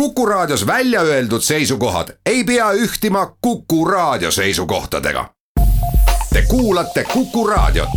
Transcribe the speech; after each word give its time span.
Kuku 0.00 0.26
Raadios 0.26 0.66
välja 0.66 1.00
öeldud 1.00 1.40
seisukohad 1.40 2.08
ei 2.26 2.44
pea 2.44 2.72
ühtima 2.72 3.36
Kuku 3.40 3.84
Raadio 3.84 4.30
seisukohtadega. 4.30 5.30
Te 6.32 6.42
kuulate 6.48 7.04
Kuku 7.12 7.46
Raadiot. 7.46 7.88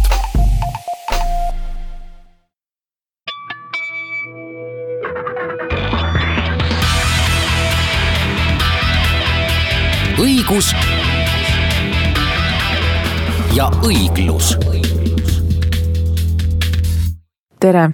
õigus 10.20 10.76
ja 13.54 13.72
õiglus. 13.84 14.58
tere, 17.60 17.90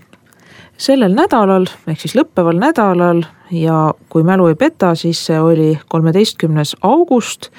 sellel 0.77 1.13
nädalal 1.13 1.65
ehk 1.87 1.99
siis 1.99 2.13
lõppeval 2.15 2.61
nädalal 2.61 3.25
ja 3.51 3.93
kui 4.09 4.23
mälu 4.23 4.47
ei 4.47 4.55
peta, 4.55 4.95
siis 4.95 5.25
see 5.25 5.39
oli 5.41 5.79
kolmeteistkümnes 5.87 6.75
august. 6.81 7.49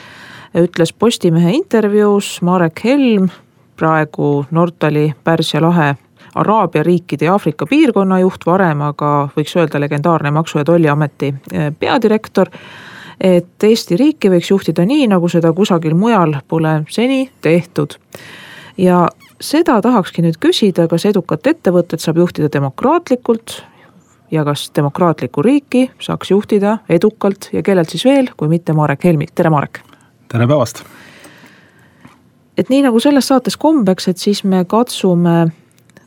ütles 0.57 0.95
Postimehe 0.99 1.51
intervjuus 1.53 2.43
Marek 2.43 2.85
Helm, 2.85 3.29
praegu 3.77 4.47
Nortali 4.51 5.15
Pärsia 5.25 5.61
lahe 5.61 5.95
Araabia 6.35 6.83
riikide 6.83 7.25
ja 7.25 7.33
Aafrika 7.33 7.67
piirkonna 7.67 8.19
juht, 8.21 8.45
varem 8.47 8.83
aga 8.85 9.29
võiks 9.37 9.57
öelda 9.57 9.81
legendaarne 9.81 10.31
Maksu- 10.31 10.59
ja 10.59 10.65
Tolliameti 10.65 11.35
eh, 11.53 11.73
peadirektor. 11.79 12.51
et 13.21 13.65
Eesti 13.65 13.97
riiki 13.97 14.29
võiks 14.29 14.51
juhtida 14.51 14.85
nii, 14.85 15.07
nagu 15.09 15.29
seda 15.29 15.53
kusagil 15.53 15.95
mujal 15.95 16.37
pole 16.49 16.83
seni 16.89 17.31
tehtud. 17.41 17.97
ja 18.77 19.09
seda 19.41 19.81
tahakski 19.83 20.23
nüüd 20.23 20.37
küsida, 20.41 20.89
kas 20.89 21.05
edukat 21.05 21.47
ettevõtet 21.47 22.01
saab 22.01 22.17
juhtida 22.17 22.49
demokraatlikult 22.53 23.63
ja 24.31 24.45
kas 24.45 24.71
demokraatlikku 24.77 25.43
riiki 25.43 25.91
saaks 26.01 26.31
juhtida 26.31 26.79
edukalt 26.89 27.49
ja 27.53 27.63
kellelt 27.63 27.91
siis 27.91 28.05
veel, 28.05 28.31
kui 28.37 28.49
mitte 28.49 28.73
Marek 28.73 29.05
Helmilt, 29.05 29.35
tere 29.35 29.51
Marek. 29.51 29.81
tere 30.29 30.47
päevast. 30.47 30.85
et 32.59 32.69
nii 32.69 32.83
nagu 32.83 33.01
selles 33.01 33.29
saates 33.29 33.57
kombeks, 33.57 34.09
et 34.09 34.19
siis 34.19 34.45
me 34.45 34.65
katsume 34.65 35.53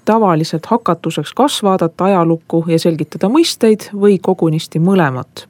tavaliselt 0.05 0.65
hakatuseks 0.65 1.33
kas 1.33 1.63
vaadata 1.63 2.05
ajalukku 2.05 2.63
ja 2.67 2.79
selgitada 2.79 3.29
mõisteid 3.29 3.91
või 3.93 4.19
kogunisti 4.21 4.79
mõlemat. 4.79 5.47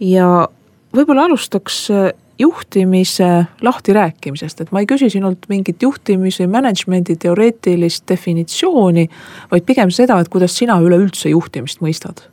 ja 0.00 0.48
võib-olla 0.96 1.24
alustaks 1.24 1.88
juhtimise 2.38 3.46
lahtirääkimisest, 3.62 4.60
et 4.60 4.72
ma 4.72 4.82
ei 4.82 4.88
küsi 4.90 5.10
sinult 5.12 5.46
mingit 5.48 5.82
juhtimise 5.82 6.46
management'i 6.50 7.16
teoreetilist 7.22 8.08
definitsiooni, 8.10 9.08
vaid 9.50 9.66
pigem 9.66 9.92
seda, 9.94 10.18
et 10.20 10.30
kuidas 10.32 10.56
sina 10.58 10.80
üleüldse 10.82 11.30
juhtimist 11.30 11.82
mõistad. 11.84 12.26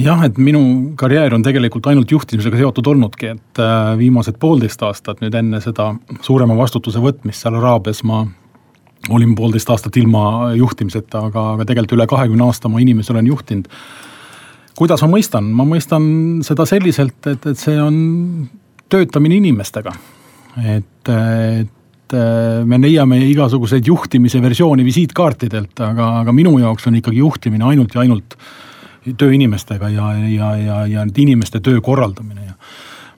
Jah, 0.00 0.22
et 0.24 0.38
minu 0.40 0.60
karjäär 0.96 1.34
on 1.36 1.42
tegelikult 1.44 1.90
ainult 1.90 2.10
juhtimisega 2.10 2.56
seotud 2.56 2.86
olnudki, 2.94 3.34
et 3.34 3.60
äh, 3.60 3.96
viimased 4.00 4.38
poolteist 4.40 4.82
aastat 4.86 5.20
nüüd 5.20 5.34
enne 5.36 5.60
seda 5.60 5.90
suurema 6.24 6.56
vastutuse 6.56 7.02
võtmist 7.02 7.42
seal 7.42 7.58
Araabias 7.58 8.00
ma 8.08 8.22
olin 9.10 9.34
poolteist 9.36 9.70
aastat 9.72 9.96
ilma 10.00 10.52
juhtimiseta, 10.56 11.26
aga, 11.30 11.44
aga 11.56 11.66
tegelikult 11.68 11.98
üle 11.98 12.06
kahekümne 12.08 12.46
aasta 12.46 12.70
ma 12.72 12.80
inimesi 12.80 13.12
olen 13.12 13.28
juhtinud 13.28 13.68
kuidas 14.80 15.04
ma 15.04 15.10
mõistan, 15.12 15.50
ma 15.56 15.66
mõistan 15.68 16.04
seda 16.46 16.64
selliselt, 16.68 17.18
et, 17.28 17.44
et 17.52 17.60
see 17.60 17.76
on 17.80 17.98
töötamine 18.90 19.36
inimestega. 19.40 19.92
et, 20.64 21.10
et 21.10 22.16
me 22.66 22.78
leiame 22.82 23.20
igasuguseid 23.28 23.86
juhtimise 23.86 24.40
versioone 24.42 24.84
visiitkaartidelt, 24.86 25.76
aga, 25.86 26.08
aga 26.24 26.34
minu 26.34 26.56
jaoks 26.58 26.88
on 26.90 26.96
ikkagi 26.98 27.20
juhtimine 27.20 27.68
ainult 27.70 27.94
ja 27.94 28.02
ainult 28.02 28.36
tööinimestega 29.20 29.88
ja, 29.94 30.12
ja, 30.28 30.54
ja, 30.58 30.80
ja 30.90 31.04
inimeste 31.16 31.60
töö 31.64 31.80
korraldamine. 31.84 32.48
Ja 32.48 32.56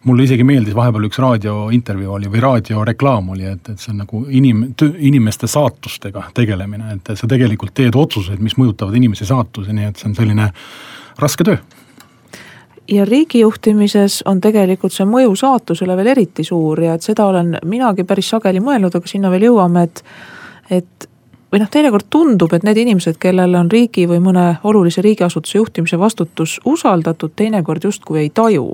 mulle 0.05 0.27
isegi 0.27 0.45
meeldis 0.47 0.75
vahepeal 0.75 1.07
üks 1.07 1.19
raadiointervjuu 1.23 2.17
oli 2.19 2.31
või 2.31 2.43
raadioreklaam 2.43 3.33
oli, 3.35 3.47
et, 3.55 3.71
et 3.71 3.83
see 3.83 3.93
on 3.95 4.03
nagu 4.03 4.25
inim-, 4.29 4.65
inimeste 4.99 5.51
saatustega 5.51 6.29
tegelemine, 6.35 6.97
et 6.97 7.13
sa 7.19 7.31
tegelikult 7.31 7.75
teed 7.79 7.97
otsuseid, 7.99 8.43
mis 8.43 8.59
mõjutavad 8.59 8.99
inimese 8.99 9.29
saatusi, 9.29 9.75
nii 9.77 9.91
et 9.91 10.03
see 10.03 10.11
on 10.11 10.19
selline 10.19 10.51
raske 11.19 11.45
töö 11.45 11.61
ja 12.89 13.05
riigijuhtimises 13.05 14.23
on 14.27 14.41
tegelikult 14.41 14.93
see 14.93 15.07
mõju 15.09 15.37
saatusele 15.39 15.97
veel 15.97 16.13
eriti 16.15 16.45
suur 16.45 16.81
ja 16.83 16.97
et 16.97 17.07
seda 17.07 17.27
olen 17.31 17.57
minagi 17.65 18.05
päris 18.05 18.33
sageli 18.35 18.61
mõelnud, 18.61 18.95
aga 18.97 19.09
sinna 19.09 19.31
veel 19.33 19.49
jõuame, 19.49 19.87
et, 19.87 20.03
et 20.71 21.09
või 21.53 21.61
noh, 21.63 21.71
teinekord 21.71 22.09
tundub, 22.11 22.53
et 22.57 22.65
need 22.67 22.81
inimesed, 22.83 23.19
kellele 23.23 23.59
on 23.59 23.71
riigi 23.71 24.07
või 24.09 24.23
mõne 24.25 24.47
olulise 24.65 25.05
riigiasutuse 25.05 25.59
juhtimise 25.59 25.99
vastutus 26.01 26.59
usaldatud, 26.65 27.35
teinekord 27.37 27.85
justkui 27.85 28.25
ei 28.25 28.31
taju. 28.31 28.73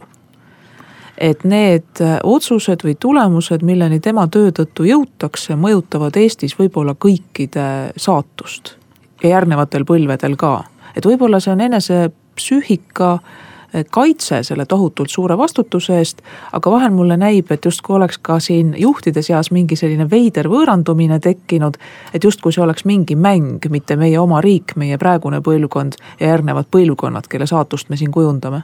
et 1.19 1.43
need 1.45 1.99
otsused 2.23 2.85
või 2.85 2.95
tulemused, 2.95 3.63
milleni 3.67 3.99
tema 4.01 4.29
töö 4.31 4.53
tõttu 4.55 4.85
jõutakse, 4.87 5.57
mõjutavad 5.59 6.17
Eestis 6.17 6.55
võib-olla 6.59 6.95
kõikide 6.95 7.91
saatust 7.97 8.77
ja 9.23 9.29
järgnevatel 9.29 9.85
põlvedel 9.85 10.37
ka. 10.37 10.65
et 10.95 11.07
võib-olla 11.07 11.41
see 11.41 11.53
on 11.53 11.61
enese 11.61 12.11
psüühika 12.39 13.11
eh, 13.19 13.85
kaitse 13.91 14.43
selle 14.47 14.67
tohutult 14.67 15.11
suure 15.13 15.37
vastutuse 15.39 15.99
eest, 15.99 16.23
aga 16.53 16.73
vahel 16.73 16.95
mulle 16.95 17.19
näib, 17.21 17.53
et 17.53 17.69
justkui 17.69 17.97
oleks 17.99 18.19
ka 18.19 18.39
siin 18.41 18.75
juhtide 18.79 19.23
seas 19.27 19.53
mingi 19.55 19.77
selline 19.77 20.09
veider 20.11 20.49
võõrandumine 20.49 21.21
tekkinud. 21.21 21.77
et 22.15 22.25
justkui 22.25 22.53
see 22.55 22.65
oleks 22.65 22.85
mingi 22.85 23.17
mäng, 23.17 23.71
mitte 23.71 23.97
meie 23.97 24.19
oma 24.19 24.41
riik, 24.41 24.77
meie 24.77 24.99
praegune 24.99 25.43
põlvkond 25.45 26.01
ja 26.21 26.35
järgnevad 26.35 26.71
põlvkonnad, 26.71 27.29
kelle 27.29 27.47
saatust 27.47 27.91
me 27.91 27.97
siin 27.97 28.11
kujundame. 28.11 28.63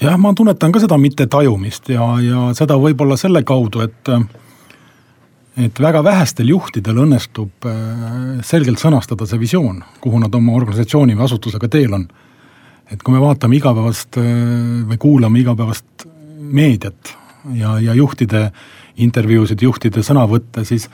jah, 0.00 0.18
ma 0.18 0.34
tunnetan 0.34 0.72
ka 0.72 0.80
seda 0.80 0.98
mittetajumist 0.98 1.88
ja, 1.88 2.14
ja 2.20 2.48
seda 2.54 2.78
võib-olla 2.78 3.16
selle 3.16 3.42
kaudu, 3.42 3.80
et 3.80 4.16
et 5.56 5.80
väga 5.80 6.02
vähestel 6.04 6.48
juhtidel 6.50 6.98
õnnestub 7.04 7.68
eh, 7.70 8.42
selgelt 8.42 8.82
sõnastada 8.82 9.26
see 9.26 9.38
visioon, 9.38 9.82
kuhu 10.02 10.18
nad 10.22 10.34
oma 10.34 10.54
organisatsiooni 10.58 11.14
või 11.14 11.28
asutusega 11.28 11.70
teel 11.70 11.94
on 11.94 12.08
et 12.92 13.02
kui 13.02 13.14
me 13.14 13.22
vaatame 13.22 13.58
igapäevast 13.58 14.18
äh, 14.20 14.30
või 14.88 15.00
kuulame 15.00 15.40
igapäevast 15.42 16.06
meediat 16.54 17.14
ja, 17.56 17.78
ja 17.80 17.94
juhtide 17.96 18.48
intervjuusid, 19.00 19.62
juhtide 19.64 20.04
sõnavõtte, 20.06 20.64
siis, 20.68 20.86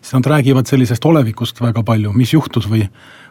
siis 0.00 0.14
nad 0.16 0.26
räägivad 0.26 0.68
sellisest 0.68 1.04
olevikust 1.06 1.60
väga 1.62 1.84
palju, 1.86 2.12
mis 2.16 2.32
juhtus 2.34 2.66
või, 2.70 2.82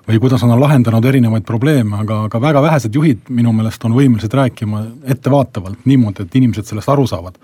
või 0.08 0.20
kuidas 0.24 0.46
nad 0.46 0.56
on 0.56 0.64
lahendanud 0.64 1.06
erinevaid 1.06 1.46
probleeme, 1.48 1.98
aga, 2.06 2.24
aga 2.30 2.42
väga 2.42 2.64
vähesed 2.64 2.96
juhid 2.96 3.30
minu 3.34 3.52
meelest 3.56 3.84
on 3.86 3.98
võimelised 3.98 4.34
rääkima 4.34 4.86
ettevaatavalt 5.16 5.88
niimoodi, 5.90 6.24
et 6.24 6.40
inimesed 6.40 6.70
sellest 6.70 6.94
aru 6.94 7.08
saavad. 7.10 7.40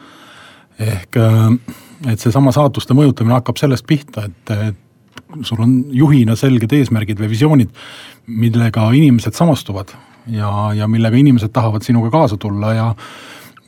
ehk 0.80 1.18
äh, 1.18 1.50
et 2.08 2.22
seesama 2.22 2.54
saatuste 2.56 2.96
mõjutamine 2.96 3.36
hakkab 3.36 3.58
sellest 3.60 3.84
pihta, 3.88 4.30
et, 4.30 4.52
et 4.70 5.44
sul 5.44 5.60
on 5.60 5.74
juhina 5.92 6.36
selged 6.40 6.72
eesmärgid 6.74 7.20
või 7.20 7.28
visioonid, 7.34 7.74
millega 8.26 8.86
inimesed 8.96 9.36
samastuvad 9.36 9.92
ja, 10.32 10.74
ja 10.74 10.88
millega 10.88 11.18
inimesed 11.18 11.54
tahavad 11.54 11.82
sinuga 11.82 12.10
kaasa 12.10 12.38
tulla 12.38 12.74
ja, 12.74 12.96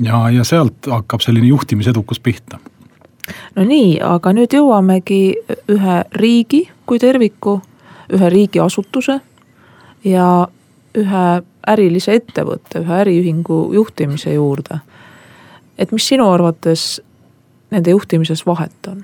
ja, 0.02 0.30
ja 0.30 0.44
sealt 0.44 0.88
hakkab 0.90 1.22
selline 1.22 1.48
juhtimisedukus 1.48 2.20
pihta. 2.20 2.60
no 3.56 3.64
nii, 3.64 4.00
aga 4.04 4.34
nüüd 4.34 4.54
jõuamegi 4.54 5.22
ühe 5.72 5.98
riigi 6.16 6.66
kui 6.86 7.00
terviku, 7.00 7.60
ühe 8.14 8.30
riigiasutuse 8.30 9.20
ja 10.04 10.48
ühe 10.98 11.26
ärilise 11.68 12.18
ettevõtte, 12.18 12.82
ühe 12.82 13.02
äriühingu 13.04 13.74
juhtimise 13.74 14.34
juurde. 14.34 14.80
et 15.78 15.92
mis 15.92 16.08
sinu 16.08 16.30
arvates 16.30 17.02
nende 17.72 17.92
juhtimises 17.92 18.46
vahet 18.46 18.88
on? 18.88 19.04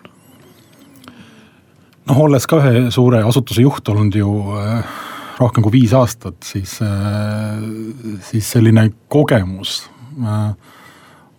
noh, 2.07 2.19
olles 2.19 2.47
ka 2.47 2.61
ühe 2.61 2.87
suure 2.91 3.23
asutuse 3.23 3.61
juht 3.61 3.89
olnud 3.89 4.15
ju 4.15 4.33
äh, 4.57 4.97
rohkem 5.37 5.65
kui 5.65 5.75
viis 5.79 5.93
aastat, 5.97 6.39
siis, 6.45 6.77
äh, 6.81 7.61
siis 8.29 8.51
selline 8.55 8.87
kogemus 9.11 9.79
äh, 10.23 10.49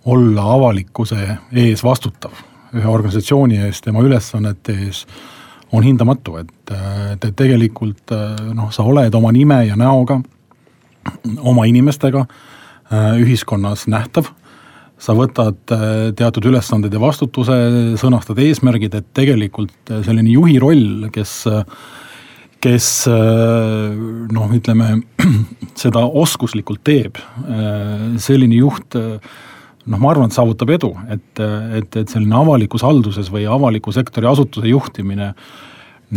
olla 0.09 0.47
avalikkuse 0.55 1.39
ees 1.53 1.85
vastutav 1.85 2.37
ühe 2.77 2.89
organisatsiooni 2.89 3.63
eest, 3.65 3.87
tema 3.87 4.03
ülesannete 4.05 4.75
ees 4.87 5.05
on 5.73 5.85
hindamatu, 5.85 6.39
et, 6.41 6.53
et, 7.13 7.25
et 7.25 7.37
tegelikult 7.37 8.13
noh, 8.57 8.71
sa 8.73 8.85
oled 8.89 9.15
oma 9.17 9.33
nime 9.33 9.63
ja 9.69 9.77
näoga, 9.77 10.19
oma 11.39 11.65
inimestega 11.69 12.25
ühiskonnas 13.21 13.87
nähtav. 13.89 14.31
sa 14.99 15.15
võtad 15.15 15.61
teatud 16.17 16.49
ülesanded 16.51 16.93
ja 16.93 17.01
vastutuse, 17.01 17.55
sõnastad 18.01 18.39
eesmärgid, 18.43 18.95
et 18.95 19.13
tegelikult 19.15 19.93
selline 20.05 20.33
juhi 20.33 20.59
roll, 20.59 21.07
kes 21.13 21.45
kes 22.65 22.89
äh, 23.11 23.99
noh, 24.35 24.51
ütleme 24.55 24.97
seda 25.83 26.05
oskuslikult 26.07 26.83
teeb, 26.87 27.21
äh, 27.47 28.19
selline 28.23 28.59
juht 28.59 28.99
äh, 28.99 29.17
noh, 29.89 29.99
ma 29.99 30.13
arvan, 30.13 30.31
et 30.31 30.37
saavutab 30.37 30.75
edu, 30.75 30.93
et, 31.13 31.31
et, 31.39 31.97
et 32.03 32.13
selline 32.13 32.37
avalikus 32.39 32.85
halduses 32.87 33.31
või 33.33 33.47
avaliku 33.49 33.95
sektori 33.95 34.29
asutuse 34.29 34.69
juhtimine 34.69 35.33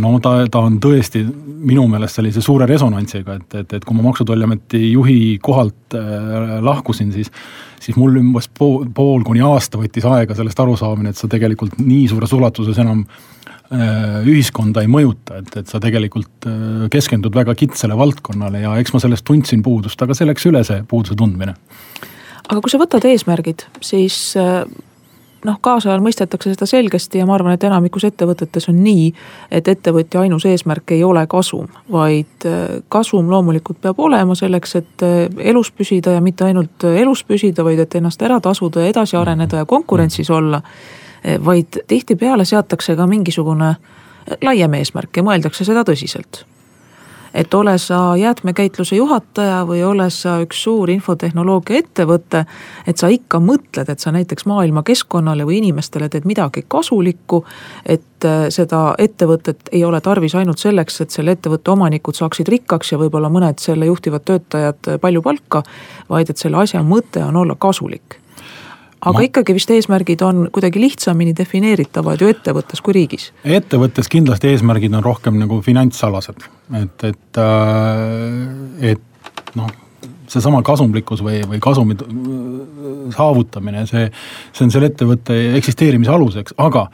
no 0.02 0.12
ta, 0.24 0.34
ta 0.48 0.62
on 0.64 0.78
tõesti 0.80 1.22
minu 1.62 1.84
meelest 1.90 2.18
sellise 2.18 2.42
suure 2.44 2.66
resonantsiga, 2.68 3.36
et, 3.40 3.58
et, 3.60 3.74
et 3.78 3.84
kui 3.84 3.96
ma 3.96 4.06
Maksu- 4.06 4.24
ja 4.24 4.32
Tolliameti 4.32 4.80
juhi 4.92 5.18
kohalt 5.44 5.96
äh, 5.98 6.58
lahkusin, 6.64 7.12
siis 7.14 7.32
siis 7.82 7.96
mul 7.98 8.14
umbes 8.20 8.46
pool, 8.58 8.86
pool 8.94 9.24
kuni 9.26 9.42
aasta 9.42 9.80
võttis 9.80 10.04
aega 10.06 10.36
sellest 10.38 10.60
arusaamine, 10.62 11.10
et 11.10 11.18
sa 11.18 11.28
tegelikult 11.30 11.80
nii 11.82 12.04
suures 12.12 12.34
ulatuses 12.36 12.78
enam 12.78 13.02
ühiskonda 13.72 14.84
ei 14.84 14.90
mõjuta, 14.90 15.40
et, 15.40 15.56
et 15.62 15.70
sa 15.70 15.80
tegelikult 15.82 16.48
äh, 16.48 16.86
keskendud 16.92 17.34
väga 17.34 17.54
kitsale 17.58 17.96
valdkonnale 17.98 18.64
ja 18.64 18.76
eks 18.80 18.92
ma 18.92 19.02
sellest 19.02 19.24
tundsin 19.28 19.62
puudust, 19.64 20.00
aga 20.02 20.16
see 20.16 20.28
läks 20.28 20.48
üle, 20.50 20.64
see 20.66 20.84
puuduse 20.88 21.16
tundmine. 21.18 21.56
aga 22.48 22.60
kui 22.60 22.72
sa 22.72 22.80
võtad 22.82 23.06
eesmärgid, 23.08 23.66
siis 23.84 24.24
äh 24.40 24.64
noh, 25.46 25.58
kaasajal 25.62 26.02
mõistetakse 26.02 26.52
seda 26.54 26.66
selgesti 26.68 27.20
ja 27.20 27.26
ma 27.26 27.36
arvan, 27.36 27.56
et 27.56 27.64
enamikus 27.66 28.06
ettevõtetes 28.08 28.68
on 28.70 28.78
nii, 28.82 29.10
et 29.50 29.68
ettevõtja 29.68 30.22
ainus 30.22 30.46
eesmärk 30.48 30.94
ei 30.94 31.02
ole 31.04 31.24
kasum, 31.30 31.68
vaid 31.92 32.46
äh, 32.48 32.80
kasum 32.92 33.30
loomulikult 33.30 33.80
peab 33.82 34.00
olema 34.02 34.36
selleks, 34.38 34.76
et 34.78 35.06
äh, 35.06 35.26
elus 35.52 35.72
püsida 35.74 36.16
ja 36.16 36.24
mitte 36.24 36.46
ainult 36.46 36.86
äh, 36.88 37.00
elus 37.02 37.24
püsida, 37.26 37.64
vaid 37.66 37.82
et 37.82 37.98
ennast 37.98 38.22
ära 38.22 38.38
tasuda 38.42 38.84
ja 38.84 38.94
edasi 38.94 39.18
areneda 39.18 39.62
ja 39.62 39.68
konkurentsis 39.68 40.30
olla. 40.30 40.62
Vaid 41.44 41.82
tihtipeale 41.86 42.44
seatakse 42.44 42.96
ka 42.96 43.06
mingisugune 43.06 43.74
laiem 44.42 44.74
eesmärk 44.78 45.16
ja 45.16 45.26
mõeldakse 45.26 45.66
seda 45.66 45.84
tõsiselt. 45.86 46.44
Et 47.34 47.54
ole 47.54 47.78
sa 47.78 48.16
jäätmekäitluse 48.16 48.96
juhataja 48.96 49.62
või 49.64 49.80
ole 49.84 50.10
sa 50.12 50.34
üks 50.44 50.58
suur 50.62 50.90
infotehnoloogia 50.92 51.78
ettevõte, 51.80 52.44
et 52.86 53.00
sa 53.00 53.08
ikka 53.08 53.40
mõtled, 53.40 53.88
et 53.88 54.04
sa 54.04 54.12
näiteks 54.12 54.44
maailma 54.46 54.82
keskkonnale 54.84 55.46
või 55.48 55.62
inimestele 55.62 56.10
teed 56.12 56.28
midagi 56.28 56.66
kasulikku, 56.68 57.40
et 57.86 58.28
äh, 58.28 58.46
seda 58.52 58.84
ettevõtet 58.98 59.72
ei 59.72 59.84
ole 59.84 60.00
tarvis 60.04 60.36
ainult 60.36 60.60
selleks, 60.60 61.00
et 61.00 61.10
selle 61.10 61.32
ettevõtte 61.32 61.72
omanikud 61.72 62.20
saaksid 62.20 62.52
rikkaks 62.52 62.92
ja 62.92 63.00
võib-olla 63.00 63.32
mõned 63.32 63.64
selle 63.64 63.88
juhtivad 63.88 64.28
töötajad 64.28 64.98
palju 65.00 65.24
palka, 65.24 65.62
vaid 66.12 66.30
et 66.30 66.36
selle 66.36 66.60
asja 66.60 66.84
mõte 66.84 67.24
on 67.24 67.40
olla 67.46 67.56
kasulik 67.56 68.21
aga 69.02 69.18
ma... 69.18 69.24
ikkagi 69.26 69.56
vist 69.56 69.70
eesmärgid 69.74 70.22
on 70.26 70.46
kuidagi 70.54 70.80
lihtsamini 70.82 71.34
defineeritavad 71.38 72.22
ju 72.22 72.30
ettevõttes 72.32 72.82
kui 72.84 72.96
riigis. 72.96 73.30
ettevõttes 73.44 74.10
kindlasti 74.12 74.52
eesmärgid 74.52 74.94
on 74.98 75.04
rohkem 75.04 75.38
nagu 75.40 75.60
finantsalased, 75.64 76.46
et, 76.78 77.06
et, 77.10 77.40
äh, 77.42 78.92
et 78.92 79.56
noh, 79.58 79.72
seesama 80.32 80.62
kasumlikkus 80.66 81.22
või, 81.24 81.42
või 81.48 81.58
kasumi 81.62 81.98
saavutamine, 83.16 83.84
see, 83.90 84.06
see 84.52 84.66
on 84.66 84.72
selle 84.72 84.92
ettevõtte 84.92 85.36
eksisteerimise 85.58 86.14
aluseks, 86.14 86.54
aga 86.62 86.86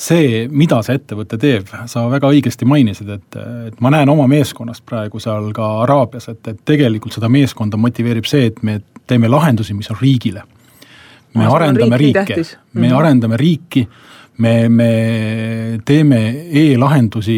see, 0.00 0.46
mida 0.48 0.78
see 0.86 0.96
ettevõte 0.96 1.36
teeb, 1.40 1.68
sa 1.90 2.06
väga 2.08 2.30
õigesti 2.32 2.68
mainisid, 2.68 3.10
et, 3.18 3.40
et 3.68 3.82
ma 3.84 3.92
näen 3.92 4.08
oma 4.08 4.24
meeskonnast 4.30 4.86
praegu 4.88 5.20
seal 5.20 5.50
ka 5.56 5.74
Araabias, 5.82 6.30
et, 6.32 6.40
et 6.48 6.62
tegelikult 6.72 7.18
seda 7.18 7.28
meeskonda 7.32 7.80
motiveerib 7.80 8.28
see, 8.28 8.46
et 8.48 8.62
me 8.64 8.78
teeme 9.10 9.28
lahendusi, 9.28 9.74
mis 9.76 9.90
on 9.92 10.00
riigile 10.00 10.46
me 11.34 11.46
arendame 11.46 11.96
riike, 11.96 12.36
me 12.72 12.80
mm 12.80 12.92
-hmm. 12.92 12.96
arendame 12.98 13.36
riiki, 13.36 13.88
me, 14.38 14.68
me 14.68 15.80
teeme 15.84 16.20
e-lahendusi 16.52 17.36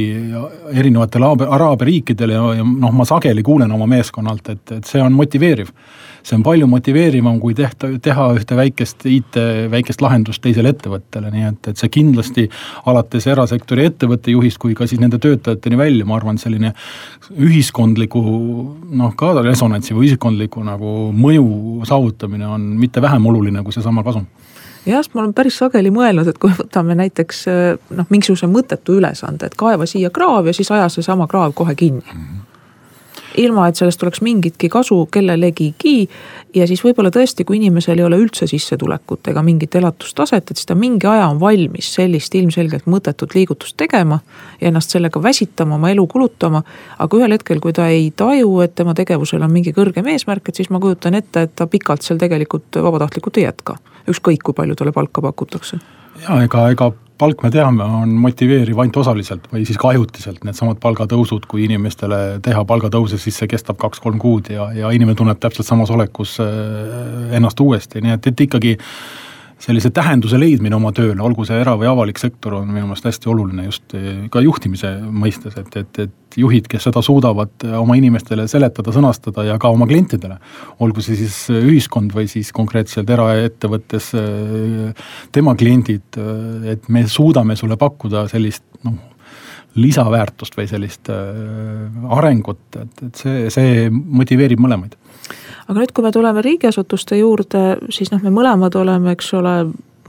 erinevatele 0.72 1.26
araabia 1.48 1.86
riikidele 1.86 2.32
ja, 2.34 2.54
ja 2.54 2.64
noh, 2.64 2.92
ma 2.92 3.04
sageli 3.04 3.42
kuulen 3.42 3.72
oma 3.72 3.86
meeskonnalt, 3.86 4.48
et, 4.48 4.72
et 4.72 4.84
see 4.84 5.02
on 5.02 5.12
motiveeriv 5.12 5.68
see 6.22 6.36
on 6.38 6.44
palju 6.46 6.66
motiveerivam, 6.70 7.38
kui 7.42 7.54
tehta, 7.58 7.90
teha 8.02 8.28
ühte 8.36 8.56
väikest 8.58 9.06
IT, 9.10 9.38
väikest 9.72 10.02
lahendust 10.04 10.42
teisele 10.44 10.72
ettevõttele, 10.72 11.32
nii 11.34 11.46
et, 11.48 11.70
et 11.72 11.82
see 11.82 11.90
kindlasti 11.92 12.46
alates 12.90 13.26
erasektori 13.30 13.86
ettevõtte 13.90 14.34
juhist 14.34 14.60
kui 14.62 14.76
ka 14.78 14.86
siis 14.90 15.02
nende 15.02 15.18
töötajateni 15.22 15.78
välja, 15.80 16.06
ma 16.08 16.18
arvan, 16.18 16.38
selline 16.40 16.74
ühiskondliku 17.32 18.22
noh, 18.22 19.16
ka 19.18 19.34
resonantsi 19.42 19.96
või 19.96 20.10
ühiskondliku 20.10 20.62
nagu 20.66 21.10
mõju 21.16 21.82
saavutamine 21.88 22.46
on 22.46 22.72
mitte 22.80 23.02
vähem 23.02 23.26
oluline 23.32 23.64
kui 23.66 23.74
seesama 23.74 24.04
kasum 24.06 24.28
jah, 24.86 25.02
ma 25.14 25.22
olen 25.22 25.34
päris 25.34 25.58
sageli 25.62 25.92
mõelnud, 25.94 26.28
et 26.28 26.38
kui 26.42 26.54
võtame 26.54 26.96
näiteks 26.98 27.44
noh, 27.96 28.08
mingisuguse 28.10 28.48
mõttetu 28.50 28.98
ülesande, 28.98 29.46
et 29.46 29.58
kaeva 29.58 29.86
siia 29.86 30.10
kraav 30.14 30.48
ja 30.50 30.56
siis 30.56 30.70
aja 30.74 30.88
seesama 30.92 31.28
kraav 31.30 31.54
kohe 31.54 31.74
kinni 31.78 32.06
mm. 32.06 32.22
-hmm 32.22 32.51
ilma 33.36 33.68
et 33.68 33.78
sellest 33.78 34.02
oleks 34.02 34.20
mingitki 34.20 34.68
kasu 34.68 35.06
kellelegigi. 35.12 36.08
ja 36.54 36.66
siis 36.66 36.82
võib-olla 36.84 37.10
tõesti, 37.10 37.44
kui 37.44 37.56
inimesel 37.56 37.98
ei 37.98 38.04
ole 38.04 38.18
üldse 38.20 38.46
sissetulekut 38.46 39.28
ega 39.32 39.42
mingit 39.42 39.74
elatustaset, 39.74 40.50
et 40.50 40.56
siis 40.56 40.66
ta 40.66 40.74
mingi 40.74 41.06
aja 41.06 41.28
on 41.28 41.40
valmis 41.40 41.94
sellist 41.94 42.34
ilmselgelt 42.34 42.86
mõttetut 42.86 43.34
liigutust 43.34 43.76
tegema. 43.76 44.20
ja 44.60 44.68
ennast 44.68 44.90
sellega 44.90 45.22
väsitama, 45.22 45.74
oma 45.74 45.90
elu 45.90 46.06
kulutama. 46.06 46.62
aga 46.98 47.16
ühel 47.16 47.32
hetkel, 47.32 47.60
kui 47.60 47.72
ta 47.72 47.88
ei 47.88 48.12
taju, 48.16 48.60
et 48.60 48.74
tema 48.74 48.94
tegevusel 48.94 49.42
on 49.42 49.52
mingi 49.52 49.72
kõrgem 49.72 50.08
eesmärk, 50.08 50.48
et 50.48 50.54
siis 50.54 50.70
ma 50.70 50.80
kujutan 50.80 51.14
ette, 51.14 51.42
et 51.42 51.56
ta 51.56 51.66
pikalt 51.66 52.02
seal 52.02 52.18
tegelikult 52.18 52.82
vabatahtlikult 52.82 53.36
ei 53.36 53.44
jätka. 53.48 53.76
ükskõik, 54.08 54.42
kui 54.42 54.54
palju 54.54 54.74
talle 54.74 54.92
palka 54.92 55.22
pakutakse 55.22 55.78
ja 56.20 56.42
ega, 56.44 56.66
ega 56.72 56.90
palk, 57.22 57.42
me 57.44 57.50
teame, 57.54 57.86
on 58.02 58.14
motiveeriv 58.22 58.80
ainult 58.82 58.98
osaliselt 59.02 59.46
või 59.52 59.66
siis 59.68 59.78
ka 59.80 59.92
ajutiselt, 59.92 60.42
needsamad 60.46 60.80
palgatõusud, 60.82 61.46
kui 61.50 61.66
inimestele 61.68 62.20
teha 62.42 62.64
palgatõuse, 62.68 63.20
siis 63.22 63.38
see 63.38 63.50
kestab 63.50 63.78
kaks-kolm 63.82 64.18
kuud 64.22 64.50
ja, 64.52 64.70
ja 64.74 64.90
inimene 64.94 65.18
tunneb 65.18 65.40
täpselt 65.42 65.68
samas 65.68 65.92
olekus 65.94 66.38
äh, 66.42 67.36
ennast 67.38 67.60
uuesti, 67.62 68.02
nii 68.02 68.16
et, 68.16 68.32
et 68.32 68.46
ikkagi 68.48 68.76
sellise 69.62 69.92
tähenduse 69.94 70.38
leidmine 70.40 70.74
oma 70.74 70.90
tööle, 70.94 71.20
olgu 71.22 71.44
see 71.46 71.60
era- 71.62 71.76
või 71.78 71.86
avalik 71.90 72.18
sektor, 72.18 72.56
on 72.58 72.70
minu 72.70 72.88
meelest 72.88 73.06
hästi 73.06 73.30
oluline 73.30 73.66
just 73.68 73.94
eh, 73.94 74.24
ka 74.32 74.42
juhtimise 74.42 74.90
mõistes, 75.06 75.54
et, 75.60 75.76
et, 75.78 76.00
et 76.06 76.38
juhid, 76.40 76.66
kes 76.70 76.88
seda 76.88 77.02
suudavad 77.04 77.66
eh, 77.66 77.76
oma 77.78 77.94
inimestele 77.98 78.48
seletada, 78.50 78.94
sõnastada 78.94 79.46
ja 79.46 79.58
ka 79.62 79.70
oma 79.70 79.86
klientidele, 79.90 80.40
olgu 80.82 81.04
see 81.04 81.20
siis 81.20 81.38
ühiskond 81.54 82.14
või 82.16 82.26
siis 82.32 82.50
konkreetselt 82.56 83.10
eraettevõttes 83.14 84.10
eh, 84.18 85.06
tema 85.34 85.54
kliendid, 85.58 86.18
et 86.72 86.90
me 86.90 87.06
suudame 87.06 87.56
sulle 87.58 87.78
pakkuda 87.78 88.26
sellist 88.32 88.66
noh, 88.82 88.98
lisaväärtust 89.78 90.58
või 90.58 90.66
sellist 90.68 91.08
arengut, 91.08 92.66
et, 92.76 93.06
et 93.06 93.22
see, 93.22 93.46
see 93.54 93.86
motiveerib 93.92 94.60
mõlemaid 94.60 94.98
aga 95.72 95.80
nüüd, 95.80 95.94
kui 95.96 96.04
me 96.04 96.12
tuleme 96.12 96.44
riigiasutuste 96.44 97.18
juurde, 97.18 97.62
siis 97.92 98.12
noh, 98.12 98.20
me 98.22 98.32
mõlemad 98.34 98.76
oleme, 98.78 99.14
eks 99.16 99.32
ole, 99.38 99.56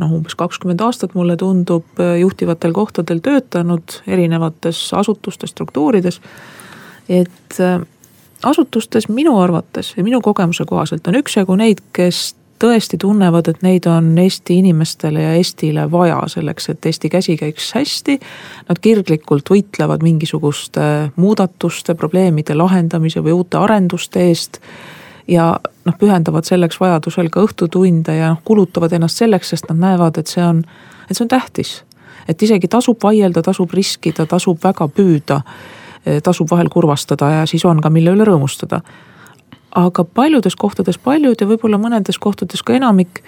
noh, 0.02 0.14
umbes 0.20 0.36
kakskümmend 0.40 0.84
aastat 0.84 1.16
mulle 1.16 1.38
tundub, 1.40 1.88
juhtivatel 2.20 2.76
kohtadel 2.76 3.24
töötanud 3.24 4.02
erinevates 4.08 4.86
asutustes, 4.98 5.56
struktuurides. 5.56 6.22
et 7.10 7.60
äh, 7.60 7.82
asutustes 8.44 9.10
minu 9.10 9.40
arvates 9.40 9.94
ja 9.98 10.04
minu 10.04 10.22
kogemuse 10.22 10.66
kohaselt 10.66 11.08
on 11.08 11.20
üksjagu 11.20 11.56
neid, 11.60 11.84
kes 11.94 12.36
tõesti 12.64 12.98
tunnevad, 13.00 13.48
et 13.52 13.62
neid 13.64 13.88
on 13.92 14.14
Eesti 14.18 14.58
inimestele 14.62 15.22
ja 15.22 15.34
Eestile 15.36 15.84
vaja 15.92 16.22
selleks, 16.32 16.70
et 16.70 16.86
Eesti 16.86 17.10
käsi 17.12 17.36
käiks 17.38 17.74
hästi. 17.76 18.20
Nad 18.70 18.80
kirglikult 18.80 19.52
võitlevad 19.52 20.04
mingisuguste 20.04 21.12
muudatuste, 21.16 21.96
probleemide 22.00 22.56
lahendamise 22.56 23.24
või 23.24 23.36
uute 23.42 23.60
arenduste 23.60 24.28
eest 24.30 24.62
ja 25.28 25.60
noh, 25.86 25.96
pühendavad 26.00 26.48
selleks 26.48 26.80
vajadusel 26.82 27.30
ka 27.32 27.44
õhtutunde 27.46 28.16
ja 28.18 28.34
noh, 28.34 28.42
kulutavad 28.46 28.94
ennast 28.96 29.22
selleks, 29.22 29.54
sest 29.54 29.70
nad 29.72 29.80
näevad, 29.82 30.20
et 30.20 30.32
see 30.32 30.44
on, 30.44 30.64
et 31.10 31.16
see 31.16 31.26
on 31.26 31.32
tähtis. 31.32 31.82
et 32.28 32.42
isegi 32.42 32.68
tasub 32.72 33.04
vaielda, 33.04 33.42
tasub 33.44 33.72
riskida, 33.76 34.26
tasub 34.26 34.60
väga 34.64 34.88
püüda, 34.88 35.42
eh, 36.06 36.22
tasub 36.24 36.48
vahel 36.52 36.70
kurvastada 36.70 37.30
ja 37.30 37.46
siis 37.46 37.66
on 37.66 37.82
ka, 37.82 37.90
mille 37.90 38.12
üle 38.16 38.26
rõõmustada. 38.26 38.82
aga 39.76 40.04
paljudes 40.04 40.56
kohtades 40.56 40.98
paljud 40.98 41.42
ja 41.42 41.48
võib-olla 41.48 41.78
mõnedes 41.78 42.20
kohtades 42.20 42.62
ka 42.62 42.74
enamik 42.74 43.24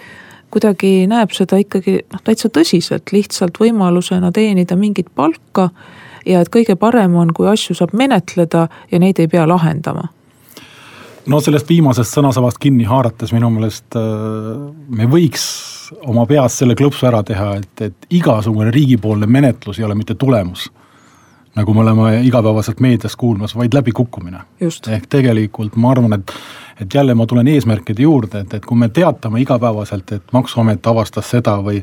kuidagi 0.50 1.06
näeb 1.06 1.32
seda 1.34 1.56
ikkagi 1.56 2.04
noh, 2.12 2.20
täitsa 2.22 2.48
tõsiselt, 2.48 3.12
lihtsalt 3.12 3.58
võimalusena 3.58 4.32
teenida 4.32 4.76
mingit 4.76 5.08
palka 5.14 5.70
ja 6.26 6.40
et 6.40 6.48
kõige 6.48 6.76
parem 6.76 7.16
on, 7.16 7.32
kui 7.34 7.48
asju 7.48 7.74
saab 7.74 7.92
menetleda 7.92 8.68
ja 8.90 8.98
neid 8.98 9.18
ei 9.18 9.28
pea 9.28 9.46
lahendama 9.48 10.15
no 11.30 11.40
sellest 11.42 11.68
viimasest 11.68 12.16
sõnasabast 12.16 12.60
kinni 12.62 12.86
haarates 12.88 13.32
minu 13.34 13.50
meelest 13.54 13.98
äh, 13.98 14.50
me 14.88 15.08
võiks 15.10 15.46
oma 16.06 16.26
peas 16.26 16.58
selle 16.60 16.76
klõpsu 16.78 17.06
ära 17.08 17.22
teha, 17.26 17.52
et, 17.60 17.84
et 17.88 18.10
igasugune 18.18 18.72
riigipoolne 18.74 19.28
menetlus 19.30 19.80
ei 19.80 19.86
ole 19.86 19.94
mitte 19.98 20.14
tulemus. 20.18 20.70
nagu 21.56 21.72
me 21.74 21.80
oleme 21.80 22.20
igapäevaselt 22.28 22.80
meedias 22.84 23.16
kuulmas, 23.16 23.54
vaid 23.56 23.74
läbikukkumine. 23.74 24.40
ehk 24.60 25.06
tegelikult 25.08 25.76
ma 25.76 25.90
arvan, 25.90 26.12
et, 26.12 26.32
et 26.80 26.94
jälle 26.94 27.14
ma 27.14 27.26
tulen 27.26 27.48
eesmärkide 27.48 28.02
juurde, 28.02 28.40
et, 28.40 28.54
et 28.54 28.66
kui 28.66 28.76
me 28.76 28.88
teatame 28.88 29.40
igapäevaselt, 29.40 30.12
et 30.12 30.32
maksuamet 30.32 30.86
avastas 30.86 31.30
seda 31.30 31.58
või 31.62 31.82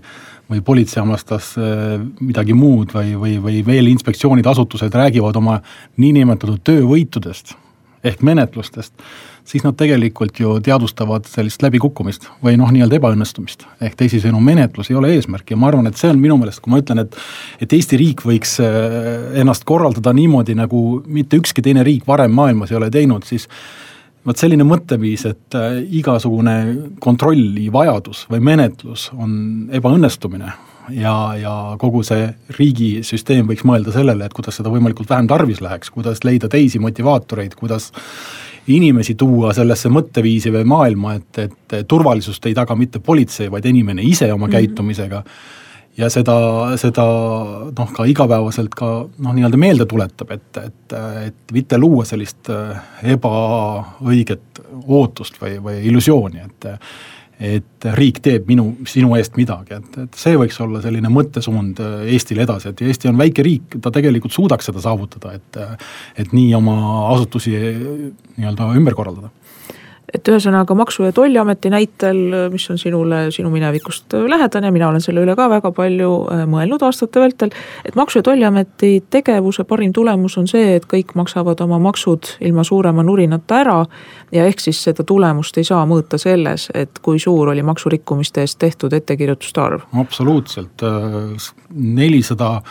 või 0.51 0.59
politsei 0.62 1.00
avastas 1.01 1.53
äh, 1.57 2.01
midagi 2.19 2.53
muud 2.53 2.91
või, 2.93 3.15
või, 3.15 3.38
või 3.41 3.62
veel 3.65 3.88
inspektsioonid, 3.88 4.45
asutused 4.45 4.93
räägivad 4.93 5.38
oma 5.39 5.62
niinimetatud 5.97 6.59
töövõitudest 6.67 7.55
ehk 8.03 8.24
menetlustest, 8.25 8.93
siis 9.48 9.63
nad 9.63 9.75
tegelikult 9.79 10.39
ju 10.39 10.57
teadvustavad 10.63 11.27
sellist 11.29 11.63
läbikukkumist 11.63 12.27
või 12.43 12.57
noh, 12.60 12.72
nii-öelda 12.74 13.00
ebaõnnestumist. 13.00 13.65
ehk 13.81 13.95
teisisõnu, 14.00 14.39
menetlus 14.43 14.91
ei 14.91 15.00
ole 15.00 15.13
eesmärk 15.15 15.51
ja 15.51 15.57
ma 15.57 15.69
arvan, 15.72 15.88
et 15.88 16.00
see 16.00 16.12
on 16.12 16.19
minu 16.19 16.38
meelest, 16.38 16.62
kui 16.63 16.72
ma 16.72 16.81
ütlen, 16.83 17.03
et 17.05 17.17
et 17.62 17.74
Eesti 17.74 17.98
riik 18.00 18.25
võiks 18.27 18.57
äh, 18.63 19.39
ennast 19.41 19.63
korraldada 19.63 20.13
niimoodi, 20.13 20.55
nagu 20.55 21.03
mitte 21.07 21.39
ükski 21.39 21.63
teine 21.63 21.83
riik 21.83 22.07
varem 22.07 22.31
maailmas 22.31 22.72
ei 22.72 22.77
ole 22.77 22.91
teinud, 22.91 23.24
siis 23.24 23.48
vot 24.25 24.39
selline 24.39 24.67
mõtteviis, 24.67 25.25
et 25.29 25.57
äh, 25.60 25.79
igasugune 26.00 26.60
kontrolli 27.00 27.72
vajadus 27.72 28.27
või 28.31 28.43
menetlus 28.51 29.10
on 29.15 29.69
ebaõnnestumine 29.72 30.51
ja, 30.90 31.36
ja 31.40 31.54
kogu 31.80 32.04
see 32.06 32.28
riigisüsteem 32.58 33.48
võiks 33.50 33.66
mõelda 33.68 33.94
sellele, 33.96 34.25
et 34.25 34.36
kuidas 34.36 34.60
seda 34.60 34.72
võimalikult 34.74 35.10
vähem 35.10 35.28
tarvis 35.32 35.62
läheks, 35.63 35.92
kuidas 35.94 36.24
leida 36.28 36.50
teisi 36.52 36.82
motivaatoreid, 36.84 37.56
kuidas 37.60 37.92
inimesi 38.68 39.16
tuua 39.20 39.54
sellesse 39.56 39.92
mõtteviisi 39.92 40.52
või 40.54 40.63
maailma, 40.68 41.18
et, 41.20 41.42
et 41.44 41.75
turvalisust 41.88 42.46
ei 42.48 42.56
taga 42.56 42.75
mitte 42.80 43.02
politsei, 43.04 43.52
vaid 43.52 43.66
inimene 43.68 44.04
ise 44.04 44.32
oma 44.32 44.46
mm 44.46 44.50
-hmm. 44.50 44.56
käitumisega. 44.56 45.24
ja 45.98 46.10
seda, 46.10 46.36
seda 46.78 47.04
noh, 47.78 47.92
ka 47.94 48.06
igapäevaselt 48.10 48.74
ka 48.75 49.06
noh, 49.18 49.34
nii-öelda 49.34 49.58
meelde 49.58 49.86
tuletab, 49.86 50.32
et, 50.32 50.58
et, 50.58 50.94
et 51.28 51.52
mitte 51.54 51.78
luua 51.78 52.06
sellist 52.06 52.50
äh, 52.50 52.80
ebaõiget 53.04 54.63
ootust 54.88 55.38
või, 55.42 55.60
või 55.63 55.84
illusiooni, 55.86 56.40
et 56.40 56.66
et 57.43 57.88
riik 57.97 58.21
teeb 58.23 58.47
minu, 58.47 58.69
sinu 58.88 59.13
eest 59.17 59.35
midagi, 59.39 59.79
et, 59.79 59.97
et 60.05 60.19
see 60.19 60.38
võiks 60.39 60.59
olla 60.63 60.81
selline 60.83 61.12
mõttesuund 61.12 61.81
äh, 61.83 62.07
Eestil 62.15 62.41
edasi, 62.43 62.71
et 62.71 62.83
Eesti 62.88 63.12
on 63.12 63.19
väike 63.19 63.45
riik, 63.45 63.79
ta 63.83 63.91
tegelikult 63.93 64.35
suudaks 64.35 64.69
seda 64.69 64.83
saavutada, 64.83 65.35
et 65.38 65.62
et 66.23 66.33
nii 66.33 66.53
oma 66.57 66.75
asutusi 67.13 67.53
nii-öelda 67.53 68.69
ümber 68.79 68.95
korraldada 68.97 69.31
et 70.13 70.29
ühesõnaga 70.29 70.75
Maksu- 70.77 71.08
ja 71.08 71.12
Tolliameti 71.12 71.70
näitel, 71.74 72.50
mis 72.51 72.70
on 72.70 72.77
sinule, 72.77 73.25
sinu 73.32 73.50
minevikust 73.50 74.13
lähedane, 74.29 74.72
mina 74.72 74.88
olen 74.91 75.01
selle 75.01 75.24
üle 75.25 75.36
ka 75.36 75.48
väga 75.50 75.72
palju 75.74 76.10
äh, 76.29 76.43
mõelnud 76.50 76.84
aastate 76.86 77.22
vältel. 77.24 77.53
et 77.86 77.96
Maksu- 77.96 78.22
ja 78.22 78.24
Tolliameti 78.24 79.03
tegevuse 79.10 79.63
parim 79.63 79.93
tulemus 79.93 80.38
on 80.38 80.48
see, 80.48 80.75
et 80.75 80.86
kõik 80.86 81.15
maksavad 81.15 81.62
oma 81.65 81.79
maksud 81.79 82.36
ilma 82.41 82.63
suurema 82.63 83.03
nurinata 83.03 83.60
ära. 83.63 83.86
ja 84.32 84.46
ehk 84.46 84.60
siis 84.60 84.84
seda 84.84 85.03
tulemust 85.03 85.58
ei 85.58 85.63
saa 85.63 85.86
mõõta 85.86 86.17
selles, 86.17 86.70
et 86.74 87.00
kui 87.01 87.20
suur 87.20 87.50
oli 87.50 87.63
maksurikkumiste 87.63 88.41
eest 88.41 88.60
tehtud 88.60 88.93
ettekirjutuste 88.93 89.62
arv. 89.62 89.82
absoluutselt, 89.98 90.84
äh, 90.84 91.50
nelisada 91.74 92.62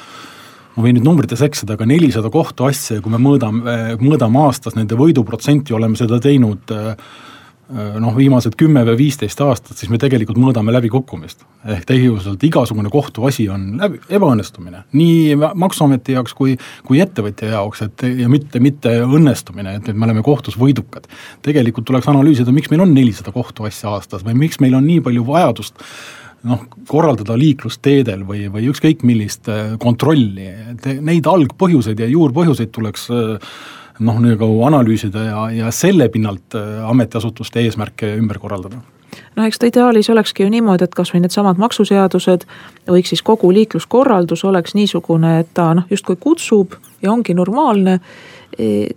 ma 0.77 0.83
võin 0.87 0.95
nüüd 0.97 1.05
numbrites 1.05 1.43
eksida, 1.43 1.75
aga 1.75 1.85
nelisada 1.87 2.31
kohtuasja 2.31 2.97
ja 2.97 3.03
kui 3.03 3.11
me 3.13 3.19
mõõdame, 3.19 3.99
mõõdame 4.01 4.47
aastas 4.47 4.75
nende 4.75 4.97
võiduprotsenti, 4.97 5.75
oleme 5.75 5.97
seda 5.97 6.21
teinud 6.21 6.71
äh, 6.71 6.97
Äh, 6.97 7.32
noh, 7.73 8.15
viimased 8.17 8.57
kümme 8.61 8.85
või 8.87 8.99
viisteist 9.05 9.41
aastat, 9.45 9.79
siis 9.79 9.91
me 9.93 9.99
tegelikult 10.01 10.39
mõõdame 10.41 10.75
läbikukkumist. 10.75 11.45
ehk 11.73 11.85
tegelikult 11.89 12.45
igasugune 12.45 12.91
kohtuasi 12.91 13.49
on 13.49 13.77
läbi, 13.81 14.01
ebaõnnestumine. 14.11 14.85
nii 14.93 15.37
maksuameti 15.37 16.13
jaoks 16.13 16.35
kui, 16.35 16.57
kui 16.87 17.01
ettevõtja 17.01 17.49
jaoks, 17.49 17.83
et 17.83 18.03
ja 18.19 18.29
mitte, 18.29 18.61
mitte 18.61 18.97
õnnestumine, 19.03 19.77
et 19.77 19.93
me 19.95 20.05
oleme 20.05 20.23
kohtus 20.23 20.59
võidukad. 20.59 21.07
tegelikult 21.43 21.87
tuleks 21.87 22.09
analüüsida, 22.09 22.53
miks 22.53 22.71
meil 22.71 22.81
on 22.81 22.95
nelisada 22.95 23.33
kohtuasja 23.33 23.91
aastas 23.91 24.25
või 24.25 24.35
miks 24.35 24.61
meil 24.61 24.75
on 24.75 24.87
nii 24.87 25.01
palju 25.01 25.27
vajadust 25.27 25.81
noh, 26.49 26.65
korraldada 26.89 27.37
liiklusteedel 27.39 28.25
või, 28.27 28.47
või 28.53 28.67
ükskõik 28.73 29.05
millist 29.07 29.49
äh, 29.53 29.77
kontrolli, 29.83 30.49
et 30.73 30.89
neid 31.01 31.29
algpõhjuseid 31.31 32.03
ja 32.03 32.11
juurpõhjuseid 32.11 32.73
tuleks 32.75 33.09
äh, 33.15 33.55
noh, 33.99 34.19
nagu 34.23 34.49
analüüsida 34.67 35.25
ja, 35.27 35.45
ja 35.51 35.71
selle 35.75 36.09
pinnalt 36.09 36.57
äh, 36.59 36.83
ametiasutuste 36.89 37.61
eesmärke 37.61 38.15
ümber 38.17 38.39
korraldada. 38.39 38.81
noh, 39.37 39.47
eks 39.47 39.59
ta 39.59 39.69
ideaalis 39.69 40.11
olekski 40.11 40.47
ju 40.47 40.53
niimoodi, 40.53 40.85
et 40.85 40.95
kasvõi 40.95 41.21
needsamad 41.25 41.61
maksuseadused 41.61 42.47
või 42.89 43.05
siis 43.07 43.23
kogu 43.23 43.53
liikluskorraldus 43.53 44.45
oleks 44.49 44.75
niisugune, 44.75 45.39
et 45.41 45.53
ta 45.55 45.73
noh, 45.75 45.89
justkui 45.91 46.17
kutsub 46.21 46.79
ja 47.03 47.13
ongi 47.13 47.35
normaalne 47.35 48.01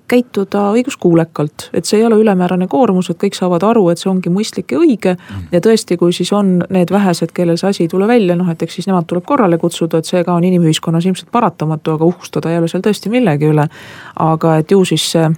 käituda 0.08 0.66
õiguskuulekalt, 0.76 1.70
et 1.74 1.88
see 1.88 2.00
ei 2.00 2.06
ole 2.06 2.18
ülemäärane 2.20 2.68
koormus, 2.68 3.10
et 3.10 3.20
kõik 3.22 3.38
saavad 3.38 3.64
aru, 3.64 3.88
et 3.90 4.02
see 4.02 4.10
ongi 4.12 4.32
mõistlik 4.34 4.76
ja 4.76 4.82
õige. 4.82 5.16
Mhm. 5.16 5.48
ja 5.52 5.62
tõesti, 5.64 5.98
kui 5.98 6.14
siis 6.14 6.34
on 6.34 6.58
need 6.70 6.92
vähesed, 6.92 7.32
kellel 7.36 7.58
see 7.58 7.70
asi 7.70 7.84
ei 7.84 7.92
tule 7.92 8.08
välja, 8.08 8.36
noh 8.36 8.50
et 8.52 8.62
eks 8.62 8.80
siis 8.80 8.88
nemad 8.88 9.08
tuleb 9.08 9.26
korrale 9.26 9.58
kutsuda, 9.58 9.98
et 9.98 10.06
see 10.06 10.24
ka 10.24 10.34
on 10.34 10.44
inimühiskonnas 10.44 11.06
ilmselt 11.06 11.32
paratamatu, 11.32 11.96
aga 11.96 12.06
uhkustada 12.06 12.52
ei 12.52 12.60
ole 12.60 12.68
seal 12.68 12.84
tõesti 12.84 13.10
millegi 13.10 13.52
üle. 13.52 13.68
aga 14.16 14.58
et 14.58 14.72
ju 14.72 14.86
siis 14.86 15.12
see 15.12 15.30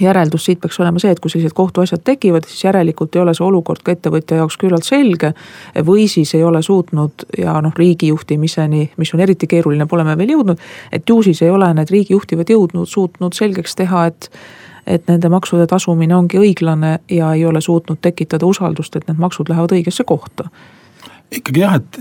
järeldus 0.00 0.44
siit 0.44 0.60
peaks 0.60 0.80
olema 0.80 0.98
see, 0.98 1.12
et 1.14 1.20
kui 1.20 1.30
sellised 1.30 1.54
kohtuasjad 1.54 2.02
tekivad, 2.04 2.46
siis 2.48 2.64
järelikult 2.64 3.16
ei 3.16 3.22
ole 3.22 3.34
see 3.34 3.46
olukord 3.46 3.82
ka 3.84 3.94
ettevõtja 3.94 4.40
jaoks 4.42 4.56
küllalt 4.60 4.86
selge. 4.86 5.32
või 5.86 6.08
siis 6.08 6.34
ei 6.34 6.44
ole 6.44 6.62
suutnud 6.62 7.26
ja 7.38 7.60
noh, 7.62 7.72
riigi 7.76 8.10
juhtimiseni, 8.12 8.90
mis 8.96 9.14
on 9.14 9.20
eriti 9.20 9.46
keeruline, 9.46 9.86
pole 9.86 10.04
me 10.04 10.18
veel 10.18 10.36
jõudnud. 10.36 10.60
et 10.92 11.08
ju 11.08 11.22
siis 11.22 11.42
ei 11.42 11.50
ole 11.50 11.74
need 11.74 11.90
riigi 11.90 12.12
juhtivad 12.12 12.50
jõudnud, 12.50 12.86
suutnud 12.86 13.32
selgeks 13.32 13.74
teha, 13.74 14.06
et 14.06 14.30
et 14.86 15.06
nende 15.08 15.28
maksude 15.32 15.64
tasumine 15.66 16.12
ongi 16.16 16.36
õiglane 16.36 16.98
ja 17.08 17.32
ei 17.32 17.46
ole 17.46 17.60
suutnud 17.60 17.98
tekitada 18.04 18.46
usaldust, 18.46 18.96
et 18.96 19.08
need 19.08 19.18
maksud 19.18 19.48
lähevad 19.48 19.72
õigesse 19.72 20.04
kohta 20.04 20.50
ikkagi 21.32 21.60
jah, 21.60 21.78
et 21.80 21.98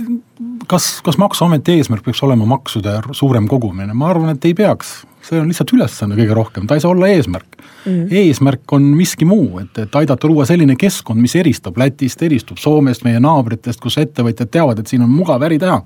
kas, 0.67 0.99
kas 1.05 1.17
maksuameti 1.21 1.77
eesmärk 1.77 2.05
peaks 2.05 2.21
olema 2.25 2.45
maksude 2.49 2.99
suurem 3.15 3.47
kogumine, 3.49 3.93
ma 3.97 4.09
arvan, 4.11 4.35
et 4.35 4.45
ei 4.45 4.53
peaks. 4.57 5.03
see 5.23 5.39
on 5.39 5.47
lihtsalt 5.47 5.71
ülesanne 5.71 6.17
kõige 6.19 6.35
rohkem, 6.35 6.65
ta 6.67 6.75
ei 6.75 6.81
saa 6.83 6.91
olla 6.91 7.07
eesmärk. 7.07 7.57
Mm.. 7.85 8.07
eesmärk 8.11 8.73
on 8.75 8.89
miski 8.97 9.25
muu, 9.25 9.59
et, 9.61 9.77
et 9.79 9.95
aidata 9.95 10.27
luua 10.27 10.45
selline 10.45 10.75
keskkond, 10.79 11.21
mis 11.21 11.35
eristab 11.39 11.77
Lätist, 11.79 12.21
eristub 12.23 12.59
Soomest, 12.59 13.05
meie 13.07 13.19
naabritest, 13.23 13.79
kus 13.83 13.97
ettevõtjad 14.03 14.51
teavad, 14.51 14.79
et 14.79 14.91
siin 14.91 15.03
on 15.03 15.11
mugav 15.11 15.43
äri 15.47 15.59
teha. 15.63 15.81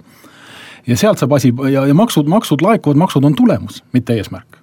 ja 0.87 0.97
sealt 0.97 1.21
saab 1.21 1.37
asi 1.37 1.53
ja, 1.71 1.85
ja 1.85 1.93
maksud, 1.93 2.29
maksud 2.29 2.65
laekuvad, 2.65 2.97
maksud 2.97 3.25
on 3.25 3.35
tulemus, 3.35 3.83
mitte 3.93 4.17
eesmärk 4.17 4.56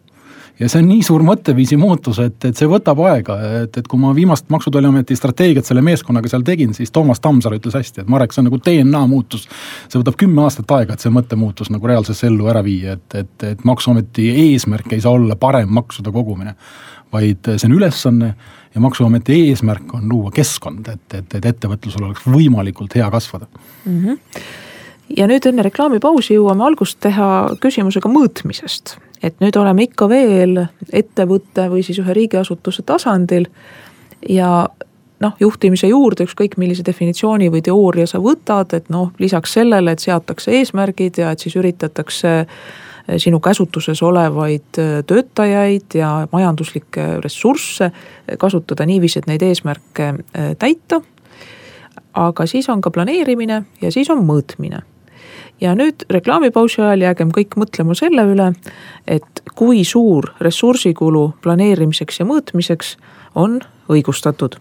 ja 0.61 0.69
see 0.71 0.83
on 0.83 0.89
nii 0.89 1.03
suur 1.03 1.25
mõtteviisi 1.27 1.77
muutus, 1.81 2.21
et, 2.23 2.37
et 2.47 2.59
see 2.59 2.69
võtab 2.71 3.01
aega, 3.09 3.37
et, 3.65 3.79
et 3.81 3.89
kui 3.91 4.01
ma 4.01 4.13
viimast 4.15 4.47
Maksu- 4.55 4.71
ja 4.71 4.77
Tolliameti 4.77 5.17
strateegiat 5.19 5.67
selle 5.67 5.83
meeskonnaga 5.85 6.31
seal 6.31 6.45
tegin, 6.47 6.75
siis 6.77 6.93
Toomas 6.95 7.23
Tammsaar 7.25 7.57
ütles 7.59 7.75
hästi, 7.75 8.05
et 8.05 8.11
Marek, 8.11 8.35
see 8.35 8.45
on 8.45 8.49
nagu 8.51 8.61
DNA 8.63 9.05
muutus. 9.11 9.49
see 9.89 10.01
võtab 10.01 10.19
kümme 10.21 10.45
aastat 10.47 10.71
aega, 10.77 10.95
et 10.95 11.05
see 11.05 11.13
mõttemuutus 11.15 11.73
nagu 11.75 11.91
reaalsesse 11.91 12.29
ellu 12.31 12.51
ära 12.53 12.63
viia, 12.67 12.99
et, 12.99 13.21
et, 13.25 13.47
et 13.51 13.65
Maksuameti 13.67 14.29
eesmärk 14.49 14.95
ei 14.95 15.03
saa 15.05 15.17
olla 15.19 15.37
parem 15.37 15.73
maksude 15.75 16.13
kogumine. 16.15 16.55
vaid 17.15 17.47
see 17.47 17.69
on 17.69 17.77
ülesanne 17.77 18.35
ja 18.75 18.81
Maksuameti 18.81 19.41
eesmärk 19.49 19.95
on 19.95 20.09
luua 20.11 20.31
keskkond, 20.35 20.89
et, 20.89 21.15
et, 21.15 21.35
et 21.35 21.45
ettevõtlusel 21.47 22.03
oleks 22.05 22.27
võimalikult 22.27 22.95
hea 22.95 23.11
kasvada 23.11 23.47
mm. 23.87 24.05
-hmm 24.05 24.19
ja 25.17 25.27
nüüd 25.29 25.45
enne 25.47 25.63
reklaamipausi 25.67 26.35
jõuame 26.39 26.65
algust 26.65 26.97
teha 27.05 27.27
küsimusega 27.61 28.09
mõõtmisest 28.09 28.97
et 29.25 29.41
nüüd 29.41 29.57
oleme 29.57 29.87
ikka 29.89 30.09
veel 30.11 30.67
ettevõtte 30.93 31.69
või 31.73 31.85
siis 31.87 32.01
ühe 32.03 32.17
riigiasutuse 32.17 32.85
tasandil 32.87 33.49
ja 34.29 34.67
noh, 35.25 35.37
juhtimise 35.41 35.89
juurde, 35.89 36.27
ükskõik 36.29 36.59
millise 36.61 36.85
definitsiooni 36.87 37.51
või 37.53 37.63
teooria 37.65 38.07
sa 38.11 38.21
võtad, 38.23 38.75
et 38.77 38.91
noh, 38.93 39.13
lisaks 39.23 39.57
sellele, 39.59 39.95
et 39.95 40.05
seatakse 40.05 40.53
eesmärgid 40.59 41.23
ja 41.23 41.33
et 41.33 41.45
siis 41.45 41.57
üritatakse 41.61 42.35
eh, 42.45 43.17
sinu 43.23 43.41
käsutuses 43.45 44.03
olevaid 44.05 44.81
eh, 44.83 44.95
töötajaid 45.07 45.99
ja 46.01 46.13
majanduslikke 46.33 47.09
ressursse 47.25 47.91
kasutada 48.39 48.87
niiviisi, 48.89 49.23
et 49.23 49.31
neid 49.31 49.45
eesmärke 49.47 50.15
eh, 50.15 50.55
täita. 50.59 51.01
aga 52.15 52.47
siis 52.47 52.69
on 52.69 52.81
ka 52.81 52.91
planeerimine 52.91 53.63
ja 53.81 53.91
siis 53.91 54.11
on 54.11 54.21
mõõtmine 54.27 54.85
ja 55.65 55.73
nüüd 55.79 56.05
reklaamipausi 56.13 56.83
ajal 56.83 57.07
jäägem 57.07 57.31
kõik 57.33 57.57
mõtlema 57.61 57.97
selle 57.97 58.27
üle, 58.29 58.51
et 59.09 59.43
kui 59.57 59.85
suur 59.89 60.35
ressursikulu 60.45 61.31
planeerimiseks 61.45 62.21
ja 62.21 62.29
mõõtmiseks 62.29 62.97
on 63.35 63.61
õigustatud. 63.89 64.61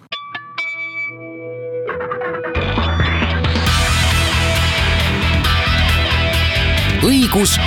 õigus 7.03 7.57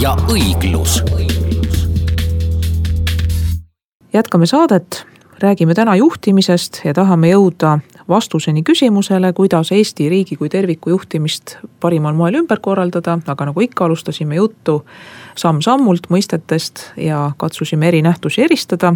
ja 0.00 0.14
õiglus. 0.32 1.02
jätkame 4.14 4.46
saadet 4.46 5.04
räägime 5.40 5.74
täna 5.74 5.96
juhtimisest 5.96 6.80
ja 6.84 6.94
tahame 6.94 7.30
jõuda 7.30 7.78
vastuseni 8.08 8.62
küsimusele, 8.62 9.32
kuidas 9.32 9.72
Eesti 9.72 10.08
riigi 10.08 10.36
kui 10.36 10.48
terviku 10.48 10.90
juhtimist 10.90 11.56
parimal 11.80 12.14
moel 12.14 12.34
ümber 12.42 12.60
korraldada, 12.60 13.18
aga 13.26 13.48
nagu 13.48 13.60
ikka, 13.60 13.84
alustasime 13.84 14.36
juttu 14.36 14.84
samm-sammult 15.40 16.10
mõistetest 16.10 16.84
ja 16.96 17.30
katsusime 17.36 17.88
eri 17.88 18.02
nähtusi 18.02 18.42
eristada. 18.42 18.94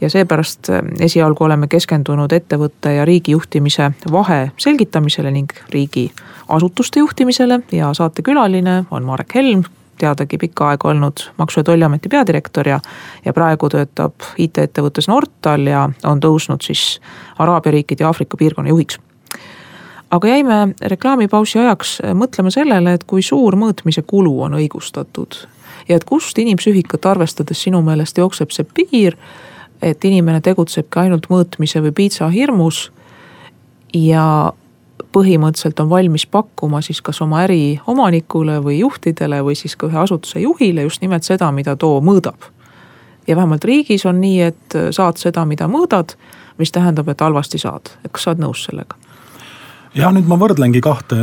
ja 0.00 0.10
seepärast 0.10 0.68
eh, 0.68 0.82
esialgu 1.00 1.44
oleme 1.44 1.68
keskendunud 1.68 2.32
ettevõtte 2.32 2.92
ja 2.92 3.04
riigi 3.04 3.32
juhtimise 3.32 3.90
vahe 4.12 4.50
selgitamisele 4.56 5.30
ning 5.30 5.52
riigi 5.70 6.12
asutuste 6.48 7.00
juhtimisele 7.00 7.60
ja 7.72 7.94
saatekülaline 7.94 8.84
on 8.90 9.04
Marek 9.04 9.34
Helm, 9.34 9.64
teadagi 9.98 10.38
pikka 10.38 10.68
aega 10.68 10.88
olnud 10.88 11.24
Maksu- 11.38 11.60
ja 11.60 11.64
Tolliameti 11.64 12.08
peadirektor 12.08 12.68
ja, 12.68 12.80
ja 13.24 13.32
praegu 13.32 13.68
töötab 13.68 14.26
IT-ettevõttes 14.38 15.08
Nortal 15.08 15.66
ja 15.66 15.88
on 16.04 16.20
tõusnud 16.20 16.64
siis 16.64 17.00
Araabia 17.38 17.72
riikide 17.72 18.04
ja 18.04 18.10
Aafrika 18.10 18.36
piirkonna 18.36 18.72
juhiks. 18.72 18.98
Aga 20.10 20.28
jäime 20.28 20.74
reklaamipausi 20.82 21.58
ajaks 21.58 21.98
mõtlema 22.14 22.50
sellele, 22.52 22.92
et 22.92 23.04
kui 23.08 23.22
suur 23.22 23.56
mõõtmise 23.56 24.02
kulu 24.06 24.42
on 24.44 24.58
õigustatud 24.60 25.38
ja 25.88 25.96
et 25.96 26.04
kust 26.04 26.38
inimpsüühikat 26.38 27.06
arvestades 27.06 27.62
sinu 27.62 27.82
meelest 27.82 28.18
jookseb 28.18 28.52
see 28.52 28.66
piir, 28.74 29.16
et 29.82 30.04
inimene 30.04 30.40
tegutsebki 30.40 31.00
ainult 31.00 31.30
mõõtmise 31.32 31.82
või 31.82 31.94
piitsa 31.96 32.28
hirmus 32.28 32.90
ja 33.94 34.52
põhimõtteliselt 35.12 35.80
on 35.80 35.90
valmis 35.90 36.26
pakkuma 36.26 36.80
siis 36.80 37.02
kas 37.02 37.20
oma 37.22 37.42
äri 37.44 37.80
omanikule 37.86 38.58
või 38.64 38.78
juhtidele 38.80 39.42
või 39.44 39.56
siis 39.58 39.76
ka 39.76 39.86
ühe 39.90 39.98
asutuse 40.02 40.40
juhile 40.40 40.86
just 40.86 41.02
nimelt 41.02 41.26
seda, 41.28 41.52
mida 41.52 41.76
too 41.76 42.00
mõõdab. 42.00 42.50
ja 43.26 43.36
vähemalt 43.36 43.64
riigis 43.64 44.06
on 44.06 44.20
nii, 44.20 44.40
et 44.40 44.78
saad 44.90 45.16
seda, 45.16 45.44
mida 45.44 45.68
mõõdad, 45.68 46.16
mis 46.58 46.72
tähendab, 46.72 47.08
et 47.08 47.20
halvasti 47.20 47.58
saad, 47.58 47.94
et 48.04 48.12
kas 48.12 48.22
sa 48.22 48.30
oled 48.30 48.42
nõus 48.42 48.64
sellega? 48.64 49.01
Ja 49.98 50.10
nüüd 50.14 50.28
ma 50.28 50.38
võrdlengi 50.40 50.80
kahte 50.84 51.18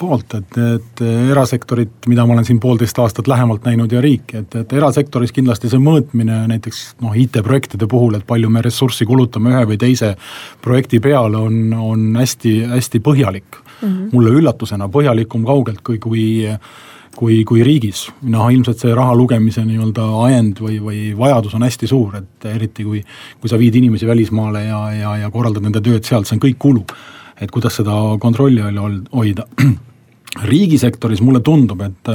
poolt, 0.00 0.34
et, 0.38 0.56
et 0.58 1.02
erasektorit, 1.04 2.08
mida 2.08 2.24
ma 2.24 2.34
olen 2.34 2.46
siin 2.48 2.60
poolteist 2.62 2.98
aastat 3.02 3.28
lähemalt 3.28 3.66
näinud 3.68 3.92
ja 3.92 4.00
riiki, 4.00 4.40
et, 4.40 4.54
et 4.62 4.72
erasektoris 4.78 5.34
kindlasti 5.36 5.70
see 5.70 5.80
mõõtmine 5.82 6.42
näiteks 6.50 6.82
noh, 7.04 7.16
IT-projektide 7.16 7.88
puhul, 7.90 8.16
et 8.16 8.26
palju 8.28 8.50
me 8.52 8.64
ressurssi 8.64 9.06
kulutame 9.08 9.52
ühe 9.52 9.64
või 9.72 9.80
teise 9.80 10.14
projekti 10.64 11.02
peale, 11.04 11.36
on, 11.36 11.74
on 11.76 12.06
hästi-hästi 12.20 13.02
põhjalik 13.04 13.60
mm. 13.60 13.88
-hmm. 13.88 14.06
mulle 14.14 14.32
üllatusena 14.40 14.88
põhjalikum 14.88 15.44
kaugelt 15.46 15.84
kui, 15.84 15.98
kui 15.98 16.24
kui, 17.20 17.42
kui 17.44 17.62
riigis. 17.66 18.06
noh, 18.22 18.48
ilmselt 18.48 18.80
see 18.80 18.94
raha 18.96 19.12
lugemise 19.18 19.60
nii-öelda 19.66 20.04
ajend 20.24 20.60
või, 20.64 20.78
või 20.80 21.00
vajadus 21.18 21.54
on 21.58 21.66
hästi 21.66 21.86
suur, 21.90 22.16
et 22.16 22.46
eriti 22.48 22.86
kui, 22.86 23.02
kui 23.40 23.50
sa 23.50 23.58
viid 23.58 23.74
inimesi 23.76 24.06
välismaale 24.06 24.64
ja, 24.64 24.78
ja, 24.94 25.16
ja 25.24 25.30
korraldad 25.30 25.66
nende 25.66 25.82
tööd 25.84 26.06
sealt, 26.06 26.30
see 26.30 26.38
on 26.38 26.44
kõik 26.46 26.56
kulu 26.58 26.84
et 27.40 27.50
kuidas 27.50 27.78
seda 27.80 27.96
kontrolli 28.20 28.62
all 28.62 29.00
hoida. 29.12 29.46
riigisektoris 30.50 31.22
mulle 31.26 31.40
tundub, 31.42 31.80
et 31.82 32.10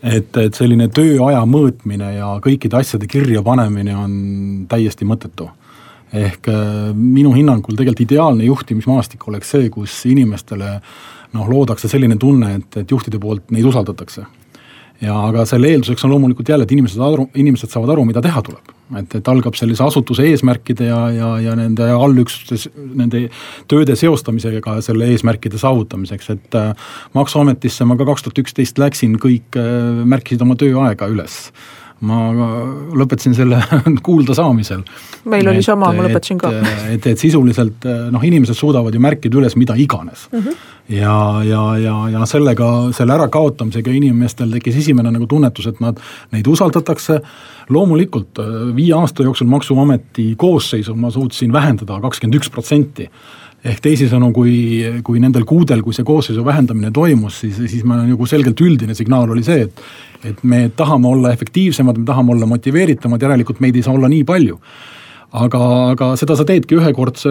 et, 0.00 0.36
et 0.40 0.56
selline 0.56 0.86
tööaja 0.88 1.42
mõõtmine 1.44 2.14
ja 2.14 2.28
kõikide 2.40 2.78
asjade 2.78 3.04
kirja 3.10 3.42
panemine 3.44 3.96
on 3.96 4.12
täiesti 4.68 5.04
mõttetu. 5.04 5.50
ehk 6.12 6.48
äh, 6.48 6.94
minu 6.94 7.32
hinnangul 7.34 7.76
tegelikult 7.76 8.00
ideaalne 8.00 8.44
juhtimismaastik 8.44 9.28
oleks 9.28 9.50
see, 9.50 9.68
kus 9.70 10.06
inimestele 10.06 10.80
noh, 11.32 11.48
loodakse 11.48 11.88
selline 11.88 12.16
tunne, 12.16 12.54
et, 12.54 12.76
et 12.76 12.90
juhtide 12.90 13.18
poolt 13.18 13.50
neid 13.50 13.64
usaldatakse 13.64 14.24
ja 15.00 15.16
aga 15.28 15.46
selle 15.48 15.70
eelduseks 15.72 16.04
on 16.04 16.12
loomulikult 16.14 16.48
jälle, 16.52 16.66
et 16.66 16.74
inimesed 16.74 17.00
aru, 17.04 17.26
inimesed 17.40 17.72
saavad 17.72 17.94
aru, 17.94 18.04
mida 18.08 18.22
teha 18.24 18.42
tuleb. 18.46 18.76
et, 18.98 19.14
et 19.14 19.28
algab 19.30 19.54
sellise 19.54 19.84
asutuse 19.86 20.24
eesmärkide 20.26 20.88
ja, 20.88 20.98
ja, 21.14 21.28
ja 21.38 21.52
nende 21.54 21.86
allüksustes, 21.94 22.66
nende 22.74 23.28
tööde 23.70 23.94
seostamisega 23.96 24.80
selle 24.82 25.06
eesmärkide 25.14 25.60
saavutamiseks, 25.62 26.30
et 26.34 26.56
äh, 26.58 26.72
maksuametisse 27.14 27.86
ma 27.86 27.94
ka 28.00 28.08
kaks 28.08 28.26
tuhat 28.26 28.42
üksteist 28.42 28.82
läksin, 28.82 29.14
kõik 29.22 29.58
äh, 29.60 30.02
märkisid 30.10 30.42
oma 30.42 30.58
tööaega 30.58 31.06
üles 31.12 31.44
ma 32.06 32.18
lõpetasin 32.96 33.34
selle 33.36 33.58
kuulda 34.06 34.34
saamisel. 34.36 34.82
meil 35.28 35.48
oli 35.52 35.60
et, 35.60 35.66
sama, 35.66 35.90
ma 35.92 36.06
lõpetasin 36.06 36.40
ka. 36.40 36.52
et, 36.94 37.06
et 37.12 37.20
sisuliselt 37.20 37.86
noh, 38.12 38.24
inimesed 38.24 38.56
suudavad 38.56 38.94
ju 38.94 39.02
märkida 39.02 39.40
üles 39.40 39.56
mida 39.60 39.76
iganes 39.76 40.26
mm. 40.32 40.38
-hmm. 40.38 40.70
ja, 40.96 41.16
ja, 41.44 41.64
ja, 41.78 41.96
ja 42.16 42.26
sellega, 42.26 42.70
selle 42.96 43.16
ärakaotamisega 43.18 43.92
inimestel 43.92 44.52
tekkis 44.56 44.80
esimene 44.84 45.12
nagu 45.12 45.26
tunnetus, 45.26 45.66
et 45.66 45.80
nad, 45.80 46.00
neid 46.32 46.46
usaldatakse. 46.46 47.20
loomulikult 47.70 48.38
viie 48.74 48.94
aasta 48.94 49.22
jooksul 49.22 49.46
Maksuameti 49.46 50.34
koosseisu 50.36 50.94
ma 50.94 51.10
suutsin 51.10 51.52
vähendada 51.52 52.00
kakskümmend 52.00 52.40
üks 52.40 52.50
protsenti 52.50 53.10
ehk 53.64 53.82
teisisõnu, 53.84 54.30
kui, 54.32 54.54
kui 55.04 55.20
nendel 55.20 55.44
kuudel, 55.48 55.82
kui 55.84 55.96
see 55.96 56.06
koosseisu 56.06 56.44
vähendamine 56.46 56.92
toimus, 56.94 57.42
siis, 57.42 57.58
siis 57.72 57.84
ma 57.84 57.98
nagu 58.00 58.28
selgelt 58.28 58.60
üldine 58.64 58.96
signaal 58.96 59.32
oli 59.34 59.44
see, 59.46 59.66
et. 59.68 59.84
et 60.24 60.40
me 60.44 60.66
tahame 60.76 61.08
olla 61.08 61.30
efektiivsemad, 61.32 61.96
me 61.96 62.04
tahame 62.08 62.34
olla 62.34 62.48
motiveeritumad, 62.48 63.22
järelikult 63.22 63.60
meid 63.64 63.76
ei 63.76 63.84
saa 63.84 63.94
olla 63.96 64.08
nii 64.12 64.24
palju 64.28 64.58
aga, 65.36 65.60
aga 65.94 66.10
seda 66.18 66.36
sa 66.38 66.46
teedki 66.46 66.76
ühekordse 66.78 67.30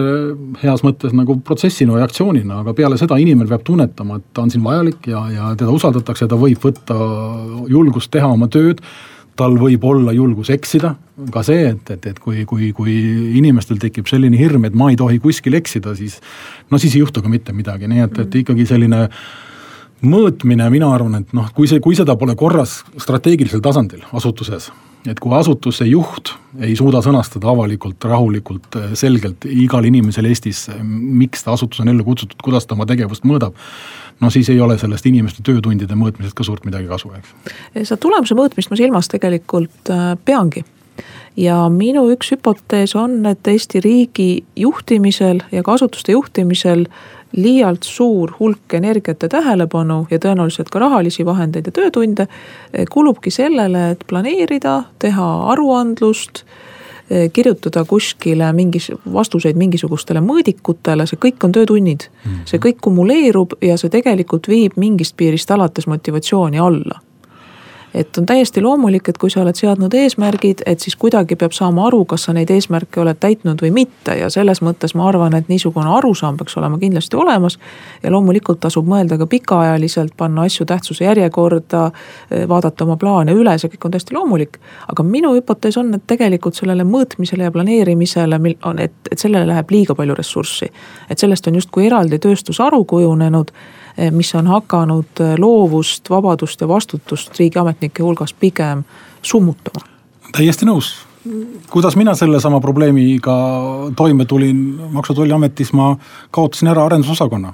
heas 0.62 0.82
mõttes 0.86 1.12
nagu 1.16 1.36
protsessina 1.44 1.94
või 1.96 2.04
aktsioonina, 2.06 2.62
aga 2.62 2.74
peale 2.76 2.98
seda 3.00 3.18
inimene 3.20 3.50
peab 3.50 3.64
tunnetama, 3.66 4.20
et 4.20 4.28
ta 4.34 4.44
on 4.44 4.52
siin 4.52 4.64
vajalik 4.64 5.10
ja, 5.10 5.24
ja 5.34 5.52
teda 5.60 5.74
usaldatakse, 5.76 6.28
ta 6.30 6.38
võib 6.40 6.60
võtta 6.64 6.96
julgust 7.70 8.12
teha 8.14 8.30
oma 8.32 8.48
tööd 8.52 8.80
tal 9.40 9.56
võib 9.60 9.84
olla 9.88 10.12
julgus 10.16 10.50
eksida, 10.52 10.94
ka 11.32 11.42
see, 11.46 11.70
et, 11.72 11.92
et, 11.94 12.08
et 12.12 12.18
kui, 12.20 12.44
kui, 12.48 12.70
kui 12.76 12.96
inimestel 13.40 13.80
tekib 13.80 14.08
selline 14.10 14.38
hirm, 14.40 14.66
et 14.68 14.76
ma 14.76 14.90
ei 14.92 14.98
tohi 15.00 15.20
kuskil 15.22 15.56
eksida, 15.58 15.94
siis 15.98 16.18
no 16.70 16.80
siis 16.80 16.96
ei 16.96 17.04
juhtu 17.04 17.22
ka 17.24 17.32
mitte 17.32 17.54
midagi, 17.56 17.88
nii 17.90 18.04
et, 18.06 18.20
et 18.24 18.42
ikkagi 18.42 18.68
selline 18.68 19.06
mõõtmine, 20.00 20.68
mina 20.72 20.92
arvan, 20.94 21.20
et 21.20 21.34
noh, 21.36 21.48
kui 21.56 21.68
see, 21.68 21.80
kui 21.84 21.96
seda 21.96 22.16
pole 22.20 22.36
korras 22.38 22.80
strateegilisel 23.00 23.62
tasandil 23.64 24.04
asutuses, 24.16 24.70
et 25.08 25.20
kui 25.20 25.32
asutuse 25.36 25.86
juht 25.88 26.34
ei 26.60 26.74
suuda 26.76 27.02
sõnastada 27.04 27.50
avalikult, 27.52 28.04
rahulikult, 28.08 28.80
selgelt 28.98 29.46
igale 29.48 29.88
inimesele 29.92 30.32
Eestis, 30.32 30.66
miks 30.84 31.44
ta 31.44 31.54
asutus 31.56 31.84
on 31.84 31.92
ellu 31.92 32.04
kutsutud, 32.06 32.40
kuidas 32.44 32.68
ta 32.68 32.76
oma 32.76 32.88
tegevust 32.88 33.28
mõõdab 33.28 33.56
no 34.20 34.30
siis 34.30 34.48
ei 34.50 34.60
ole 34.60 34.78
sellest 34.78 35.06
inimeste 35.06 35.44
töötundide 35.46 35.96
mõõtmisest 35.98 36.36
ka 36.36 36.46
suurt 36.46 36.66
midagi 36.68 36.88
kasu, 36.90 37.12
eks. 37.18 37.32
seda 37.82 38.00
tulemuse 38.00 38.36
mõõtmist 38.38 38.72
ma 38.72 38.78
silmas 38.80 39.08
tegelikult 39.12 39.92
äh, 39.92 40.12
peangi 40.24 40.64
ja 41.40 41.62
minu 41.72 42.06
üks 42.12 42.34
hüpotees 42.34 42.96
on, 42.98 43.20
et 43.30 43.48
Eesti 43.48 43.80
riigi 43.84 44.44
juhtimisel 44.56 45.44
ja 45.52 45.64
ka 45.66 45.78
asutuste 45.78 46.12
juhtimisel 46.12 46.86
liialt 47.36 47.86
suur 47.86 48.32
hulk 48.40 48.74
energiat 48.74 49.22
ja 49.22 49.30
tähelepanu 49.30 50.02
ja 50.10 50.18
tõenäoliselt 50.18 50.72
ka 50.72 50.82
rahalisi 50.82 51.24
vahendeid 51.26 51.70
ja 51.70 51.76
töötunde 51.76 52.26
äh, 52.26 52.84
kulubki 52.90 53.32
sellele, 53.34 53.90
et 53.94 54.04
planeerida, 54.10 54.82
teha 54.98 55.30
aruandlust 55.54 56.44
Eh, 56.44 56.48
kirjutada 57.32 57.84
kuskile 57.84 58.52
mingis, 58.52 58.90
vastuseid 59.12 59.58
mingisugustele 59.58 60.22
mõõdikutele, 60.22 61.06
see 61.10 61.18
kõik 61.18 61.44
on 61.46 61.52
töötunnid. 61.56 62.06
See 62.46 62.62
kõik 62.62 62.78
kumuleerub 62.86 63.56
ja 63.64 63.76
see 63.80 63.90
tegelikult 63.90 64.48
viib 64.48 64.76
mingist 64.76 65.16
piirist 65.16 65.50
alates 65.50 65.90
motivatsiooni 65.90 66.58
alla 66.62 67.00
et 67.94 68.18
on 68.18 68.26
täiesti 68.26 68.62
loomulik, 68.62 69.08
et 69.08 69.18
kui 69.18 69.30
sa 69.30 69.42
oled 69.42 69.56
seadnud 69.56 69.94
eesmärgid, 69.94 70.62
et 70.66 70.80
siis 70.80 70.96
kuidagi 70.96 71.36
peab 71.36 71.54
saama 71.56 71.86
aru, 71.88 72.04
kas 72.04 72.28
sa 72.28 72.34
neid 72.36 72.50
eesmärke 72.50 73.00
oled 73.02 73.18
täitnud 73.20 73.62
või 73.64 73.72
mitte 73.74 74.14
ja 74.18 74.30
selles 74.30 74.62
mõttes 74.62 74.94
ma 74.98 75.08
arvan, 75.08 75.34
et 75.34 75.48
niisugune 75.50 75.90
arusaam 75.98 76.38
peaks 76.38 76.56
olema 76.60 76.78
kindlasti 76.78 77.16
olemas. 77.16 77.58
ja 78.02 78.10
loomulikult 78.10 78.60
tasub 78.60 78.86
mõelda 78.86 79.18
ka 79.18 79.26
pikaajaliselt, 79.26 80.14
panna 80.16 80.46
asju 80.46 80.66
tähtsuse 80.66 81.04
järjekorda, 81.04 81.90
vaadata 82.48 82.84
oma 82.84 82.96
plaane 82.96 83.32
üle, 83.32 83.58
see 83.58 83.72
kõik 83.74 83.84
on 83.84 83.96
täiesti 83.96 84.14
loomulik. 84.14 84.60
aga 84.88 85.02
minu 85.02 85.34
hüpotees 85.34 85.78
on, 85.78 85.94
et 85.94 86.06
tegelikult 86.06 86.54
sellele 86.54 86.84
mõõtmisele 86.84 87.42
ja 87.42 87.50
planeerimisele, 87.50 88.40
et, 88.78 88.94
et 89.10 89.18
sellele 89.18 89.46
läheb 89.46 89.70
liiga 89.70 89.94
palju 89.94 90.14
ressurssi. 90.14 90.70
et 91.10 91.18
sellest 91.18 91.46
on 91.46 91.54
justkui 91.54 91.86
eraldi 91.86 92.18
tööstusharu 92.18 92.84
kujunenud 92.84 93.50
Eh, 93.50 93.79
mis 94.10 94.34
on 94.34 94.46
hakanud 94.46 95.20
eh, 95.20 95.34
loovust, 95.38 96.10
vabadust 96.10 96.60
ja 96.60 96.68
vastutust 96.68 97.38
riigiametnike 97.38 98.02
hulgas 98.02 98.32
pigem 98.32 98.84
summutama. 99.22 99.84
täiesti 100.36 100.66
nõus, 100.66 100.92
kuidas 101.70 101.96
mina 101.96 102.14
sellesama 102.14 102.60
probleemiga 102.60 103.34
toime 103.96 104.24
tulin 104.24 104.62
Maksu- 104.92 105.12
ja 105.12 105.22
Tolliametis, 105.22 105.72
ma 105.72 105.96
kaotasin 106.30 106.68
ära 106.68 106.84
arendusosakonna. 106.86 107.52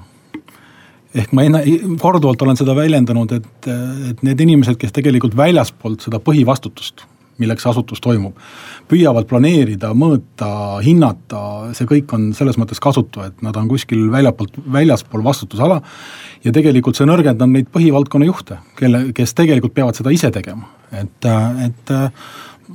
ehk 1.15 1.31
ma 1.31 1.43
enne, 1.43 1.63
korduvalt 2.01 2.41
olen 2.41 2.57
seda 2.57 2.75
väljendanud, 2.75 3.31
et, 3.31 3.69
et 4.09 4.23
need 4.23 4.39
inimesed, 4.39 4.77
kes 4.77 4.91
tegelikult 4.93 5.37
väljaspoolt 5.37 6.01
seda 6.05 6.19
põhivastutust 6.19 7.07
milleks 7.41 7.67
asutus 7.69 8.01
toimub. 8.03 8.37
püüavad 8.87 9.27
planeerida, 9.27 9.91
mõõta, 9.97 10.49
hinnata, 10.83 11.41
see 11.77 11.87
kõik 11.89 12.13
on 12.15 12.29
selles 12.37 12.57
mõttes 12.59 12.79
kasutu, 12.83 13.25
et 13.27 13.41
nad 13.45 13.55
on 13.59 13.67
kuskil 13.67 14.07
väljapoolt, 14.11 14.59
väljaspool 14.73 15.23
vastutusala. 15.23 15.81
ja 16.43 16.51
tegelikult 16.51 16.95
see 16.95 17.07
nõrgendab 17.07 17.51
neid 17.51 17.71
põhivaldkonna 17.73 18.29
juhte, 18.29 18.59
kelle, 18.79 19.11
kes 19.13 19.33
tegelikult 19.33 19.73
peavad 19.73 19.95
seda 19.95 20.13
ise 20.13 20.31
tegema, 20.31 20.69
et, 20.91 21.25
et 21.65 21.95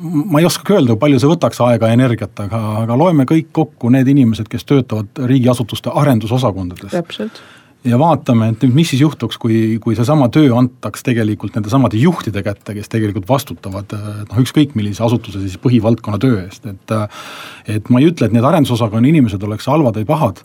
ma 0.02 0.40
ei 0.40 0.46
oskagi 0.48 0.76
öelda, 0.76 0.96
palju 1.00 1.20
see 1.20 1.30
võtaks 1.30 1.60
aega 1.64 1.88
ja 1.90 1.96
energiat, 1.96 2.34
aga, 2.44 2.60
aga 2.82 2.96
loeme 2.98 3.26
kõik 3.28 3.50
kokku 3.52 3.90
need 3.92 4.08
inimesed, 4.08 4.48
kes 4.48 4.64
töötavad 4.68 5.24
riigiasutuste 5.28 5.92
arendusosakondades. 6.02 6.92
täpselt 6.92 7.42
ja 7.84 7.98
vaatame, 7.98 8.50
et 8.52 8.64
nüüd, 8.64 8.74
mis 8.76 8.90
siis 8.92 9.02
juhtuks, 9.02 9.38
kui, 9.42 9.78
kui 9.82 9.96
seesama 9.98 10.28
töö 10.32 10.52
antaks 10.58 11.04
tegelikult 11.06 11.56
nende 11.56 11.72
samade 11.72 11.98
juhtide 12.00 12.42
kätte, 12.46 12.76
kes 12.76 12.90
tegelikult 12.92 13.28
vastutavad 13.30 13.94
noh, 13.94 14.42
ükskõik 14.42 14.76
millise 14.78 15.04
asutuse 15.06 15.42
siis 15.42 15.58
põhivaldkonna 15.62 16.20
töö 16.22 16.42
eest, 16.44 16.66
et. 16.70 16.98
et 17.76 17.90
ma 17.90 18.02
ei 18.02 18.10
ütle, 18.10 18.28
et 18.28 18.34
need 18.34 18.46
arendusosakonna 18.46 19.10
inimesed 19.10 19.42
oleks 19.46 19.66
halvad 19.70 19.98
või 20.00 20.06
pahad, 20.08 20.42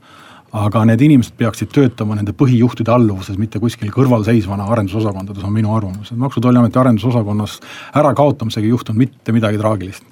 aga 0.57 0.83
need 0.87 1.01
inimesed 1.03 1.35
peaksid 1.37 1.71
töötama 1.75 2.15
nende 2.17 2.33
põhijuhtide 2.37 2.93
alluvuses, 2.93 3.37
mitte 3.39 3.59
kuskil 3.61 3.91
kõrvalseisvana 3.93 4.69
arendusosakondades, 4.73 5.43
on 5.43 5.53
minu 5.53 5.73
arvamus, 5.75 6.11
et 6.11 6.17
Maksu- 6.17 6.39
ja 6.41 6.47
Tolliameti 6.47 6.79
arendusosakonnas 6.79 7.59
ärakauotamisega 7.99 8.65
ei 8.65 8.73
juhtunud 8.73 9.03
mitte 9.03 9.35
midagi 9.35 9.59
traagilist. 9.61 10.07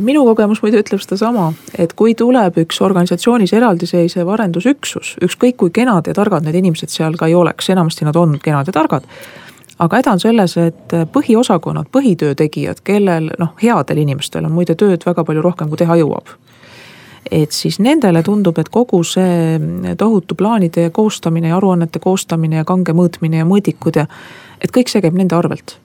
Minu 0.00 0.24
kogemus 0.24 0.62
muide 0.62 0.80
ütleb 0.80 1.02
sedasama, 1.02 1.50
et 1.78 1.92
kui 1.98 2.14
tuleb 2.18 2.56
üks 2.64 2.80
organisatsioonis 2.84 3.52
eraldiseisev 3.52 4.28
arendusüksus, 4.32 5.16
ükskõik 5.24 5.58
kui 5.60 5.70
kenad 5.74 6.08
ja 6.08 6.14
targad 6.16 6.46
need 6.46 6.56
inimesed 6.62 6.92
seal 6.92 7.18
ka 7.20 7.28
ei 7.28 7.34
oleks, 7.36 7.68
enamasti 7.74 8.08
nad 8.08 8.16
on 8.16 8.38
kenad 8.42 8.70
ja 8.70 8.72
targad 8.72 9.08
aga 9.82 9.98
häda 9.98 10.12
on 10.14 10.20
selles, 10.22 10.56
et 10.60 10.94
põhiosakonnad, 11.12 11.88
põhitöö 11.92 12.36
tegijad, 12.38 12.84
kellel 12.84 13.32
noh, 13.40 13.54
headel 13.62 13.98
inimestel 13.98 14.46
on 14.46 14.54
muide 14.54 14.76
tööd 14.78 15.02
väga 15.06 15.24
palju 15.26 15.42
rohkem, 15.42 15.70
kui 15.72 15.80
teha 15.80 15.98
jõuab 15.98 16.36
et 17.30 17.54
siis 17.54 17.78
nendele 17.80 18.22
tundub, 18.26 18.58
et 18.58 18.68
kogu 18.72 19.02
see 19.06 19.94
tohutu 19.98 20.34
plaanide 20.38 20.88
koostamine 20.90 21.52
ja 21.52 21.56
aruannete 21.56 22.02
koostamine 22.02 22.60
ja 22.60 22.66
kange 22.68 22.94
mõõtmine 22.96 23.40
ja 23.40 23.48
mõõdikud 23.48 23.96
ja 24.00 24.06
et 24.60 24.74
kõik 24.74 24.90
see 24.90 25.02
käib 25.04 25.16
nende 25.18 25.38
arvelt. 25.38 25.78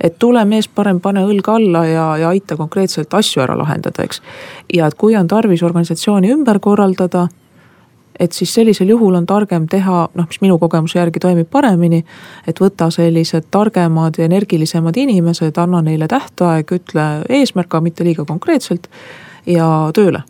Et 0.00 0.18
tule 0.18 0.44
mees, 0.44 0.68
parem 0.68 1.00
pane 1.00 1.24
õlg 1.26 1.48
alla 1.52 1.84
ja, 1.86 2.06
ja 2.20 2.32
aita 2.32 2.56
konkreetselt 2.56 3.14
asju 3.14 3.42
ära 3.42 3.56
lahendada, 3.58 4.04
eks. 4.04 4.22
ja 4.72 4.86
et 4.86 4.98
kui 4.98 5.16
on 5.16 5.28
tarvis 5.28 5.62
organisatsiooni 5.62 6.32
ümber 6.32 6.60
korraldada, 6.60 7.28
et 8.20 8.32
siis 8.32 8.54
sellisel 8.54 8.88
juhul 8.92 9.14
on 9.18 9.26
targem 9.26 9.66
teha, 9.70 10.08
noh, 10.14 10.26
mis 10.28 10.40
minu 10.44 10.58
kogemuse 10.58 10.98
järgi 10.98 11.20
toimib 11.22 11.48
paremini, 11.50 12.02
et 12.46 12.60
võta 12.60 12.90
sellised 12.92 13.48
targemad 13.50 14.18
ja 14.18 14.28
energilisemad 14.28 14.96
inimesed, 14.96 15.58
anna 15.58 15.82
neile 15.82 16.08
tähtaeg, 16.08 16.74
ütle 16.78 17.06
eesmärk, 17.28 17.70
aga 17.72 17.80
mitte 17.80 18.04
liiga 18.06 18.26
konkreetselt 18.28 18.90
ja 19.46 19.68
tööle. 19.94 20.22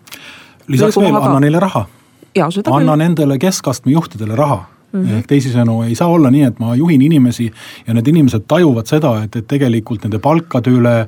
lisaks 0.69 0.97
veel, 0.97 1.17
anna 1.17 1.41
neile 1.41 1.61
raha. 1.61 1.87
anna 2.39 2.51
küll. 2.63 2.97
nendele 2.97 3.39
keskastme 3.39 3.93
juhtidele 3.93 4.37
raha 4.37 4.65
Mm 4.93 5.05
-hmm. 5.05 5.19
ehk 5.19 5.27
teisisõnu, 5.27 5.83
ei 5.89 5.95
saa 5.95 6.09
olla 6.09 6.31
nii, 6.31 6.43
et 6.43 6.59
ma 6.61 6.75
juhin 6.77 7.03
inimesi 7.03 7.51
ja 7.87 7.95
need 7.95 8.07
inimesed 8.07 8.45
tajuvad 8.49 8.87
seda, 8.87 9.23
et, 9.25 9.37
et 9.37 9.47
tegelikult 9.49 10.05
nende 10.05 10.19
palkade 10.19 10.71
üle, 10.71 11.07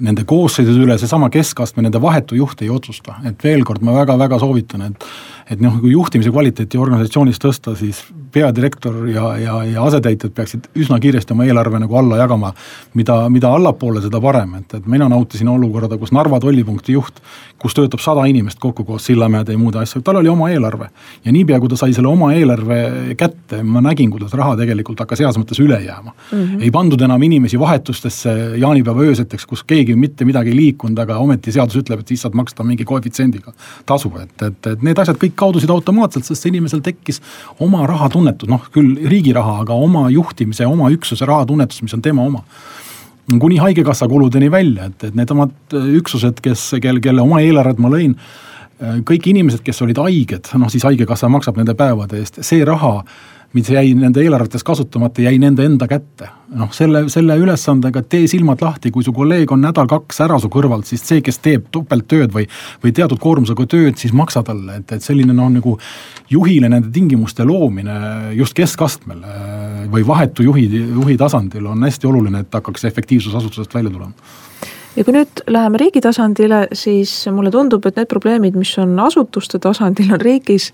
nende 0.00 0.24
koosseisude 0.24 0.82
üle 0.84 0.98
seesama 0.98 1.30
keskastme, 1.30 1.82
nende 1.82 2.00
vahetu 2.02 2.34
juht 2.34 2.62
ei 2.62 2.70
otsusta. 2.70 3.14
et 3.24 3.44
veel 3.44 3.64
kord, 3.64 3.82
ma 3.82 3.94
väga-väga 3.94 4.38
soovitan, 4.38 4.82
et 4.82 5.04
et 5.50 5.60
noh, 5.60 5.80
kui 5.82 5.90
juhtimise 5.90 6.30
kvaliteeti 6.30 6.78
organisatsioonis 6.78 7.40
tõsta, 7.42 7.74
siis 7.78 8.04
peadirektor 8.30 9.08
ja, 9.10 9.32
ja, 9.40 9.56
ja 9.66 9.82
asetäitjad 9.82 10.32
peaksid 10.34 10.68
üsna 10.78 11.00
kiiresti 11.02 11.34
oma 11.34 11.46
eelarve 11.48 11.80
nagu 11.82 11.96
alla 11.98 12.20
jagama. 12.20 12.52
mida, 12.94 13.16
mida 13.28 13.50
allapoole, 13.54 14.02
seda 14.02 14.20
parem, 14.20 14.54
et, 14.60 14.74
et 14.74 14.86
mina 14.86 15.08
nautisin 15.08 15.48
olukorda, 15.48 15.98
kus 15.98 16.12
Narva 16.12 16.40
tollipunkti 16.40 16.92
juht, 16.92 17.18
kus 17.58 17.74
töötab 17.74 18.00
sada 18.00 18.24
inimest 18.30 18.58
kokku 18.58 18.84
koos 18.84 19.04
Sillamäede 19.06 19.52
ja 19.52 19.58
muude 19.58 19.80
asjadega, 19.80 20.04
tal 20.06 20.20
oli 20.20 20.28
oma 20.28 20.50
eelarve. 20.50 20.88
ja 21.24 21.32
niipea, 21.32 21.58
kui 21.60 21.68
ta 21.68 21.76
sai 21.76 21.94
selle 21.94 22.08
oma 22.08 22.32
eelarve 22.34 23.14
kätte, 23.18 23.62
ma 23.62 23.82
nägin, 23.82 24.10
kuidas 24.10 24.34
raha 24.38 24.56
tegelikult 24.56 25.02
hakkas 25.02 25.24
heas 25.24 25.38
mõttes 25.38 25.58
üle 25.62 25.80
jääma 25.82 26.12
mm. 26.12 26.38
-hmm. 26.38 26.62
ei 26.62 26.70
pandud 26.70 27.00
enam 27.00 27.22
inimesi 27.22 27.58
vahetustesse 27.58 28.36
jaanipäeva 28.56 29.02
ööseteks, 29.02 29.46
kus 29.46 29.64
keegi 29.64 29.96
mitte 29.96 30.24
midagi 30.24 30.50
ei 30.50 30.56
liikunud, 30.56 30.98
aga 30.98 31.18
ometi 31.18 31.52
seadus 31.52 31.76
ütleb, 31.82 32.00
et 32.00 32.08
siis 32.08 32.22
saad 32.22 32.34
maksta 32.34 32.64
mingi 32.64 32.84
koefitsiendiga 32.84 33.52
tasu, 33.86 34.12
et, 34.22 34.42
et, 34.42 34.66
et 34.66 34.82
need 34.82 34.98
asjad 34.98 35.18
kõik 35.18 35.39
kaudusid 35.40 35.70
automaatselt, 35.72 36.28
sest 36.28 36.46
inimesel 36.50 36.82
tekkis 36.84 37.20
oma 37.62 37.86
rahatunnetus, 37.88 38.50
noh 38.50 38.68
küll 38.74 38.98
riigi 39.10 39.34
raha, 39.36 39.60
aga 39.64 39.76
oma 39.76 40.06
juhtimise, 40.12 40.68
oma 40.68 40.90
üksuse 40.94 41.28
rahatunnetus, 41.28 41.82
mis 41.86 41.96
on 41.96 42.04
tema 42.04 42.26
oma. 42.26 42.44
Kuni 43.30 43.60
haigekassa 43.62 44.08
kuludeni 44.10 44.48
välja, 44.50 44.88
et, 44.90 45.04
et 45.06 45.18
needsamad 45.18 45.76
üksused, 46.00 46.40
kes, 46.42 46.72
kelle, 46.82 47.02
kelle 47.04 47.22
oma 47.22 47.38
eelarved 47.44 47.78
ma 47.82 47.92
lõin, 47.92 48.16
kõik 49.06 49.28
inimesed, 49.30 49.62
kes 49.64 49.82
olid 49.84 50.00
haiged, 50.00 50.48
noh 50.58 50.72
siis 50.72 50.86
haigekassa 50.88 51.28
maksab 51.30 51.60
nende 51.60 51.76
päevade 51.78 52.18
eest, 52.18 52.40
see 52.46 52.64
raha 52.66 53.04
mis 53.52 53.70
jäi 53.70 53.94
nende 53.98 54.22
eelarvetes 54.22 54.62
kasutamata, 54.66 55.22
jäi 55.24 55.38
nende 55.42 55.64
enda 55.66 55.88
kätte. 55.90 56.28
noh, 56.54 56.70
selle, 56.74 57.04
selle 57.10 57.36
ülesandega 57.38 58.02
tee 58.10 58.26
silmad 58.30 58.62
lahti, 58.62 58.90
kui 58.90 59.04
su 59.06 59.12
kolleeg 59.14 59.52
on 59.54 59.60
nädal-kaks 59.62 60.18
ära 60.24 60.38
su 60.42 60.48
kõrvalt, 60.50 60.88
siis 60.88 61.04
see, 61.06 61.20
kes 61.22 61.38
teeb 61.38 61.68
topelttööd 61.70 62.32
või, 62.34 62.48
või 62.82 62.90
teatud 62.94 63.20
koormusega 63.22 63.66
tööd, 63.70 63.98
siis 64.00 64.14
maksa 64.16 64.42
talle, 64.46 64.80
et, 64.80 64.94
et 64.96 65.06
selline 65.06 65.34
noh, 65.36 65.50
nagu 65.54 65.76
juhile 66.30 66.70
nende 66.70 66.90
tingimuste 66.94 67.46
loomine 67.46 67.96
just 68.38 68.56
keskastmel 68.58 69.22
või 69.90 70.06
vahetu 70.06 70.46
juhi, 70.46 70.66
juhi 70.70 71.18
tasandil 71.18 71.70
on 71.70 71.86
hästi 71.86 72.10
oluline, 72.10 72.42
et 72.42 72.58
hakkaks 72.58 72.86
efektiivsus 72.90 73.34
asutusest 73.34 73.74
välja 73.74 73.94
tulema 73.94 74.14
ja 74.96 75.04
kui 75.06 75.14
nüüd 75.14 75.44
läheme 75.50 75.78
riigi 75.78 76.02
tasandile, 76.02 76.64
siis 76.74 77.12
mulle 77.30 77.52
tundub, 77.54 77.86
et 77.86 77.98
need 77.98 78.10
probleemid, 78.10 78.58
mis 78.58 78.72
on 78.82 78.98
asutuste 79.02 79.60
tasandil, 79.62 80.10
on 80.14 80.22
riigis 80.22 80.72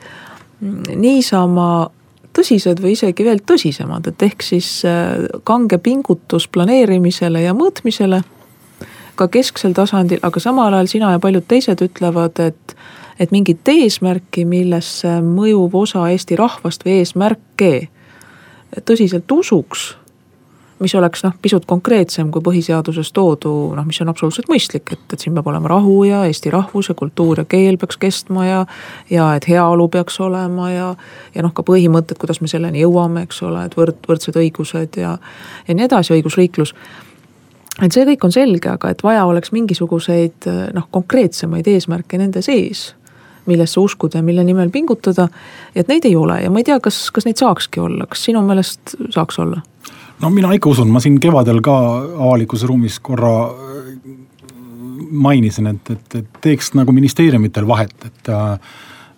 niisama 0.97 1.91
tõsised 2.37 2.81
või 2.83 2.95
isegi 2.97 3.25
veel 3.25 3.41
tõsisemad, 3.47 4.07
et 4.11 4.23
ehk 4.23 4.45
siis 4.45 4.69
äh, 4.89 5.27
kange 5.49 5.79
pingutus 5.83 6.49
planeerimisele 6.53 7.47
ja 7.47 7.57
mõõtmisele. 7.57 8.23
ka 9.17 9.29
kesksel 9.33 9.73
tasandil, 9.73 10.19
aga 10.23 10.41
samal 10.41 10.75
ajal 10.75 10.89
sina 10.93 11.11
ja 11.15 11.19
paljud 11.19 11.47
teised 11.49 11.81
ütlevad, 11.81 12.37
et, 12.41 12.75
et 13.19 13.31
mingit 13.33 13.69
eesmärki, 13.69 14.45
millesse 14.45 15.23
mõjuv 15.25 15.73
osa 15.73 16.03
Eesti 16.13 16.37
rahvast 16.37 16.85
või 16.85 16.99
eesmärke 17.01 17.89
tõsiselt 18.85 19.33
usuks 19.33 19.95
mis 20.79 20.95
oleks 20.95 21.23
noh, 21.25 21.33
pisut 21.43 21.65
konkreetsem 21.69 22.31
kui 22.33 22.45
põhiseaduses 22.45 23.13
toodu, 23.17 23.53
noh, 23.77 23.87
mis 23.89 24.01
on 24.05 24.11
absoluutselt 24.13 24.51
mõistlik, 24.53 24.93
et, 24.93 25.05
et 25.13 25.23
siin 25.23 25.37
peab 25.37 25.49
olema 25.49 25.71
rahu 25.73 26.03
ja 26.05 26.25
eesti 26.29 26.53
rahvus 26.53 26.91
ja 26.91 26.97
kultuur 26.99 27.41
ja 27.41 27.47
keel 27.49 27.79
peaks 27.81 27.97
kestma 28.01 28.45
ja. 28.47 28.61
ja 29.11 29.31
et 29.39 29.49
heaolu 29.49 29.89
peaks 29.93 30.21
olema 30.21 30.71
ja, 30.71 30.91
ja 31.35 31.47
noh, 31.47 31.55
ka 31.57 31.65
põhimõtted, 31.67 32.21
kuidas 32.21 32.43
me 32.45 32.51
selleni 32.53 32.85
jõuame, 32.85 33.25
eks 33.27 33.43
ole, 33.49 33.65
et 33.71 33.77
võrd, 33.79 34.03
võrdsed 34.09 34.37
õigused 34.43 35.01
ja, 35.01 35.17
ja 35.69 35.77
nii 35.79 35.89
edasi, 35.89 36.15
õigusriiklus 36.19 36.75
et 37.83 37.93
see 37.93 38.05
kõik 38.09 38.29
on 38.29 38.33
selge, 38.33 38.71
aga 38.73 38.93
et 38.93 39.03
vaja 39.05 39.25
oleks 39.29 39.53
mingisuguseid 39.53 40.49
noh, 40.77 40.89
konkreetsemaid 40.93 41.69
eesmärke 41.73 42.21
nende 42.21 42.45
sees 42.45 42.91
millesse 43.47 43.81
uskuda 43.81 44.19
ja 44.19 44.27
mille 44.27 44.45
nimel 44.45 44.71
pingutada. 44.71 45.29
et 45.75 45.89
neid 45.89 46.05
ei 46.05 46.17
ole 46.17 46.41
ja 46.43 46.51
ma 46.51 46.59
ei 46.59 46.65
tea, 46.65 46.81
kas, 46.81 47.11
kas 47.15 47.25
neid 47.29 47.41
saakski 47.41 47.81
olla, 47.81 48.07
kas 48.11 48.25
sinu 48.29 48.43
meelest 48.43 48.97
saaks 49.15 49.39
olla? 49.39 49.63
No 50.23 50.33
mina 50.33 50.53
ikka 50.57 50.73
usun, 50.73 50.91
ma 50.93 51.03
siin 51.03 51.21
kevadel 51.23 51.63
ka 51.65 51.77
avalikus 52.17 52.65
ruumis 52.69 52.99
korra 53.05 53.35
äh, 53.47 53.87
mainisin, 55.11 55.71
et, 55.75 55.95
et, 55.95 56.21
et 56.21 56.43
teeks 56.45 56.75
nagu 56.79 56.95
ministeeriumitel 56.97 57.69
vahet, 57.69 57.97
et 58.09 58.33
äh, 58.33 58.77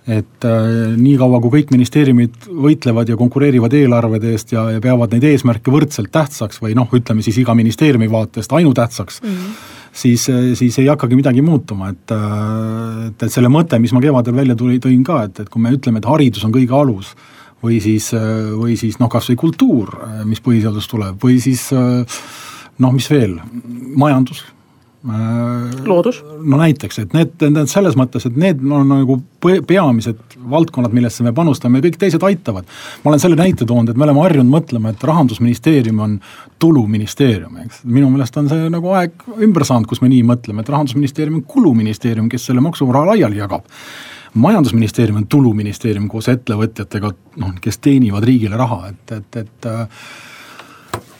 et 0.08 0.44
äh, 0.48 0.94
niikaua, 0.96 1.36
kui 1.44 1.58
kõik 1.58 1.72
ministeeriumid 1.74 2.46
võitlevad 2.48 3.10
ja 3.12 3.16
konkureerivad 3.20 3.74
eelarvede 3.76 4.30
eest 4.32 4.54
ja, 4.54 4.62
ja 4.72 4.80
peavad 4.80 5.12
neid 5.12 5.26
eesmärke 5.28 5.68
võrdselt 5.68 6.08
tähtsaks 6.14 6.62
või 6.64 6.72
noh, 6.78 6.88
ütleme 6.96 7.20
siis 7.20 7.36
iga 7.42 7.52
ministeeriumi 7.58 8.08
vaatest 8.08 8.54
ainutähtsaks 8.56 9.20
mm. 9.22 9.34
-hmm 9.34 9.74
siis, 9.98 10.28
siis 10.54 10.78
ei 10.78 10.86
hakkagi 10.86 11.16
midagi 11.16 11.42
muutuma, 11.42 11.88
et, 11.90 12.12
et, 12.12 13.22
et 13.22 13.32
selle 13.32 13.48
mõte, 13.50 13.78
mis 13.82 13.92
ma 13.96 14.02
kevadel 14.04 14.36
välja 14.36 14.54
tuli, 14.56 14.78
tõin 14.78 15.00
ka, 15.02 15.22
et, 15.26 15.40
et 15.42 15.48
kui 15.48 15.62
me 15.64 15.72
ütleme, 15.74 15.98
et 15.98 16.06
haridus 16.06 16.44
on 16.46 16.52
kõige 16.54 16.76
alus 16.76 17.14
või 17.62 17.80
siis, 17.82 18.12
või 18.58 18.76
siis 18.78 18.98
noh, 19.02 19.10
kasvõi 19.12 19.38
kultuur, 19.38 19.96
mis 20.28 20.42
põhiseadusest 20.44 20.92
tuleb, 20.92 21.18
või 21.22 21.40
siis 21.42 21.68
noh, 21.72 22.94
mis 22.94 23.10
veel, 23.10 23.38
majandus. 23.98 24.44
loodus. 25.86 26.18
no 26.42 26.58
näiteks, 26.58 26.98
et 27.04 27.12
need, 27.14 27.36
need 27.40 27.70
selles 27.70 27.94
mõttes, 27.96 28.26
et 28.26 28.36
need 28.36 28.62
on 28.66 28.88
nagu 28.90 29.18
peamised 29.40 30.36
valdkonnad, 30.50 30.92
millesse 30.94 31.22
me 31.22 31.32
panustame 31.32 31.78
ja 31.78 31.86
kõik 31.86 32.00
teised 32.02 32.24
aitavad. 32.26 32.66
ma 33.04 33.12
olen 33.12 33.22
selle 33.22 33.38
näite 33.38 33.66
toonud, 33.66 33.90
et 33.90 33.96
me 33.96 34.08
oleme 34.08 34.24
harjunud 34.26 34.50
mõtlema, 34.50 34.90
et 34.90 35.06
rahandusministeerium 35.10 36.02
on 36.02 36.18
tuluministeerium, 36.58 37.56
eks. 37.64 37.82
minu 37.84 38.10
meelest 38.10 38.36
on 38.42 38.50
see 38.50 38.68
nagu 38.74 38.94
aeg 38.98 39.26
ümber 39.38 39.66
saanud, 39.66 39.86
kus 39.90 40.02
me 40.02 40.10
nii 40.10 40.26
mõtleme, 40.26 40.66
et 40.66 40.74
rahandusministeerium 40.74 41.40
on 41.40 41.48
kuluministeerium, 41.56 42.28
kes 42.28 42.50
selle 42.50 42.64
maksuraha 42.66 43.12
laiali 43.14 43.38
jagab 43.38 43.66
majandusministeerium 44.34 45.22
on 45.22 45.26
tuluministeerium 45.26 46.08
koos 46.08 46.28
ettevõtjatega, 46.32 47.12
noh, 47.42 47.54
kes 47.62 47.78
teenivad 47.84 48.26
riigile 48.28 48.58
raha, 48.58 48.90
et, 48.92 49.12
et, 49.16 49.38
et 49.44 49.68
äh, 49.70 49.86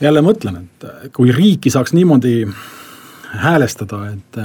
jälle 0.01 0.21
mõtlen, 0.25 0.61
et 0.63 1.13
kui 1.15 1.33
riiki 1.35 1.71
saaks 1.73 1.95
niimoodi 1.97 2.43
häälestada, 3.39 4.03
et, 4.13 4.37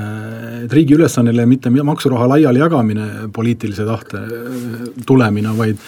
et 0.64 0.72
riigi 0.72 0.96
ülesanne 0.96 1.32
ei 1.32 1.38
ole 1.38 1.46
mitte 1.48 1.72
maksuraha 1.72 2.28
laiali 2.34 2.60
jagamine 2.60 3.28
poliitilise 3.32 3.86
tahte 3.88 4.22
äh, 4.22 4.88
tulemina, 5.06 5.56
vaid, 5.56 5.80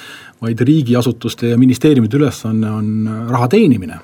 vaid 0.42 0.60
riigiasutuste 0.60 1.54
ja 1.54 1.58
ministeeriumide 1.60 2.20
ülesanne 2.20 2.70
on 2.70 3.10
raha 3.30 3.48
teenimine. 3.56 4.00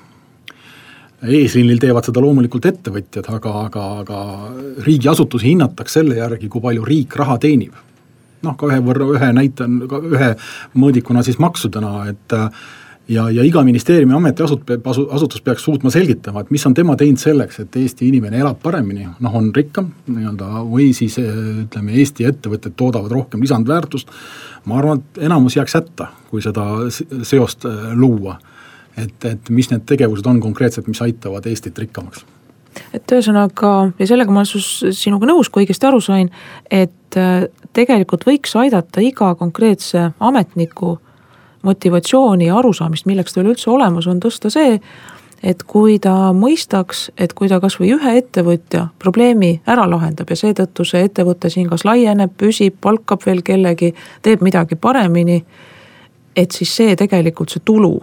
eesliinil 1.23 1.77
teevad 1.79 2.03
seda 2.03 2.19
loomulikult 2.19 2.65
ettevõtjad, 2.67 3.29
aga, 3.31 3.51
aga, 3.65 3.83
aga 4.01 4.17
riigiasutusi 4.83 5.53
hinnatakse 5.53 6.01
selle 6.01 6.17
järgi, 6.17 6.49
kui 6.51 6.61
palju 6.61 6.83
riik 6.83 7.15
raha 7.15 7.37
teenib 7.39 7.77
noh, 8.43 8.55
ka 8.59 8.69
ühe 8.71 8.79
võrra, 8.83 9.09
ühe 9.17 9.33
näite, 9.35 9.67
ühe 9.67 10.31
mõõdikuna 10.79 11.23
siis 11.25 11.39
maksudena, 11.41 11.93
et 12.11 12.37
ja, 13.09 13.27
ja 13.29 13.43
iga 13.43 13.63
ministeeriumi 13.63 14.15
ametiasut-, 14.15 14.69
asutus 15.11 15.41
peaks 15.41 15.63
suutma 15.63 15.91
selgitama, 15.93 16.43
et 16.43 16.51
mis 16.53 16.65
on 16.67 16.73
tema 16.73 16.95
teinud 16.99 17.21
selleks, 17.21 17.59
et 17.63 17.75
Eesti 17.79 18.07
inimene 18.07 18.39
elab 18.39 18.61
paremini, 18.63 19.07
noh 19.23 19.35
on 19.39 19.51
rikkam 19.55 19.91
nii-öelda 20.07 20.63
või 20.69 20.91
siis 20.95 21.17
ütleme, 21.19 21.95
Eesti 21.99 22.27
ettevõtted 22.29 22.77
toodavad 22.79 23.11
rohkem 23.11 23.43
lisandväärtust. 23.43 24.11
ma 24.65 24.77
arvan, 24.79 25.03
et 25.03 25.23
enamus 25.27 25.57
jääks 25.57 25.79
hätta, 25.79 26.07
kui 26.29 26.41
seda 26.41 26.65
seost 27.23 27.67
luua. 27.95 28.39
et, 28.97 29.25
et 29.25 29.49
mis 29.49 29.69
need 29.71 29.85
tegevused 29.89 30.25
on 30.25 30.39
konkreetselt, 30.39 30.87
mis 30.87 31.01
aitavad 31.01 31.45
Eestit 31.45 31.77
rikkamaks 31.77 32.25
et 32.93 33.11
ühesõnaga, 33.11 33.91
ja 33.99 34.07
sellega 34.09 34.33
ma 34.33 34.43
olen 34.43 34.93
sinuga 34.93 35.29
nõus, 35.29 35.49
kui 35.49 35.63
õigesti 35.63 35.87
aru 35.89 36.01
sain, 36.01 36.29
et 36.71 36.93
tegelikult 37.73 38.25
võiks 38.27 38.55
aidata 38.59 39.01
iga 39.01 39.33
konkreetse 39.35 40.11
ametniku 40.19 40.97
motivatsiooni 41.63 42.47
ja 42.49 42.57
arusaamist, 42.59 43.05
milleks 43.05 43.33
ta 43.33 43.41
üleüldse 43.41 43.69
olemas 43.71 44.07
on, 44.07 44.19
tõsta 44.23 44.51
see, 44.51 44.79
et 45.43 45.63
kui 45.67 45.97
ta 45.99 46.31
mõistaks, 46.35 47.07
et 47.19 47.33
kui 47.35 47.49
ta 47.51 47.59
kasvõi 47.63 47.93
ühe 47.95 48.15
ettevõtja 48.19 48.87
probleemi 48.99 49.53
ära 49.67 49.85
lahendab 49.89 50.31
ja 50.31 50.39
seetõttu 50.39 50.85
see 50.87 51.03
ettevõte 51.07 51.51
siin 51.51 51.69
kas 51.71 51.85
laieneb, 51.87 52.35
püsib, 52.39 52.79
palkab 52.81 53.23
veel 53.25 53.43
kellegi, 53.45 53.93
teeb 54.21 54.43
midagi 54.43 54.75
paremini. 54.75 55.43
et 56.35 56.51
siis 56.51 56.75
see 56.75 56.95
tegelikult 56.95 57.49
see 57.49 57.61
tulu 57.65 57.99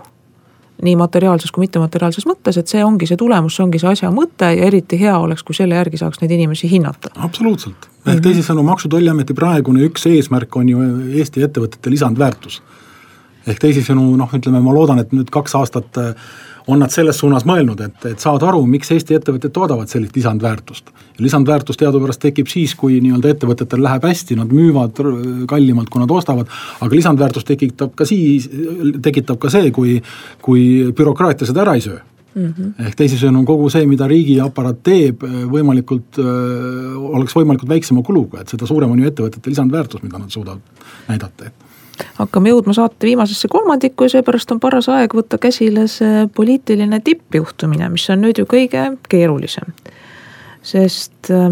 nii 0.83 0.97
materiaalses 0.97 1.53
kui 1.53 1.65
mittemateriaalses 1.65 2.27
mõttes, 2.29 2.57
et 2.57 2.69
see 2.69 2.85
ongi 2.85 3.09
see 3.09 3.19
tulemus, 3.21 3.57
see 3.57 3.65
ongi 3.65 3.81
see 3.83 3.91
asja 3.91 4.11
mõte 4.15 4.53
ja 4.55 4.69
eriti 4.71 5.01
hea 5.01 5.17
oleks, 5.19 5.43
kui 5.43 5.55
selle 5.55 5.75
järgi 5.75 6.01
saaks 6.01 6.23
neid 6.23 6.31
inimesi 6.37 6.71
hinnata. 6.71 7.11
absoluutselt, 7.17 7.90
ehk 8.07 8.17
mhm. 8.17 8.23
teisisõnu 8.27 8.65
Maksu- 8.67 8.89
ja 8.89 8.97
Tolliameti 8.97 9.37
praegune 9.37 9.85
üks 9.89 10.07
eesmärk 10.11 10.57
on 10.57 10.69
ju 10.69 10.85
Eesti 11.21 11.45
ettevõtete 11.47 11.93
lisandväärtus 11.93 12.61
ehk 13.49 13.61
teisisõnu 13.61 14.05
noh, 14.21 14.31
ütleme, 14.37 14.61
ma 14.63 14.75
loodan, 14.75 15.01
et 15.03 15.13
nüüd 15.17 15.31
kaks 15.33 15.55
aastat 15.59 16.01
äh, 16.01 16.31
on 16.71 16.81
nad 16.83 16.93
selles 16.93 17.19
suunas 17.19 17.47
mõelnud, 17.49 17.81
et, 17.83 18.05
et 18.13 18.23
saada 18.23 18.51
aru, 18.51 18.63
miks 18.69 18.93
Eesti 18.95 19.17
ettevõtted 19.17 19.53
toodavad 19.55 19.91
sellist 19.91 20.17
lisandväärtust. 20.17 20.93
lisandväärtus 21.19 21.81
teadupärast 21.81 22.21
tekib 22.23 22.49
siis, 22.49 22.75
kui 22.79 23.01
nii-öelda 23.01 23.33
ettevõtetel 23.35 23.83
läheb 23.83 24.05
hästi, 24.07 24.37
nad 24.39 24.53
müüvad 24.55 25.01
kallimalt, 25.49 25.91
kui 25.91 26.03
nad 26.03 26.13
ostavad, 26.15 26.53
aga 26.81 26.95
lisandväärtus 26.95 27.49
tekitab 27.49 27.97
ka 27.97 28.07
siis, 28.09 28.49
tekitab 29.03 29.41
ka 29.41 29.51
see, 29.51 29.73
kui, 29.75 29.99
kui 30.43 30.93
bürokraatia 30.97 31.49
seda 31.49 31.65
ära 31.65 31.77
ei 31.79 31.85
söö 31.85 31.99
Mm 32.35 32.53
-hmm. 32.53 32.87
ehk 32.87 32.95
teisisõnu, 32.95 33.45
kogu 33.45 33.71
see, 33.71 33.87
mida 33.91 34.07
riigiaparaat 34.07 34.83
teeb, 34.87 35.25
võimalikult 35.51 36.21
äh,, 36.23 36.29
oleks 37.19 37.35
võimalikult 37.35 37.69
väiksema 37.69 38.03
kuluga, 38.07 38.41
et 38.41 38.49
seda 38.49 38.67
suurem 38.67 38.91
on 38.91 38.99
ju 38.99 39.09
ettevõtete 39.11 39.51
lisandväärtus, 39.51 40.03
mida 40.03 40.19
nad 40.19 40.31
suudavad 40.31 40.61
näidata, 41.09 41.51
hakkame 42.19 42.53
jõudma 42.53 42.75
saate 42.77 43.07
viimasesse 43.07 43.49
kolmandikku 43.49 44.07
ja 44.07 44.15
seepärast 44.17 44.53
on 44.53 44.61
paras 44.61 44.89
aeg 44.89 45.15
võtta 45.15 45.39
käsile 45.39 45.87
see 45.91 46.27
poliitiline 46.35 47.01
tippjuhtumine, 47.05 47.89
mis 47.93 48.07
on 48.11 48.23
nüüd 48.25 48.39
ju 48.41 48.47
kõige 48.51 48.87
keerulisem. 49.09 49.75
sest 50.63 51.31
äh, 51.31 51.51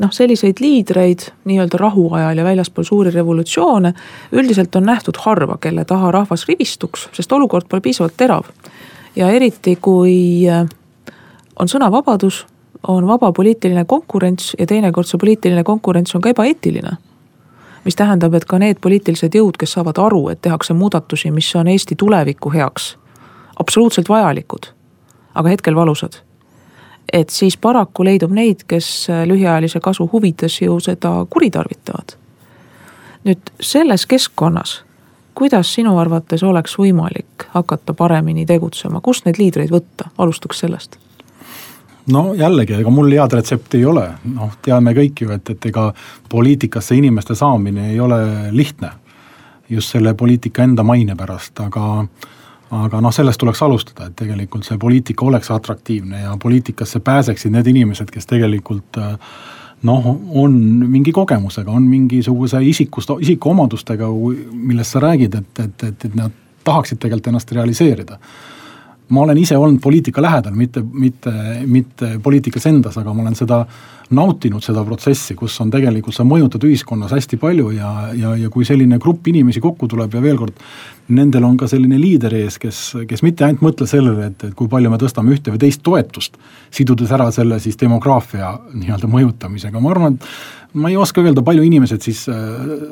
noh, 0.00 0.12
selliseid 0.12 0.60
liidreid 0.60 1.28
nii-öelda 1.44 1.78
rahuajal 1.80 2.38
ja 2.38 2.44
väljaspool 2.44 2.84
suuri 2.84 3.10
revolutsioone 3.10 3.92
üldiselt 4.32 4.76
on 4.76 4.88
nähtud 4.88 5.20
harva, 5.24 5.58
kelle 5.60 5.84
taha 5.84 6.10
rahvas 6.10 6.46
rivistuks, 6.48 7.08
sest 7.12 7.32
olukord 7.32 7.68
pole 7.68 7.84
piisavalt 7.84 8.16
terav. 8.16 8.48
Ja 9.18 9.28
eriti, 9.34 9.76
kui 9.82 10.46
äh, 10.48 10.64
on 11.58 11.68
sõnavabadus, 11.68 12.46
on 12.88 13.06
vaba 13.06 13.32
poliitiline 13.34 13.84
konkurents 13.84 14.54
ja 14.58 14.66
teinekord 14.66 15.06
see 15.06 15.18
poliitiline 15.18 15.64
konkurents 15.66 16.14
on 16.14 16.22
ka 16.22 16.30
ebaeetiline 16.30 16.96
mis 17.88 17.96
tähendab, 17.96 18.34
et 18.34 18.44
ka 18.44 18.58
need 18.60 18.82
poliitilised 18.84 19.32
jõud, 19.32 19.56
kes 19.56 19.72
saavad 19.78 19.96
aru, 20.02 20.26
et 20.28 20.42
tehakse 20.44 20.74
muudatusi, 20.76 21.30
mis 21.32 21.48
on 21.56 21.70
Eesti 21.72 21.96
tuleviku 21.96 22.50
heaks, 22.52 22.90
absoluutselt 23.56 24.10
vajalikud, 24.12 24.68
aga 25.34 25.54
hetkel 25.54 25.76
valusad. 25.76 26.20
et 27.12 27.30
siis 27.30 27.56
paraku 27.56 28.04
leidub 28.04 28.32
neid, 28.36 28.66
kes 28.68 29.08
lühiajalise 29.26 29.80
kasu 29.80 30.10
huvides 30.12 30.60
ju 30.60 30.80
seda 30.80 31.26
kuritarvitavad. 31.30 32.12
nüüd 33.24 33.50
selles 33.60 34.06
keskkonnas, 34.06 34.84
kuidas 35.38 35.74
sinu 35.74 35.94
arvates 35.98 36.42
oleks 36.42 36.74
võimalik 36.78 37.46
hakata 37.54 37.94
paremini 37.94 38.46
tegutsema, 38.46 39.00
kust 39.00 39.26
neid 39.26 39.38
liidreid 39.38 39.70
võtta, 39.70 40.10
alustaks 40.18 40.64
sellest. 40.64 40.98
No 42.10 42.32
jällegi, 42.34 42.72
ega 42.80 42.90
mul 42.90 43.12
head 43.12 43.36
retsepti 43.36 43.78
ei 43.78 43.84
ole, 43.86 44.06
noh, 44.32 44.56
teame 44.64 44.94
kõik 44.96 45.22
ju, 45.22 45.30
et, 45.34 45.50
et 45.52 45.68
ega 45.70 45.90
poliitikasse 46.32 46.96
inimeste 46.96 47.36
saamine 47.38 47.90
ei 47.92 48.00
ole 48.00 48.18
lihtne. 48.50 48.90
just 49.68 49.92
selle 49.92 50.14
poliitika 50.14 50.62
enda 50.64 50.82
maine 50.82 51.16
pärast, 51.16 51.60
aga 51.60 52.06
aga 52.70 53.00
noh, 53.00 53.12
sellest 53.12 53.40
tuleks 53.40 53.62
alustada, 53.62 54.06
et 54.06 54.16
tegelikult 54.16 54.64
see 54.64 54.78
poliitika 54.78 55.24
oleks 55.24 55.50
atraktiivne 55.50 56.22
ja 56.22 56.36
poliitikasse 56.42 57.00
pääseksid 57.00 57.52
need 57.52 57.66
inimesed, 57.66 58.10
kes 58.10 58.26
tegelikult 58.26 58.96
noh, 59.86 60.06
on 60.42 60.54
mingi 60.90 61.12
kogemusega, 61.14 61.70
on 61.70 61.86
mingisuguse 61.86 62.60
isikust, 62.66 63.10
isikuomadustega, 63.20 64.08
millest 64.52 64.96
sa 64.96 65.02
räägid, 65.04 65.34
et, 65.38 65.64
et, 65.64 65.84
et, 65.90 66.06
et 66.08 66.14
nad 66.18 66.34
tahaksid 66.64 66.98
tegelikult 66.98 67.32
ennast 67.32 67.52
realiseerida. 67.52 68.18
Ma 69.08 69.22
olen 69.24 69.38
ise 69.40 69.56
olnud 69.56 69.80
poliitika 69.80 70.22
lähedal, 70.22 70.56
mitte, 70.58 70.82
mitte, 70.82 71.32
mitte 71.66 72.10
poliitikas 72.22 72.66
endas, 72.68 72.98
aga 73.00 73.14
ma 73.14 73.24
olen 73.24 73.38
seda 73.38 73.62
nautinud, 74.14 74.64
seda 74.64 74.84
protsessi, 74.86 75.36
kus 75.38 75.56
on 75.62 75.72
tegelikult, 75.72 76.16
sa 76.16 76.24
mõjutad 76.26 76.64
ühiskonnas 76.68 77.12
hästi 77.16 77.38
palju 77.40 77.72
ja, 77.76 77.90
ja, 78.16 78.34
ja 78.38 78.50
kui 78.52 78.66
selline 78.68 79.00
grupp 79.02 79.28
inimesi 79.28 79.60
kokku 79.64 79.88
tuleb 79.90 80.14
ja 80.16 80.22
veel 80.24 80.38
kord, 80.40 80.60
nendel 81.14 81.44
on 81.48 81.56
ka 81.60 81.68
selline 81.70 81.98
liider 82.00 82.34
ees, 82.36 82.58
kes, 82.60 82.82
kes 83.08 83.24
mitte 83.24 83.46
ainult 83.46 83.64
mõtle 83.64 83.88
sellele, 83.88 84.30
et, 84.32 84.46
et 84.50 84.54
kui 84.56 84.68
palju 84.70 84.92
me 84.92 85.00
tõstame 85.00 85.32
ühte 85.34 85.52
või 85.54 85.62
teist 85.62 85.82
toetust, 85.84 86.36
sidudes 86.74 87.12
ära 87.14 87.30
selle 87.34 87.60
siis 87.64 87.78
demograafia 87.80 88.54
nii-öelda 88.74 89.10
mõjutamisega, 89.12 89.80
ma 89.80 89.92
arvan, 89.94 90.18
et 90.18 90.78
ma 90.78 90.90
ei 90.92 90.96
oska 91.00 91.22
öelda, 91.24 91.42
palju 91.44 91.64
inimesed 91.64 92.04
siis 92.04 92.26
äh, 92.28 92.36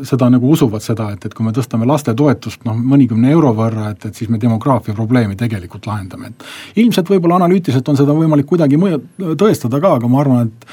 seda 0.08 0.30
nagu 0.32 0.48
usuvad 0.52 0.84
seda, 0.84 1.10
et, 1.12 1.28
et 1.28 1.36
kui 1.36 1.44
me 1.44 1.52
tõstame 1.56 1.88
lastetoetust 1.88 2.64
noh, 2.68 2.76
mõnikümne 2.76 3.30
euro 3.34 3.52
võrra, 3.56 3.90
et, 3.92 4.08
et 4.08 4.16
siis 4.16 4.32
me 4.32 4.40
demograafia 4.40 4.96
probleemi 4.96 5.36
tegelikult 5.36 5.88
lahendame, 5.88 6.32
et. 6.32 6.46
ilmselt 6.82 7.12
võib-olla 7.12 7.42
analüütiliselt 7.42 7.88
on 7.92 8.00
seda 8.00 8.16
võimalik 8.16 8.48
kuidagi 8.48 8.80
mõju, 8.80 9.02
tõestada 9.36 9.80
ka, 9.82 9.96
aga 10.00 10.08
ma 10.12 10.22
arvan, 10.24 10.48
et 10.48 10.68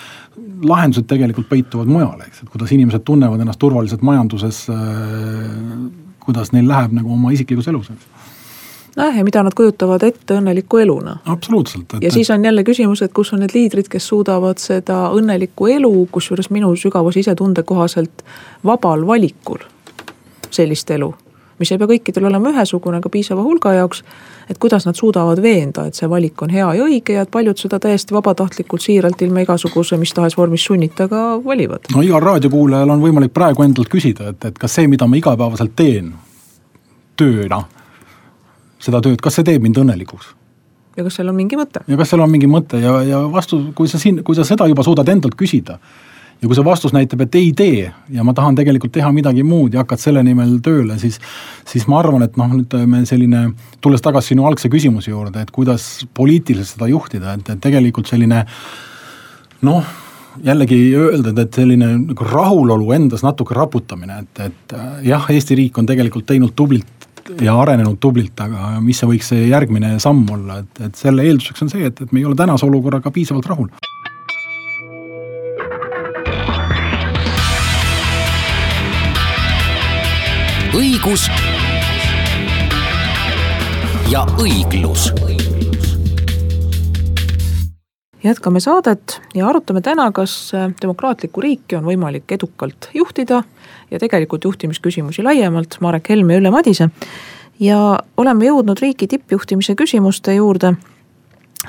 lahendused 0.64 1.08
tegelikult 1.10 1.50
peituvad 1.50 1.90
mujal, 1.92 2.20
eks, 2.28 2.44
et 2.44 2.50
kuidas 2.50 2.72
inimesed 2.76 3.06
tunnevad 3.06 3.42
ennast 3.44 3.60
turvaliselt 3.60 4.02
majanduses 4.02 4.66
äh,. 4.74 4.78
kuidas 6.24 6.54
neil 6.56 6.68
läheb 6.68 6.94
nagu 6.96 7.14
oma 7.14 7.32
isiklikus 7.36 7.68
elus, 7.68 7.90
eks 7.92 8.24
nojah, 8.96 9.18
ja 9.18 9.24
mida 9.24 9.44
nad 9.44 9.54
kujutavad 9.56 10.04
ette 10.04 10.38
õnneliku 10.38 10.78
eluna. 10.78 11.18
absoluutselt. 11.26 11.96
ja 12.02 12.12
siis 12.12 12.30
on 12.32 12.46
jälle 12.46 12.64
küsimus, 12.64 13.02
et 13.02 13.14
kus 13.14 13.34
on 13.34 13.40
need 13.40 13.54
liidrid, 13.54 13.90
kes 13.90 14.08
suudavad 14.08 14.62
seda 14.62 15.10
õnnelikku 15.16 15.68
elu, 15.76 16.08
kusjuures 16.12 16.50
minu 16.50 16.76
sügava 16.76 17.12
sisetunde 17.12 17.64
kohaselt 17.64 18.24
vabal 18.66 19.08
valikul 19.08 19.64
sellist 20.54 20.92
elu, 20.92 21.14
mis 21.60 21.72
ei 21.72 21.80
pea 21.82 21.90
kõikidel 21.90 22.28
olema 22.30 22.52
ühesugune, 22.54 23.00
aga 23.00 23.10
piisava 23.14 23.44
hulga 23.46 23.74
jaoks, 23.78 24.04
et 24.50 24.60
kuidas 24.62 24.88
nad 24.88 24.98
suudavad 24.98 25.42
veenda, 25.42 25.86
et 25.88 25.98
see 25.98 26.10
valik 26.10 26.42
on 26.42 26.54
hea 26.54 26.68
ja 26.78 26.88
õige 26.88 27.18
ja 27.18 27.26
et 27.26 27.32
paljud 27.32 27.60
seda 27.60 27.80
täiesti 27.84 28.16
vabatahtlikult, 28.16 28.82
siiralt, 28.82 29.22
ilma 29.22 29.46
igasuguse 29.46 29.98
mis 30.02 30.14
tahes 30.14 30.38
vormis 30.38 30.66
sunnita 30.66 31.08
ka 31.12 31.24
valivad. 31.46 31.90
no 31.96 32.02
igal 32.02 32.24
raadiokuulajal 32.24 32.96
on 32.96 33.04
võimalik 33.04 33.34
praegu 33.34 33.64
endalt 33.64 33.92
küsida, 33.92 34.34
et, 34.34 34.46
et 34.46 34.60
kas 34.60 34.80
see, 34.80 34.88
mida 34.92 35.08
ma 35.08 35.20
igapäevaselt 35.20 35.76
teen 35.76 36.14
tööna 37.20 37.64
seda 38.84 39.02
tööd, 39.04 39.22
kas 39.22 39.40
see 39.40 39.48
teeb 39.48 39.64
mind 39.64 39.80
õnnelikuks? 39.84 40.34
ja 40.98 41.04
kas 41.06 41.18
seal 41.18 41.30
on 41.32 41.38
mingi 41.38 41.58
mõte? 41.58 41.84
ja 41.88 42.00
kas 42.00 42.14
seal 42.14 42.24
on 42.26 42.32
mingi 42.32 42.50
mõte 42.50 42.82
ja, 42.82 42.98
ja 43.08 43.22
vastus, 43.32 43.70
kui 43.78 43.90
sa 43.90 44.02
siin, 44.02 44.22
kui 44.26 44.38
sa 44.38 44.46
seda 44.48 44.68
juba 44.70 44.86
suudad 44.86 45.10
endalt 45.10 45.38
küsida 45.40 45.80
ja 46.44 46.50
kui 46.50 46.58
see 46.58 46.66
vastus 46.68 46.92
näitab, 46.92 47.24
et 47.24 47.36
ei 47.40 47.52
tee 47.56 47.88
ja 48.12 48.24
ma 48.28 48.34
tahan 48.36 48.58
tegelikult 48.60 48.92
teha 48.94 49.12
midagi 49.16 49.46
muud 49.48 49.74
ja 49.74 49.84
hakkad 49.84 50.02
selle 50.02 50.24
nimel 50.28 50.58
tööle, 50.64 50.98
siis, 51.00 51.20
siis 51.70 51.88
ma 51.88 52.02
arvan, 52.02 52.26
et 52.28 52.36
noh, 52.40 52.58
ütleme 52.60 53.04
selline, 53.08 53.46
tulles 53.84 54.04
tagasi 54.04 54.34
sinu 54.34 54.48
algse 54.50 54.72
küsimuse 54.72 55.14
juurde, 55.14 55.46
et 55.46 55.54
kuidas 55.56 56.04
poliitiliselt 56.14 56.76
seda 56.76 56.90
juhtida, 56.92 57.38
et, 57.38 57.54
et 57.56 57.62
tegelikult 57.64 58.12
selline 58.12 58.44
noh, 59.64 59.94
jällegi 60.44 60.82
öelda, 61.00 61.32
et 61.46 61.62
selline 61.62 61.94
nagu 62.02 62.28
rahulolu 62.28 62.92
endas 62.98 63.24
natuke 63.24 63.56
raputamine, 63.56 64.20
et, 64.26 64.44
et 64.50 64.78
jah, 65.08 65.32
Eesti 65.32 65.56
riik 65.62 65.80
on 65.80 65.88
tegelikult 65.88 66.28
teinud 66.28 66.52
tublilt 66.60 67.08
ja 67.40 67.56
arenenud 67.56 68.02
tublilt, 68.04 68.36
aga 68.44 68.82
mis 68.84 69.00
see 69.00 69.08
võiks 69.08 69.32
see 69.32 69.48
järgmine 69.48 69.96
samm 70.04 70.28
olla, 70.36 70.60
et, 70.60 70.86
et 70.90 71.00
selle 71.00 71.24
eelduseks 71.24 71.64
on 71.64 71.72
see, 71.72 71.88
et, 71.88 72.04
et 72.04 72.12
me 72.12 72.20
ei 72.20 72.28
ole 72.28 72.36
tänase 72.36 72.68
olukorraga 72.68 73.16
piisavalt 73.16 73.48
rahul. 73.48 73.72
Õigus 80.74 81.28
ja 84.10 84.24
õiglus 84.42 85.12
jätkame 88.24 88.60
saadet 88.64 89.20
ja 89.36 89.48
arutame 89.48 89.82
täna, 89.82 90.08
kas 90.16 90.52
demokraatlikku 90.82 91.42
riiki 91.44 91.78
on 91.78 91.86
võimalik 91.86 92.32
edukalt 92.32 92.90
juhtida 92.94 93.44
ja 93.92 94.00
tegelikult 94.00 94.44
juhtimisküsimusi 94.50 95.24
laiemalt, 95.24 95.78
Marek 95.82 96.10
Helm 96.10 96.32
ja 96.32 96.40
Ülle 96.42 96.52
Madise. 96.52 96.90
ja 97.60 98.00
oleme 98.18 98.46
jõudnud 98.46 98.80
riigi 98.82 99.08
tippjuhtimise 99.08 99.76
küsimuste 99.76 100.34
juurde. 100.36 100.74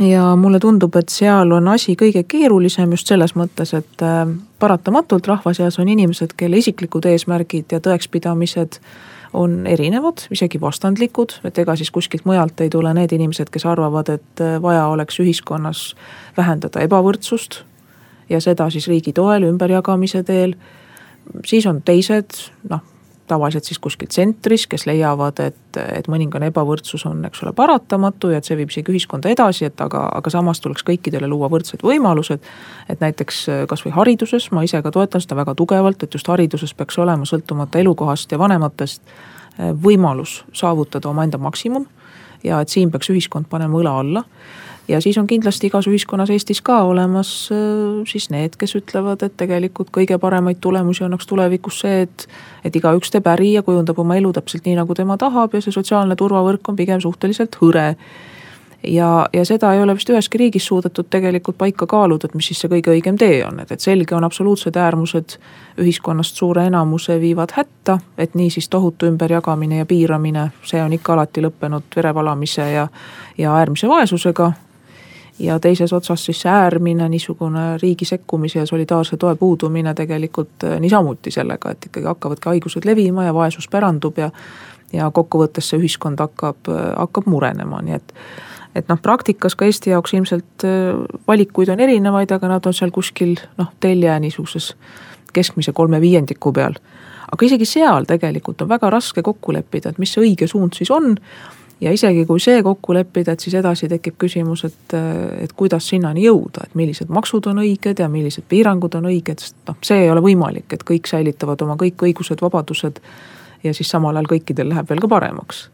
Ja 0.01 0.37
mulle 0.37 0.59
tundub, 0.61 0.97
et 0.97 1.09
seal 1.13 1.53
on 1.55 1.69
asi 1.69 1.95
kõige 1.99 2.25
keerulisem 2.29 2.93
just 2.97 3.11
selles 3.11 3.35
mõttes, 3.39 3.75
et 3.77 4.03
äh, 4.03 4.23
paratamatult 4.59 5.27
rahva 5.31 5.55
seas 5.55 5.79
on 5.79 5.89
inimesed, 5.89 6.35
kelle 6.37 6.59
isiklikud 6.59 7.07
eesmärgid 7.11 7.75
ja 7.75 7.81
tõekspidamised 7.85 8.81
on 9.35 9.67
erinevad, 9.67 10.27
isegi 10.35 10.61
vastandlikud, 10.63 11.41
et 11.45 11.59
ega 11.59 11.75
siis 11.77 11.91
kuskilt 11.95 12.27
mujalt 12.27 12.61
ei 12.63 12.71
tule 12.71 12.93
need 12.95 13.13
inimesed, 13.13 13.51
kes 13.51 13.67
arvavad, 13.67 14.11
et 14.19 14.43
äh, 14.43 14.57
vaja 14.63 14.87
oleks 14.91 15.21
ühiskonnas 15.23 15.93
vähendada 16.37 16.83
ebavõrdsust 16.87 17.63
ja 18.31 18.41
seda 18.41 18.71
siis 18.71 18.89
riigi 18.91 19.13
toel, 19.13 19.47
ümberjagamise 19.51 20.23
teel. 20.25 20.57
siis 21.47 21.67
on 21.67 21.83
teised, 21.83 22.51
noh 22.71 22.94
tavaliselt 23.27 23.65
siis 23.65 23.79
kuskil 23.79 24.09
tsentris, 24.09 24.67
kes 24.71 24.87
leiavad, 24.87 25.41
et, 25.41 25.79
et 25.81 26.09
mõningane 26.13 26.51
ebavõrdsus 26.53 27.07
on, 27.09 27.23
eks 27.29 27.43
ole, 27.45 27.53
paratamatu 27.57 28.31
ja 28.33 28.41
et 28.41 28.49
see 28.49 28.57
viib 28.59 28.73
isegi 28.73 28.93
ühiskonda 28.93 29.33
edasi, 29.33 29.69
et 29.71 29.81
aga, 29.81 30.05
aga 30.19 30.33
samas 30.33 30.61
tuleks 30.65 30.85
kõikidele 30.87 31.29
luua 31.31 31.49
võrdsed 31.53 31.85
võimalused. 31.85 32.45
et 32.89 33.01
näiteks 33.01 33.45
kasvõi 33.69 33.95
hariduses, 33.97 34.51
ma 34.53 34.65
ise 34.65 34.83
ka 34.83 34.93
toetan 34.93 35.25
seda 35.25 35.39
väga 35.41 35.55
tugevalt, 35.55 36.03
et 36.03 36.15
just 36.15 36.29
hariduses 36.29 36.75
peaks 36.75 36.99
olema 36.99 37.25
sõltumata 37.25 37.81
elukohast 37.81 38.33
ja 38.33 38.39
vanematest 38.39 39.03
võimalus 39.59 40.43
saavutada 40.53 41.09
omaenda 41.09 41.39
maksimum. 41.39 41.87
ja 42.45 42.61
et 42.61 42.69
siin 42.69 42.91
peaks 42.91 43.09
ühiskond 43.11 43.49
panema 43.49 43.79
õla 43.79 43.99
alla 44.01 44.25
ja 44.89 45.01
siis 45.01 45.19
on 45.19 45.27
kindlasti 45.27 45.67
igas 45.67 45.87
ühiskonnas 45.89 46.31
Eestis 46.31 46.61
ka 46.63 46.83
olemas 46.83 47.49
äh, 47.53 48.03
siis 48.09 48.29
need, 48.31 48.59
kes 48.59 48.77
ütlevad, 48.77 49.23
et 49.25 49.37
tegelikult 49.37 49.93
kõige 49.95 50.19
paremaid 50.21 50.61
tulemusi 50.61 51.05
annaks 51.05 51.27
tulevikus 51.27 51.81
see, 51.85 52.03
et. 52.05 52.29
et 52.65 52.77
igaüks 52.77 53.11
teeb 53.13 53.27
äri 53.29 53.53
ja 53.53 53.63
kujundab 53.63 53.99
oma 54.01 54.17
elu 54.17 54.33
täpselt 54.33 54.65
nii, 54.65 54.77
nagu 54.81 54.95
tema 54.95 55.19
tahab 55.21 55.55
ja 55.55 55.61
see 55.61 55.73
sotsiaalne 55.73 56.17
turvavõrk 56.17 56.69
on 56.69 56.77
pigem 56.77 57.01
suhteliselt 57.01 57.57
hõre. 57.61 57.95
ja, 58.89 59.27
ja 59.33 59.45
seda 59.45 59.73
ei 59.75 59.81
ole 59.83 59.95
vist 59.97 60.11
üheski 60.11 60.39
riigis 60.39 60.67
suudetud 60.67 61.09
tegelikult 61.11 61.59
paika 61.59 61.87
kaaluda, 61.87 62.29
et 62.29 62.35
mis 62.35 62.47
siis 62.47 62.61
see 62.61 62.69
kõige 62.69 62.93
õigem 62.93 63.17
tee 63.21 63.45
on, 63.47 63.61
et, 63.61 63.73
et 63.73 63.81
selge 63.81 64.15
on 64.15 64.25
absoluutsed 64.25 64.77
äärmused 64.77 65.39
ühiskonnast 65.81 66.37
suure 66.37 66.67
enamuse 66.67 67.21
viivad 67.21 67.57
hätta. 67.57 67.99
et 68.19 68.35
niisiis 68.35 68.69
tohutu 68.69 69.07
ümberjagamine 69.07 69.79
ja 69.79 69.87
piiramine, 69.87 70.51
see 70.65 70.83
on 70.83 70.93
ikka 70.93 71.13
alati 71.13 71.41
lõppenud 71.41 71.97
verevalamise 71.97 72.71
ja, 72.73 72.89
ja 73.39 73.57
äärmise 73.57 73.89
vaesusega 73.89 74.53
ja 75.39 75.59
teises 75.61 75.93
otsas 75.93 76.25
siis 76.25 76.41
see 76.43 76.51
äärmine 76.51 77.09
niisugune 77.09 77.79
riigi 77.83 78.05
sekkumise 78.05 78.59
ja 78.59 78.67
solidaarse 78.67 79.17
toe 79.17 79.37
puudumine 79.37 79.95
tegelikult 79.95 80.65
äh, 80.65 80.81
niisamuti 80.81 81.31
sellega, 81.31 81.71
et 81.71 81.87
ikkagi 81.87 82.07
hakkavadki 82.07 82.49
haigused 82.49 82.87
levima 82.87 83.25
ja 83.25 83.35
vaesus 83.35 83.69
pärandub 83.69 84.19
ja. 84.19 84.31
ja 84.93 85.11
kokkuvõttes 85.11 85.71
see 85.71 85.81
ühiskond 85.83 86.23
hakkab, 86.23 86.69
äh, 86.69 86.91
hakkab 86.97 87.27
murenema, 87.27 87.83
nii 87.83 87.97
et. 87.99 88.15
et 88.75 88.89
noh, 88.89 88.99
praktikas 89.03 89.55
ka 89.55 89.65
Eesti 89.65 89.91
jaoks 89.91 90.15
ilmselt 90.15 90.67
äh, 90.67 90.95
valikuid 91.29 91.75
on 91.75 91.81
erinevaid, 91.81 92.31
aga 92.31 92.49
nad 92.49 92.67
on 92.67 92.75
seal 92.75 92.95
kuskil 92.95 93.35
noh, 93.59 93.73
telje 93.81 94.21
niisuguses 94.21 94.75
keskmise 95.35 95.73
kolme 95.73 96.01
viiendiku 96.01 96.53
peal. 96.53 96.79
aga 97.33 97.47
isegi 97.47 97.67
seal 97.67 98.07
tegelikult 98.07 98.63
on 98.63 98.69
väga 98.69 98.91
raske 98.91 99.23
kokku 99.23 99.53
leppida, 99.53 99.91
et 99.91 99.99
mis 99.99 100.15
see 100.15 100.23
õige 100.23 100.47
suund 100.47 100.79
siis 100.79 100.91
on 100.95 101.17
ja 101.81 101.93
isegi 101.93 102.25
kui 102.27 102.41
see 102.43 102.63
kokku 102.63 102.95
leppida, 102.95 103.35
et 103.35 103.45
siis 103.45 103.57
edasi 103.59 103.89
tekib 103.91 104.17
küsimus, 104.21 104.65
et, 104.69 104.97
et 105.45 105.53
kuidas 105.57 105.89
sinnani 105.91 106.25
jõuda, 106.27 106.69
et 106.69 106.79
millised 106.79 107.13
maksud 107.13 107.51
on 107.51 107.63
õiged 107.65 108.01
ja 108.01 108.09
millised 108.11 108.47
piirangud 108.49 108.95
on 108.99 109.11
õiged, 109.11 109.43
sest 109.43 109.57
noh, 109.69 109.79
see 109.85 110.05
ei 110.05 110.11
ole 110.13 110.23
võimalik, 110.25 110.69
et 110.75 110.85
kõik 110.87 111.11
säilitavad 111.11 111.63
oma 111.67 111.79
kõik 111.81 112.07
õigused, 112.09 112.43
vabadused. 112.45 113.01
ja 113.65 113.73
siis 113.75 113.89
samal 113.91 114.17
ajal 114.17 114.29
kõikidel 114.29 114.69
läheb 114.69 114.91
veel 114.91 115.01
ka 115.01 115.09
paremaks. 115.09 115.69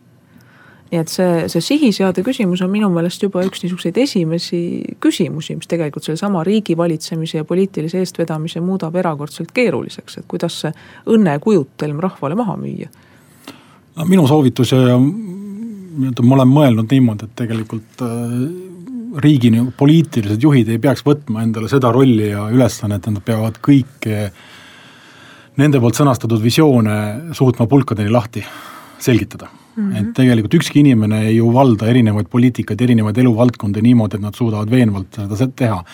nii 0.91 0.99
et 1.01 1.09
see, 1.09 1.49
see 1.49 1.61
sihiseade 1.61 2.23
küsimus 2.27 2.63
on 2.63 2.71
minu 2.71 2.89
meelest 2.91 3.23
juba 3.23 3.45
üks 3.47 3.63
niisuguseid 3.63 3.99
esimesi 3.99 4.83
küsimusi, 5.01 5.55
mis 5.57 5.67
tegelikult 5.71 6.05
sellesama 6.05 6.43
riigivalitsemise 6.45 7.39
ja 7.39 7.45
poliitilise 7.45 7.99
eestvedamise 7.99 8.61
muudab 8.61 8.97
erakordselt 8.97 9.53
keeruliseks, 9.53 10.19
et 10.19 10.27
kuidas 10.27 10.61
see 10.65 10.73
õnnekujutelm 11.07 12.01
rahvale 12.01 12.35
maha 12.35 12.57
müüa 12.57 12.91
no 13.97 14.07
minu 14.09 14.27
soovitus 14.27 14.73
ja 14.73 14.99
nii-öelda 16.01 16.27
ma 16.27 16.39
olen 16.39 16.53
mõelnud 16.55 16.95
niimoodi, 16.95 17.29
et 17.29 17.37
tegelikult 17.43 18.05
äh, 18.07 18.35
riigi 19.21 19.53
nagu 19.55 19.73
poliitilised 19.77 20.43
juhid 20.43 20.71
ei 20.71 20.83
peaks 20.83 21.05
võtma 21.07 21.45
endale 21.45 21.71
seda 21.71 21.93
rolli 21.95 22.31
ja 22.31 22.49
ülesannet, 22.53 23.07
et 23.07 23.15
nad 23.15 23.25
peavad 23.27 23.59
kõiki 23.65 24.19
nende 25.61 25.81
poolt 25.83 25.99
sõnastatud 25.99 26.43
visioone 26.43 26.99
suutma 27.37 27.67
pulkadeni 27.71 28.13
lahti 28.13 28.45
selgitada 29.01 29.51
Mm 29.81 29.93
-hmm. 29.93 30.01
et 30.01 30.15
tegelikult 30.15 30.55
ükski 30.55 30.81
inimene 30.81 31.21
ei 31.27 31.37
ju 31.37 31.53
valda 31.53 31.87
erinevaid 31.89 32.29
poliitikaid, 32.31 32.81
erinevaid 32.81 33.19
eluvaldkondi 33.19 33.83
niimoodi, 33.83 34.17
et 34.17 34.23
nad 34.23 34.35
suudavad 34.35 34.71
veenvalt 34.71 35.15
seda 35.15 35.49
teha. 35.57 35.85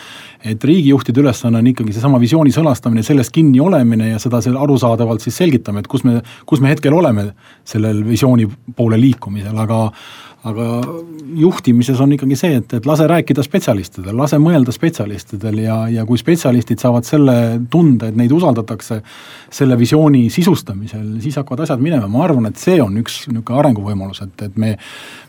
et 0.45 0.65
riigijuhtide 0.65 1.21
ülesanne 1.21 1.59
on 1.59 1.67
ikkagi 1.67 1.93
seesama 1.93 2.21
visiooni 2.21 2.51
sõnastamine, 2.51 3.03
sellest 3.03 3.33
kinni 3.33 3.61
olemine 3.61 4.09
ja 4.09 4.19
seda 4.19 4.41
seal 4.41 4.57
arusaadavalt 4.57 5.21
siis 5.21 5.37
selgitame, 5.37 5.79
et 5.79 5.87
kus 5.87 6.05
me, 6.05 6.21
kus 6.47 6.61
me 6.61 6.69
hetkel 6.69 6.93
oleme 6.93 7.33
sellel 7.65 8.05
visiooni 8.07 8.47
poole 8.77 9.01
liikumisel, 9.01 9.59
aga 9.59 9.91
aga 10.47 10.67
juhtimises 11.37 12.01
on 12.01 12.13
ikkagi 12.15 12.39
see, 12.39 12.61
et, 12.61 12.77
et 12.79 12.87
lase 12.87 13.07
rääkida 13.11 13.43
spetsialistidel, 13.45 14.15
lase 14.17 14.39
mõelda 14.43 14.75
spetsialistidel 14.75 15.59
ja, 15.65 15.79
ja 15.93 16.07
kui 16.09 16.21
spetsialistid 16.21 16.83
saavad 16.83 17.09
selle 17.09 17.37
tunde, 17.73 18.11
et 18.13 18.19
neid 18.19 18.33
usaldatakse 18.37 19.01
selle 19.53 19.79
visiooni 19.79 20.27
sisustamisel, 20.33 21.17
siis 21.25 21.39
hakkavad 21.41 21.67
asjad 21.67 21.83
minema, 21.83 22.09
ma 22.11 22.25
arvan, 22.29 22.51
et 22.51 22.63
see 22.63 22.79
on 22.83 22.97
üks 23.03 23.25
niisugune 23.27 23.61
arenguvõimalus, 23.63 24.23
et, 24.27 24.49
et 24.49 24.61
me 24.61 24.77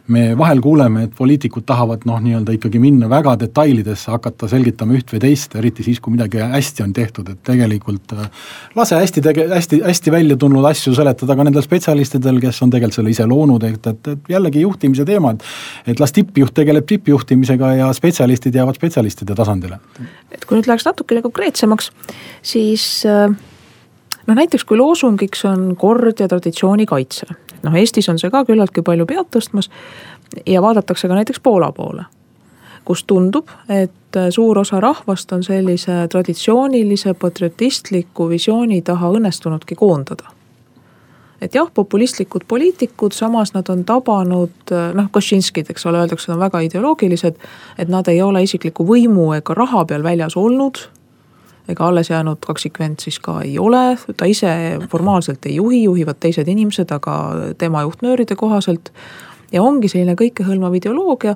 me 0.07 0.37
vahel 0.37 0.61
kuuleme, 0.63 1.03
et 1.07 1.15
poliitikud 1.15 1.65
tahavad 1.67 2.05
noh, 2.07 2.19
nii-öelda 2.23 2.55
ikkagi 2.55 2.79
minna 2.79 3.09
väga 3.11 3.35
detailidesse, 3.41 4.09
hakata 4.13 4.47
selgitama 4.51 4.95
üht 4.97 5.11
või 5.11 5.19
teist, 5.23 5.55
eriti 5.59 5.83
siis, 5.83 5.99
kui 6.03 6.15
midagi 6.15 6.39
hästi 6.39 6.85
on 6.85 6.93
tehtud, 6.95 7.31
et 7.33 7.41
tegelikult 7.47 8.15
äh, 8.15 8.29
lase 8.77 8.99
hästi 9.01 9.23
tege-, 9.25 9.47
hästi, 9.51 9.81
hästi 9.83 10.13
välja 10.13 10.37
tulnud 10.39 10.65
asju 10.69 10.95
seletada 10.95 11.35
ka 11.35 11.47
nendel 11.47 11.65
spetsialistidel, 11.65 12.39
kes 12.43 12.61
on 12.63 12.71
tegelikult 12.73 13.01
selle 13.01 13.13
ise 13.13 13.27
loonud, 13.27 13.67
et, 13.67 13.91
et, 13.91 14.11
et 14.13 14.31
jällegi 14.37 14.63
juhtimise 14.63 15.06
teema, 15.07 15.33
et 15.87 16.01
las 16.03 16.13
tippjuht 16.15 16.53
tegeleb 16.57 16.87
tippjuhtimisega 16.87 17.73
ja 17.81 17.91
spetsialistid 17.95 18.55
jäävad 18.55 18.79
spetsialistide 18.79 19.35
tasandile. 19.35 19.79
et 20.31 20.45
kui 20.45 20.59
nüüd 20.59 20.69
läheks 20.69 20.85
natukene 20.87 21.23
konkreetsemaks, 21.25 21.91
siis 22.41 23.05
äh, 23.07 23.31
noh, 24.27 24.35
näiteks 24.35 24.67
kui 24.67 24.77
loosungiks 24.77 25.45
on 25.49 25.73
kord 25.79 26.19
ja 26.19 26.27
traditsiooni 26.27 26.85
kaitse 26.85 27.27
noh, 27.63 27.75
Eestis 27.75 28.09
on 28.09 28.19
see 28.21 28.31
ka 28.33 28.43
küllaltki 28.47 28.83
palju 28.85 29.07
pead 29.09 29.31
tõstmas 29.33 29.71
ja 30.45 30.61
vaadatakse 30.61 31.09
ka 31.09 31.17
näiteks 31.17 31.41
Poola 31.43 31.71
poole 31.71 32.05
kus 32.87 33.03
tundub, 33.03 33.49
et 33.67 34.17
suur 34.31 34.61
osa 34.61 34.79
rahvast 34.79 35.33
on 35.35 35.41
sellise 35.43 36.05
traditsioonilise 36.07 37.13
patriotistliku 37.19 38.29
visiooni 38.29 38.81
taha 38.81 39.09
õnnestunudki 39.17 39.75
koondada. 39.75 40.31
Et 41.41 41.55
jah, 41.55 41.69
populistlikud 41.73 42.47
poliitikud, 42.47 43.13
samas 43.13 43.53
nad 43.53 43.69
on 43.69 43.83
tabanud 43.85 44.75
noh, 44.93 45.09
Košinskid, 45.11 45.69
eks 45.69 45.85
ole, 45.85 46.01
öeldakse, 46.01 46.31
nad 46.31 46.37
on 46.37 46.45
väga 46.45 46.59
ideoloogilised. 46.65 47.35
et 47.77 47.89
nad 47.89 48.07
ei 48.07 48.21
ole 48.21 48.43
isikliku 48.43 48.85
võimu 48.85 49.33
ega 49.37 49.53
raha 49.53 49.85
peal 49.85 50.03
väljas 50.03 50.37
olnud 50.37 50.87
ega 51.67 51.87
alles 51.87 52.09
jäänud 52.09 52.37
kaksikvend 52.45 52.99
siis 52.99 53.19
ka 53.19 53.41
ei 53.41 53.59
ole, 53.59 53.97
ta 54.17 54.25
ise 54.25 54.47
formaalselt 54.91 55.45
ei 55.45 55.55
juhi, 55.55 55.83
juhivad 55.83 56.19
teised 56.19 56.47
inimesed, 56.47 56.91
aga 56.91 57.17
tema 57.57 57.81
juhtnööride 57.81 58.35
kohaselt. 58.35 58.91
ja 59.51 59.63
ongi 59.63 59.87
selline 59.87 60.15
kõikehõlmav 60.19 60.75
ideoloogia 60.75 61.35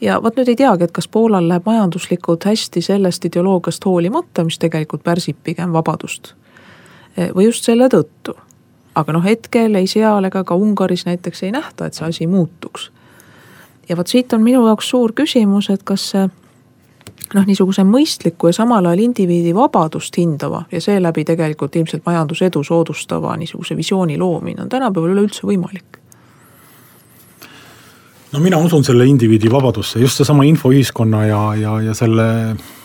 ja 0.00 0.22
vot 0.22 0.36
nüüd 0.36 0.48
ei 0.48 0.56
teagi, 0.56 0.84
et 0.84 0.92
kas 0.92 1.08
Poolal 1.08 1.48
läheb 1.48 1.66
majanduslikult 1.66 2.44
hästi 2.48 2.82
sellest 2.82 3.24
ideoloogiast 3.24 3.84
hoolimata, 3.84 4.44
mis 4.44 4.58
tegelikult 4.58 5.04
pärsib 5.04 5.36
pigem 5.44 5.72
vabadust. 5.72 6.34
või 7.34 7.44
just 7.44 7.64
selle 7.64 7.88
tõttu. 7.88 8.36
Aga 8.94 9.12
noh, 9.12 9.24
hetkel 9.24 9.74
ei 9.74 9.86
seal 9.86 10.24
ega 10.28 10.44
ka 10.44 10.54
Ungaris 10.54 11.06
näiteks 11.06 11.42
ei 11.42 11.52
nähta, 11.52 11.86
et 11.86 11.94
see 11.94 12.08
asi 12.08 12.26
muutuks. 12.26 12.90
ja 13.88 13.96
vot 13.96 14.06
siit 14.06 14.32
on 14.32 14.42
minu 14.42 14.66
jaoks 14.66 14.88
suur 14.88 15.12
küsimus, 15.12 15.70
et 15.70 15.82
kas 15.82 16.10
see 16.10 16.28
noh, 17.34 17.46
niisuguse 17.46 17.84
mõistliku 17.88 18.50
ja 18.50 18.56
samal 18.56 18.86
ajal 18.86 19.06
indiviidi 19.06 19.54
vabadust 19.54 20.16
hindava 20.18 20.64
ja 20.72 20.80
seeläbi 20.80 21.24
tegelikult 21.24 21.76
ilmselt 21.76 22.06
majandusedu 22.06 22.62
soodustava 22.64 23.36
niisuguse 23.36 23.76
visiooni 23.76 24.18
loomine 24.18 24.62
on 24.62 24.68
tänapäeval 24.68 25.16
üleüldse 25.16 25.46
võimalik 25.46 26.01
no 28.32 28.40
mina 28.40 28.58
usun 28.58 28.84
selle 28.84 29.06
indiviidi 29.06 29.50
vabadusse, 29.52 30.00
just 30.00 30.20
seesama 30.20 30.44
infoühiskonna 30.48 31.24
ja, 31.26 31.40
ja, 31.58 31.74
ja 31.88 31.94
selle 31.94 32.26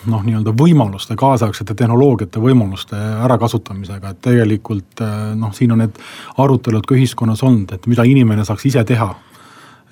noh, 0.08 0.22
nii-öelda 0.24 0.52
võimaluste, 0.56 1.16
kaasaegsete 1.18 1.74
tehnoloogiate 1.78 2.40
võimaluste 2.42 2.98
ärakasutamisega, 3.26 4.12
et 4.12 4.22
tegelikult 4.24 5.02
noh, 5.36 5.52
siin 5.56 5.72
on 5.72 5.84
need 5.84 5.98
arutelud 6.38 6.86
ka 6.86 6.96
ühiskonnas 6.96 7.42
olnud, 7.46 7.72
et 7.74 7.88
mida 7.90 8.04
inimene 8.08 8.44
saaks 8.44 8.68
ise 8.70 8.84
teha. 8.84 9.14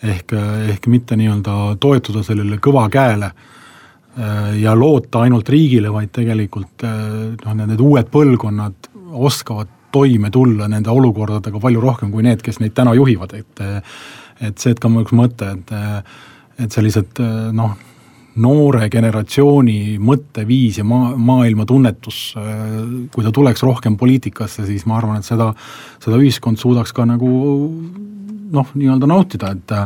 ehk, 0.02 0.32
ehk 0.72 0.86
mitte 0.92 1.16
nii-öelda 1.16 1.76
toetuda 1.80 2.22
sellele 2.22 2.58
kõva 2.60 2.88
käele 2.92 3.32
Äh, 4.16 4.60
ja 4.62 4.72
loota 4.78 5.20
ainult 5.26 5.48
riigile, 5.52 5.90
vaid 5.92 6.08
tegelikult 6.16 6.84
noh, 7.44 7.56
need 7.58 7.80
uued 7.84 8.08
põlvkonnad 8.08 8.88
oskavad 9.12 9.68
toime 9.92 10.30
tulla 10.32 10.68
nende 10.72 10.88
olukordadega 10.88 11.60
palju 11.60 11.82
rohkem 11.84 12.08
kui 12.12 12.24
need, 12.24 12.40
kes 12.44 12.58
neid 12.62 12.72
täna 12.76 12.94
juhivad, 12.96 13.34
et 13.36 13.60
et 14.40 14.58
see, 14.58 14.74
et 14.74 14.80
ka 14.80 14.90
üks 15.02 15.14
mõte, 15.16 15.52
et 15.58 15.76
et 16.56 16.72
sellised 16.72 17.18
noh, 17.52 17.74
noore 18.40 18.86
generatsiooni 18.92 19.98
mõtteviis 20.00 20.78
ja 20.80 20.84
maa, 20.88 21.10
maailmatunnetus, 21.20 22.20
kui 23.12 23.24
ta 23.24 23.32
tuleks 23.32 23.64
rohkem 23.64 23.98
poliitikasse, 24.00 24.64
siis 24.68 24.86
ma 24.88 24.96
arvan, 24.96 25.20
et 25.20 25.28
seda, 25.28 25.50
seda 26.00 26.16
ühiskond 26.16 26.60
suudaks 26.60 26.94
ka 26.96 27.04
nagu 27.08 27.28
noh, 28.52 28.72
nii-öelda 28.72 29.10
nautida, 29.10 29.52
et 29.52 29.76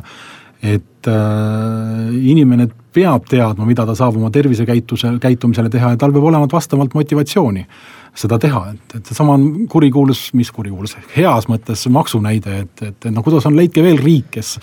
et 0.60 1.08
äh, 1.08 2.10
inimene 2.12 2.66
peab 2.94 3.26
teadma, 3.30 3.66
mida 3.68 3.86
ta 3.86 3.94
saab 3.98 4.18
oma 4.18 4.30
tervisekäituse, 4.34 5.14
käitumisele 5.22 5.70
teha 5.72 5.94
ja 5.94 6.00
tal 6.00 6.14
peab 6.14 6.28
olema 6.30 6.48
vastavalt 6.50 6.94
motivatsiooni 6.94 7.66
seda 8.20 8.38
teha, 8.42 8.64
et, 8.72 8.96
et 8.98 9.06
seesama 9.06 9.36
on 9.38 9.44
kurikuulus, 9.70 10.30
mis 10.34 10.50
kurikuulus, 10.54 10.96
heas 11.14 11.46
mõttes 11.50 11.84
maksunäide, 11.92 12.56
et, 12.64 12.82
et, 12.82 12.96
et 12.96 13.12
noh, 13.14 13.22
kuidas 13.22 13.46
on, 13.46 13.54
leidke 13.56 13.84
veel 13.84 14.00
riik, 14.02 14.32
kes 14.34 14.56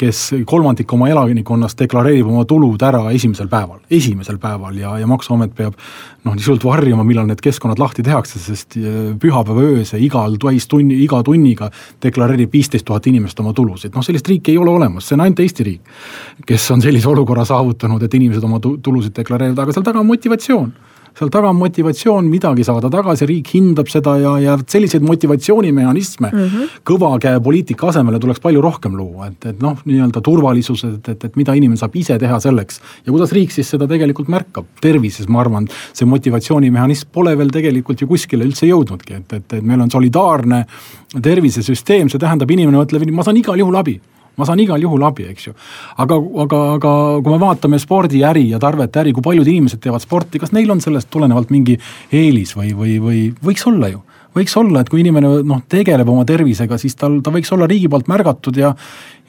kes 0.00 0.20
kolmandik 0.46 0.92
oma 0.92 1.08
elanikkonnast 1.10 1.78
deklareerib 1.78 2.28
oma 2.30 2.44
tulud 2.48 2.82
ära 2.82 3.02
esimesel 3.14 3.48
päeval, 3.50 3.80
esimesel 3.92 4.38
päeval 4.42 4.78
ja, 4.78 4.96
ja 4.98 5.08
maksuamet 5.10 5.54
peab 5.56 5.76
noh, 6.24 6.34
niisugult 6.34 6.64
varjama, 6.66 7.04
millal 7.06 7.28
need 7.28 7.42
keskkonnad 7.44 7.80
lahti 7.82 8.04
tehakse, 8.06 8.40
sest 8.42 8.78
äh, 8.80 9.12
pühapäeva 9.20 9.66
ööse 9.74 10.00
igal 10.02 10.38
täistunni, 10.42 10.98
iga 11.04 11.22
tunniga 11.26 11.70
deklareerib 12.02 12.52
viisteist 12.54 12.86
tuhat 12.88 13.06
inimest 13.10 13.40
oma 13.44 13.54
tulusid, 13.56 13.94
noh 13.94 14.06
sellist 14.06 14.28
riiki 14.30 14.54
ei 14.54 14.60
ole 14.60 14.74
olemas, 14.74 15.08
see 15.08 15.18
on 15.18 15.26
ainult 15.26 15.44
Eesti 15.44 15.68
riik. 15.68 15.94
kes 16.46 16.70
on 16.74 16.82
sellise 16.82 17.08
olukorra 17.08 17.44
saavutanud, 17.48 18.02
et 18.02 18.18
inimesed 18.18 18.44
oma 18.44 18.60
tulusid 18.60 19.14
deklareerivad, 19.16 19.62
aga 19.62 19.76
seal 19.76 19.86
taga 19.86 20.02
on 20.02 20.10
motivatsioon 20.10 20.74
seal 21.18 21.30
taga 21.32 21.50
on 21.52 21.58
motivatsioon 21.58 22.28
midagi 22.30 22.64
saada 22.66 22.90
tagasi, 22.92 23.26
riik 23.30 23.52
hindab 23.54 23.90
seda 23.92 24.16
ja, 24.18 24.32
ja 24.42 24.56
selliseid 24.58 25.04
motivatsioonimehhanisme 25.06 26.30
mm 26.30 26.46
-hmm. 26.46 26.72
kõva 26.90 27.12
käe 27.22 27.40
poliitika 27.40 27.88
asemele 27.92 28.18
tuleks 28.18 28.40
palju 28.40 28.60
rohkem 28.60 28.96
luua, 28.96 29.28
et, 29.30 29.46
et 29.46 29.62
noh, 29.62 29.78
nii-öelda 29.84 30.20
turvalisus, 30.20 30.84
et, 30.84 31.08
et, 31.08 31.24
et 31.24 31.36
mida 31.36 31.54
inimene 31.54 31.78
saab 31.78 31.96
ise 31.96 32.18
teha 32.18 32.40
selleks. 32.40 32.80
ja 33.06 33.12
kuidas 33.12 33.32
riik 33.32 33.52
siis 33.52 33.70
seda 33.70 33.86
tegelikult 33.86 34.28
märkab, 34.28 34.64
tervises 34.80 35.28
ma 35.28 35.40
arvan, 35.40 35.68
see 35.92 36.06
motivatsioonimehhanism 36.06 37.08
pole 37.12 37.38
veel 37.38 37.50
tegelikult 37.50 38.00
ju 38.00 38.06
kuskile 38.06 38.44
üldse 38.44 38.66
jõudnudki, 38.66 39.14
et, 39.14 39.32
et, 39.32 39.52
et 39.52 39.62
meil 39.62 39.80
on 39.80 39.90
solidaarne 39.90 40.64
tervisesüsteem, 41.22 42.08
see 42.08 42.18
tähendab, 42.18 42.50
inimene 42.50 42.78
mõtleb, 42.78 43.06
ma 43.10 43.22
saan 43.22 43.36
igal 43.36 43.58
juhul 43.58 43.76
abi 43.76 44.00
ma 44.36 44.48
saan 44.48 44.62
igal 44.64 44.82
juhul 44.82 45.04
abi, 45.06 45.28
eks 45.32 45.48
ju. 45.48 45.54
aga, 46.04 46.18
aga, 46.44 46.62
aga 46.78 46.94
kui 47.20 47.34
me 47.34 47.40
vaatame 47.42 47.78
spordiäri 47.82 48.48
ja 48.50 48.60
tarvete 48.62 49.04
äri, 49.04 49.14
kui 49.14 49.24
paljud 49.24 49.48
inimesed 49.48 49.82
teevad 49.84 50.02
sporti, 50.04 50.42
kas 50.42 50.54
neil 50.56 50.70
on 50.74 50.82
sellest 50.84 51.10
tulenevalt 51.12 51.52
mingi 51.54 51.78
eelis 52.12 52.56
või, 52.58 52.74
või, 52.76 52.98
või 53.02 53.22
võiks 53.44 53.66
olla 53.70 53.92
ju? 53.92 54.02
võiks 54.34 54.56
olla, 54.58 54.80
et 54.82 54.88
kui 54.90 54.98
inimene 55.04 55.28
noh, 55.46 55.60
tegeleb 55.70 56.08
oma 56.10 56.24
tervisega, 56.26 56.74
siis 56.82 56.96
tal, 56.98 57.20
ta 57.22 57.30
võiks 57.30 57.52
olla 57.54 57.68
riigi 57.70 57.86
poolt 57.90 58.10
märgatud 58.10 58.56
ja 58.58 58.72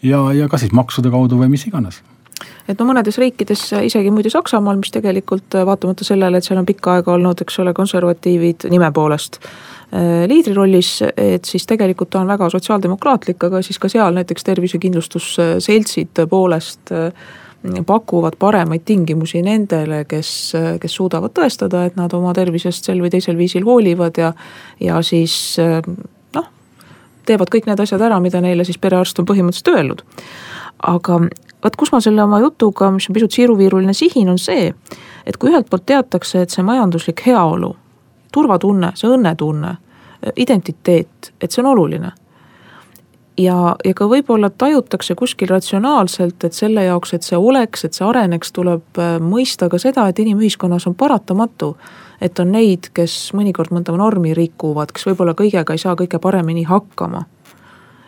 ja, 0.01 0.21
ja 0.33 0.49
kas 0.49 0.65
siis 0.65 0.73
maksude 0.75 1.11
kaudu 1.13 1.39
või 1.39 1.51
mis 1.53 1.65
iganes 1.69 2.01
et 2.67 2.79
no 2.79 2.87
mõnedes 2.89 3.17
riikides, 3.21 3.61
isegi 3.87 4.11
muide 4.11 4.31
Saksamaal, 4.33 4.79
mis 4.81 4.91
tegelikult 4.93 5.55
vaatamata 5.67 6.07
sellele, 6.07 6.39
et 6.39 6.47
seal 6.47 6.59
on 6.59 6.67
pikka 6.67 6.97
aega 6.97 7.13
olnud, 7.13 7.41
eks 7.45 7.61
ole, 7.63 7.73
konservatiivid 7.77 8.67
nime 8.73 8.89
poolest 8.95 9.39
Äh, 9.93 10.25
liidrirollis, 10.27 11.03
et 11.17 11.45
siis 11.45 11.67
tegelikult 11.69 12.09
ta 12.09 12.23
on 12.23 12.27
väga 12.27 12.47
sotsiaaldemokraatlik, 12.49 13.43
aga 13.45 13.61
siis 13.61 13.77
ka 13.79 13.89
seal 13.91 14.15
näiteks 14.17 14.47
tervisekindlustusseltsid 14.47 16.09
tõepoolest 16.17 16.89
äh, 16.95 17.27
pakuvad 17.85 18.33
paremaid 18.41 18.81
tingimusi 18.85 19.43
nendele, 19.45 20.01
kes, 20.09 20.31
kes 20.81 20.97
suudavad 20.97 21.35
tõestada, 21.37 21.83
et 21.85 22.01
nad 22.01 22.13
oma 22.17 22.33
tervisest 22.33 22.89
sel 22.89 23.01
või 23.01 23.13
teisel 23.13 23.37
viisil 23.37 23.65
hoolivad 23.65 24.17
ja, 24.17 24.33
ja 24.81 24.97
siis 25.05 25.37
äh, 25.61 25.85
noh, 26.33 26.49
teevad 27.29 27.53
kõik 27.53 27.69
need 27.69 27.85
asjad 27.85 28.01
ära, 28.09 28.17
mida 28.19 28.41
neile 28.41 28.65
siis 28.65 28.81
perearst 28.81 29.21
on 29.21 29.29
põhimõtteliselt 29.29 29.73
öelnud. 29.75 30.03
aga 30.81 31.21
vaat 31.61 31.77
kus 31.77 31.93
ma 31.93 32.01
selle 32.01 32.25
oma 32.25 32.41
jutuga, 32.41 32.89
mis 32.91 33.05
on 33.09 33.21
pisut 33.21 33.37
siiruviiruline, 33.37 33.93
sihin, 33.93 34.33
on 34.33 34.41
see, 34.41 34.71
et 35.25 35.37
kui 35.37 35.53
ühelt 35.53 35.69
poolt 35.69 35.85
teatakse, 35.85 36.41
et 36.41 36.49
see 36.49 36.65
majanduslik 36.65 37.21
heaolu 37.29 37.75
turvatunne, 38.35 38.91
see 38.99 39.09
õnnetunne, 39.11 39.75
identiteet, 40.35 41.33
et 41.41 41.51
see 41.51 41.63
on 41.63 41.71
oluline. 41.71 42.11
ja, 43.37 43.75
ja 43.85 43.93
ka 43.93 44.07
võib-olla 44.07 44.49
tajutakse 44.49 45.15
kuskil 45.15 45.49
ratsionaalselt, 45.51 46.43
et 46.43 46.55
selle 46.55 46.85
jaoks, 46.85 47.13
et 47.13 47.23
see 47.27 47.37
oleks, 47.37 47.83
et 47.85 47.93
see 47.93 48.05
areneks, 48.07 48.51
tuleb 48.55 48.99
äh, 48.99 49.17
mõista 49.19 49.69
ka 49.69 49.79
seda, 49.81 50.07
et 50.07 50.19
inimühiskonnas 50.19 50.87
on 50.87 50.95
paratamatu. 50.95 51.75
et 52.21 52.39
on 52.39 52.51
neid, 52.51 52.89
kes 52.93 53.33
mõnikord 53.35 53.73
mõnda 53.75 53.91
normi 53.97 54.33
rikuvad, 54.33 54.91
kes 54.91 55.07
võib-olla 55.09 55.33
kõigega 55.35 55.73
ei 55.73 55.81
saa 55.81 55.95
kõige 55.95 56.19
paremini 56.19 56.63
hakkama. 56.63 57.25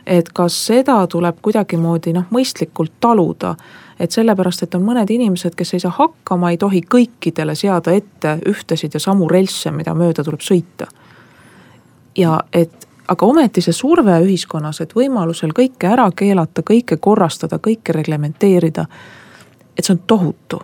et 0.05 0.29
kas 0.29 0.65
seda 0.65 1.07
tuleb 1.07 1.41
kuidagimoodi 1.41 2.13
noh, 2.13 2.25
mõistlikult 2.31 2.91
taluda 2.99 3.55
et 3.99 4.11
sellepärast, 4.11 4.63
et 4.63 4.75
on 4.75 4.85
mõned 4.85 5.09
inimesed, 5.09 5.55
kes 5.57 5.73
ei 5.73 5.79
saa 5.79 5.93
hakkama, 5.97 6.51
ei 6.51 6.57
tohi 6.57 6.81
kõikidele 6.95 7.55
seada 7.55 7.91
ette 7.91 8.37
ühtesid 8.49 8.93
ja 8.93 8.99
samu 8.99 9.29
relsse, 9.29 9.71
mida 9.71 9.93
mööda 9.93 10.23
tuleb 10.23 10.41
sõita. 10.41 10.87
ja 12.17 12.39
et 12.53 12.87
aga 13.07 13.25
ometi 13.25 13.61
see 13.61 13.73
surve 13.73 14.19
ühiskonnas, 14.23 14.81
et 14.81 14.95
võimalusel 14.95 15.53
kõike 15.55 15.87
ära 15.87 16.09
keelata, 16.15 16.61
kõike 16.61 16.97
korrastada, 16.97 17.59
kõike 17.59 17.93
reglementeerida, 17.95 18.85
et 19.77 19.85
see 19.85 19.93
on 19.93 20.01
tohutu 20.07 20.61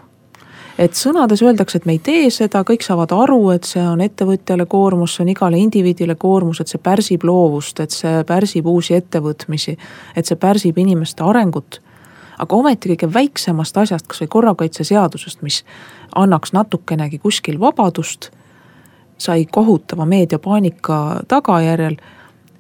et 0.78 0.98
sõnades 0.98 1.42
öeldakse, 1.46 1.78
et 1.78 1.86
me 1.86 1.94
ei 1.98 2.02
tee 2.04 2.30
seda, 2.34 2.64
kõik 2.66 2.82
saavad 2.86 3.12
aru, 3.14 3.52
et 3.54 3.68
see 3.70 3.84
on 3.86 4.02
ettevõtjale 4.02 4.66
koormus, 4.66 5.16
see 5.16 5.26
on 5.26 5.32
igale 5.34 5.60
indiviidile 5.62 6.16
koormus, 6.20 6.64
et 6.64 6.72
see 6.72 6.82
pärsib 6.82 7.26
loovust, 7.30 7.80
et 7.84 7.94
see 7.94 8.24
pärsib 8.28 8.68
uusi 8.68 8.98
ettevõtmisi. 8.98 9.78
et 10.16 10.26
see 10.26 10.36
pärsib 10.36 10.78
inimeste 10.78 11.24
arengut 11.24 11.80
aga 12.40 12.56
ometi 12.56 12.90
kõige 12.94 13.14
väiksemast 13.14 13.78
asjast, 13.78 14.08
kasvõi 14.08 14.28
korrakaitseseadusest, 14.28 15.42
mis 15.42 15.64
annaks 16.16 16.54
natukenegi 16.54 17.20
kuskil 17.20 17.60
vabadust, 17.60 18.32
sai 19.18 19.46
kohutava 19.46 20.06
meediapaanika 20.06 21.24
tagajärjel 21.28 21.98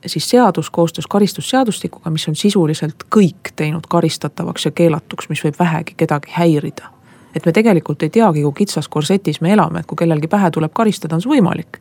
siis 0.05 0.29
seadus 0.29 0.69
koostöös 0.69 1.07
karistusseadustikuga, 1.07 2.09
mis 2.09 2.27
on 2.27 2.35
sisuliselt 2.35 3.03
kõik 3.15 3.53
teinud 3.55 3.87
karistatavaks 3.89 4.65
ja 4.65 4.71
keelatuks, 4.71 5.29
mis 5.29 5.43
võib 5.43 5.59
vähegi 5.59 5.93
kedagi 5.97 6.31
häirida. 6.31 6.89
et 7.35 7.45
me 7.45 7.51
tegelikult 7.51 8.03
ei 8.03 8.09
teagi, 8.09 8.41
kui 8.41 8.53
kitsas 8.53 8.87
korsetis 8.87 9.41
me 9.41 9.53
elame, 9.53 9.79
et 9.79 9.85
kui 9.85 9.95
kellelgi 9.95 10.27
pähe 10.27 10.51
tuleb 10.51 10.71
karistada, 10.73 11.15
on 11.15 11.21
see 11.21 11.29
võimalik. 11.29 11.79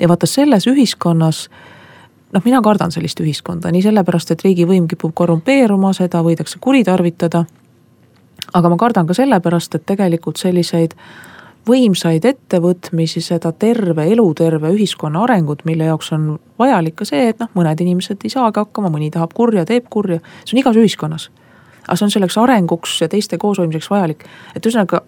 ja 0.00 0.08
vaata 0.08 0.26
selles 0.26 0.66
ühiskonnas 0.66 1.50
noh, 2.32 2.42
mina 2.44 2.60
kardan 2.62 2.92
sellist 2.94 3.20
ühiskonda 3.20 3.72
nii 3.72 3.82
sellepärast, 3.84 4.34
et 4.34 4.44
riigivõim 4.44 4.86
kipub 4.90 5.14
korrumpeeruma, 5.16 5.92
seda 5.96 6.22
võidakse 6.26 6.60
kuritarvitada. 6.60 7.44
aga 8.54 8.68
ma 8.68 8.76
kardan 8.76 9.06
ka 9.06 9.14
sellepärast, 9.14 9.74
et 9.74 9.86
tegelikult 9.86 10.36
selliseid 10.36 10.94
võimsaid 11.68 12.24
ettevõtmisi, 12.24 13.20
seda 13.20 13.52
terve, 13.52 14.06
eluterve 14.12 14.72
ühiskonna 14.72 15.22
arengut, 15.22 15.64
mille 15.64 15.84
jaoks 15.84 16.12
on 16.12 16.38
vajalik 16.58 16.96
ka 16.96 17.04
see, 17.04 17.28
et 17.28 17.38
noh, 17.38 17.50
mõned 17.54 17.80
inimesed 17.80 18.24
ei 18.24 18.32
saagi 18.32 18.62
hakkama, 18.62 18.90
mõni 18.90 19.10
tahab 19.10 19.34
kurja, 19.36 19.66
teeb 19.68 19.86
kurja, 19.90 20.20
see 20.44 20.56
on 20.56 20.62
igas 20.64 20.76
ühiskonnas. 20.76 21.30
aga 21.86 21.96
see 21.96 22.04
on 22.04 22.10
selleks 22.10 22.38
arenguks 22.38 23.00
ja 23.00 23.08
teiste 23.08 23.38
kooshoidmiseks 23.38 23.90
vajalik, 23.90 24.24
et 24.54 24.66
ühesõnaga 24.66 25.02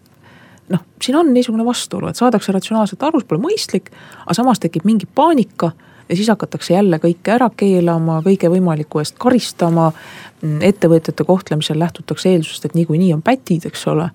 noh, 0.72 0.84
siin 1.02 1.16
on 1.16 1.32
niisugune 1.34 1.64
vastuolu, 1.64 2.08
et 2.08 2.16
saadakse 2.16 2.52
ratsionaalselt 2.52 3.02
aru, 3.02 3.20
see 3.20 3.28
pole 3.28 3.42
mõistlik, 3.42 3.90
aga 4.24 4.34
samas 4.34 4.60
tekib 4.62 4.86
mingi 4.88 5.06
paanika 5.06 5.72
ja 6.12 6.16
siis 6.16 6.28
hakatakse 6.28 6.74
jälle 6.74 7.00
kõike 7.00 7.32
ära 7.32 7.48
keelama, 7.56 8.20
kõige 8.24 8.50
võimaliku 8.52 9.00
eest 9.00 9.16
karistama. 9.18 9.92
ettevõtjate 10.42 11.24
kohtlemisel 11.24 11.78
lähtutakse 11.78 12.28
eeldusest, 12.28 12.64
et 12.64 12.74
niikuinii 12.74 13.12
on 13.14 13.22
pätid, 13.22 13.64
eks 13.66 13.86
ole 13.86 14.10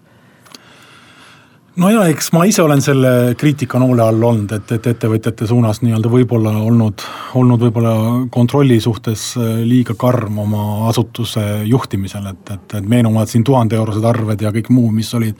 no 1.78 1.90
ja 1.94 2.04
eks 2.12 2.32
ma 2.36 2.44
ise 2.50 2.62
olen 2.66 2.82
selle 2.84 3.12
kriitika 3.40 3.80
noole 3.82 4.04
all 4.04 4.24
olnud, 4.30 4.52
et, 4.58 4.76
et 4.76 4.90
ettevõtjate 4.92 5.48
suunas 5.50 5.82
nii-öelda 5.84 6.12
võib-olla 6.12 6.54
olnud, 6.68 7.06
olnud 7.40 7.66
võib-olla 7.68 7.94
kontrolli 8.34 8.80
suhtes 8.84 9.30
äh, 9.40 9.62
liiga 9.68 9.96
karm 10.00 10.40
oma 10.44 10.68
asutuse 10.90 11.46
juhtimisel, 11.70 12.30
et, 12.34 12.54
et, 12.54 12.78
et 12.82 12.94
meenuvad 12.96 13.32
siin 13.32 13.46
tuhande 13.48 13.78
eurosed 13.80 14.06
arved 14.06 14.46
ja 14.46 14.54
kõik 14.56 14.72
muu, 14.74 14.92
mis 14.92 15.14
olid 15.18 15.38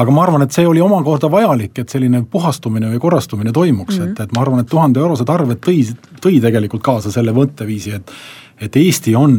aga 0.00 0.12
ma 0.14 0.22
arvan, 0.24 0.44
et 0.46 0.54
see 0.54 0.66
oli 0.68 0.82
omakorda 0.84 1.30
vajalik, 1.32 1.74
et 1.82 1.92
selline 1.92 2.22
puhastumine 2.30 2.90
või 2.92 3.00
korrastumine 3.02 3.52
toimuks 3.52 3.98
mm, 3.98 4.04
-hmm. 4.04 4.12
et, 4.12 4.20
et 4.20 4.36
ma 4.36 4.44
arvan, 4.44 4.62
et 4.62 4.70
tuhande 4.70 5.00
eurosed 5.02 5.28
arved 5.28 5.60
tõi, 5.66 5.82
tõi 6.20 6.40
tegelikult 6.40 6.82
kaasa 6.82 7.12
selle 7.12 7.36
mõtteviisi, 7.36 7.96
et 8.00 8.14
et 8.60 8.76
Eesti 8.76 9.14
on 9.16 9.36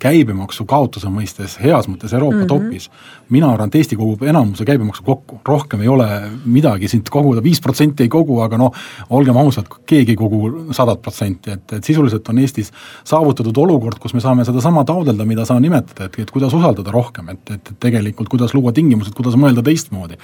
käibemaksu 0.00 0.64
kaotuse 0.68 1.10
mõistes 1.12 1.56
heas 1.62 1.88
mõttes 1.90 2.14
Euroopa 2.14 2.36
mm 2.36 2.42
-hmm. 2.42 2.48
topis. 2.48 2.90
mina 3.30 3.50
arvan, 3.50 3.68
et 3.68 3.74
Eesti 3.74 3.96
kogub 3.96 4.22
enamuse 4.22 4.64
käibemaksu 4.64 5.02
kokku, 5.02 5.40
rohkem 5.48 5.80
ei 5.80 5.88
ole 5.88 6.06
midagi 6.44 6.88
siit 6.88 7.10
koguda, 7.10 7.42
viis 7.42 7.60
protsenti 7.60 8.02
ei 8.02 8.08
kogu, 8.08 8.40
aga 8.40 8.58
noh, 8.58 8.72
olgem 9.10 9.36
ausad, 9.36 9.66
keegi 9.86 10.12
ei 10.12 10.16
kogu 10.16 10.66
sadat 10.70 11.02
protsenti, 11.02 11.50
et, 11.50 11.72
et 11.72 11.84
sisuliselt 11.84 12.28
on 12.28 12.38
Eestis 12.38 12.72
saavutatud 13.04 13.56
olukord, 13.56 13.98
kus 13.98 14.14
me 14.14 14.20
saame 14.20 14.44
sedasama 14.44 14.84
taodelda, 14.84 15.24
mida 15.24 15.44
sa 15.44 15.60
nimetad, 15.60 16.04
et, 16.06 16.18
et 16.18 16.30
kuidas 16.30 16.54
usaldada 16.54 16.90
rohkem, 16.90 17.28
et, 17.28 17.50
et 17.50 17.72
tegelikult 17.80 18.28
kuidas 18.28 18.54
luua 18.54 18.72
tingimused, 18.72 19.14
kuidas 19.14 19.34
mõelda 19.34 19.62
teistmoodi. 19.62 20.14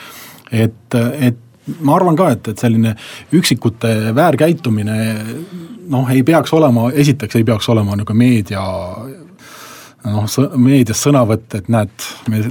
et, 0.53 0.95
et 1.21 1.39
ma 1.81 1.97
arvan 1.97 2.17
ka, 2.19 2.31
et, 2.35 2.49
et 2.49 2.59
selline 2.59 2.95
üksikute 3.33 4.15
väärkäitumine 4.15 4.97
noh, 5.93 6.11
ei 6.11 6.23
peaks 6.27 6.53
olema, 6.57 6.91
esiteks 6.91 7.39
ei 7.39 7.45
peaks 7.47 7.69
olema 7.73 7.97
nagu 7.99 8.17
meedia 8.17 8.63
noh, 10.05 10.27
meedias 10.57 11.03
sõnavõtt, 11.05 11.59
et 11.59 11.71
näed, 11.73 12.11
me 12.33 12.43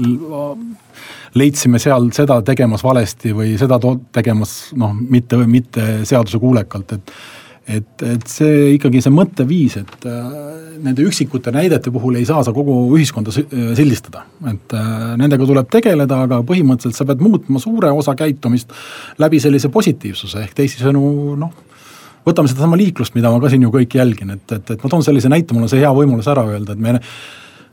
leidsime 1.37 1.79
seal 1.79 2.09
seda 2.15 2.41
tegemas 2.45 2.83
valesti 2.83 3.35
või 3.35 3.53
seda 3.59 3.79
tegemas 4.13 4.71
noh, 4.79 4.95
mitte, 4.95 5.39
mitte 5.47 5.93
seadusekuulekalt, 6.07 6.97
et 6.97 7.15
et, 7.71 8.03
et 8.03 8.23
see 8.27 8.71
ikkagi 8.75 9.03
see 9.05 9.13
mõtteviis, 9.13 9.75
et 9.79 10.05
äh, 10.09 10.21
nende 10.81 11.03
üksikute 11.05 11.53
näidete 11.53 11.91
puhul 11.93 12.17
ei 12.19 12.25
saa 12.27 12.41
sa 12.43 12.53
kogu 12.55 12.73
ühiskonda 12.97 13.31
sildistada. 13.31 14.25
et 14.49 14.75
äh, 14.75 14.95
nendega 15.21 15.45
tuleb 15.47 15.69
tegeleda, 15.71 16.23
aga 16.25 16.41
põhimõtteliselt 16.47 16.97
sa 16.97 17.07
pead 17.07 17.21
muutma 17.23 17.61
suure 17.61 17.91
osa 17.93 18.15
käitumist 18.17 18.73
läbi 19.21 19.39
sellise 19.39 19.69
positiivsuse, 19.69 20.41
ehk 20.41 20.57
teisisõnu 20.57 21.03
noh, 21.39 21.53
võtame 22.25 22.49
sedasama 22.51 22.79
liiklust, 22.81 23.15
mida 23.15 23.31
ma 23.31 23.39
ka 23.41 23.53
siin 23.53 23.65
ju 23.65 23.71
kõik 23.73 23.95
jälgin, 24.01 24.33
et, 24.35 24.47
et, 24.57 24.73
et 24.75 24.83
ma 24.83 24.91
toon 24.91 25.05
sellise 25.05 25.29
näite, 25.31 25.53
mul 25.53 25.69
on 25.69 25.71
see 25.71 25.83
hea 25.83 25.93
võimalus 25.95 26.29
ära 26.33 26.43
öelda, 26.49 26.75
et 26.75 26.81
me 26.81 26.97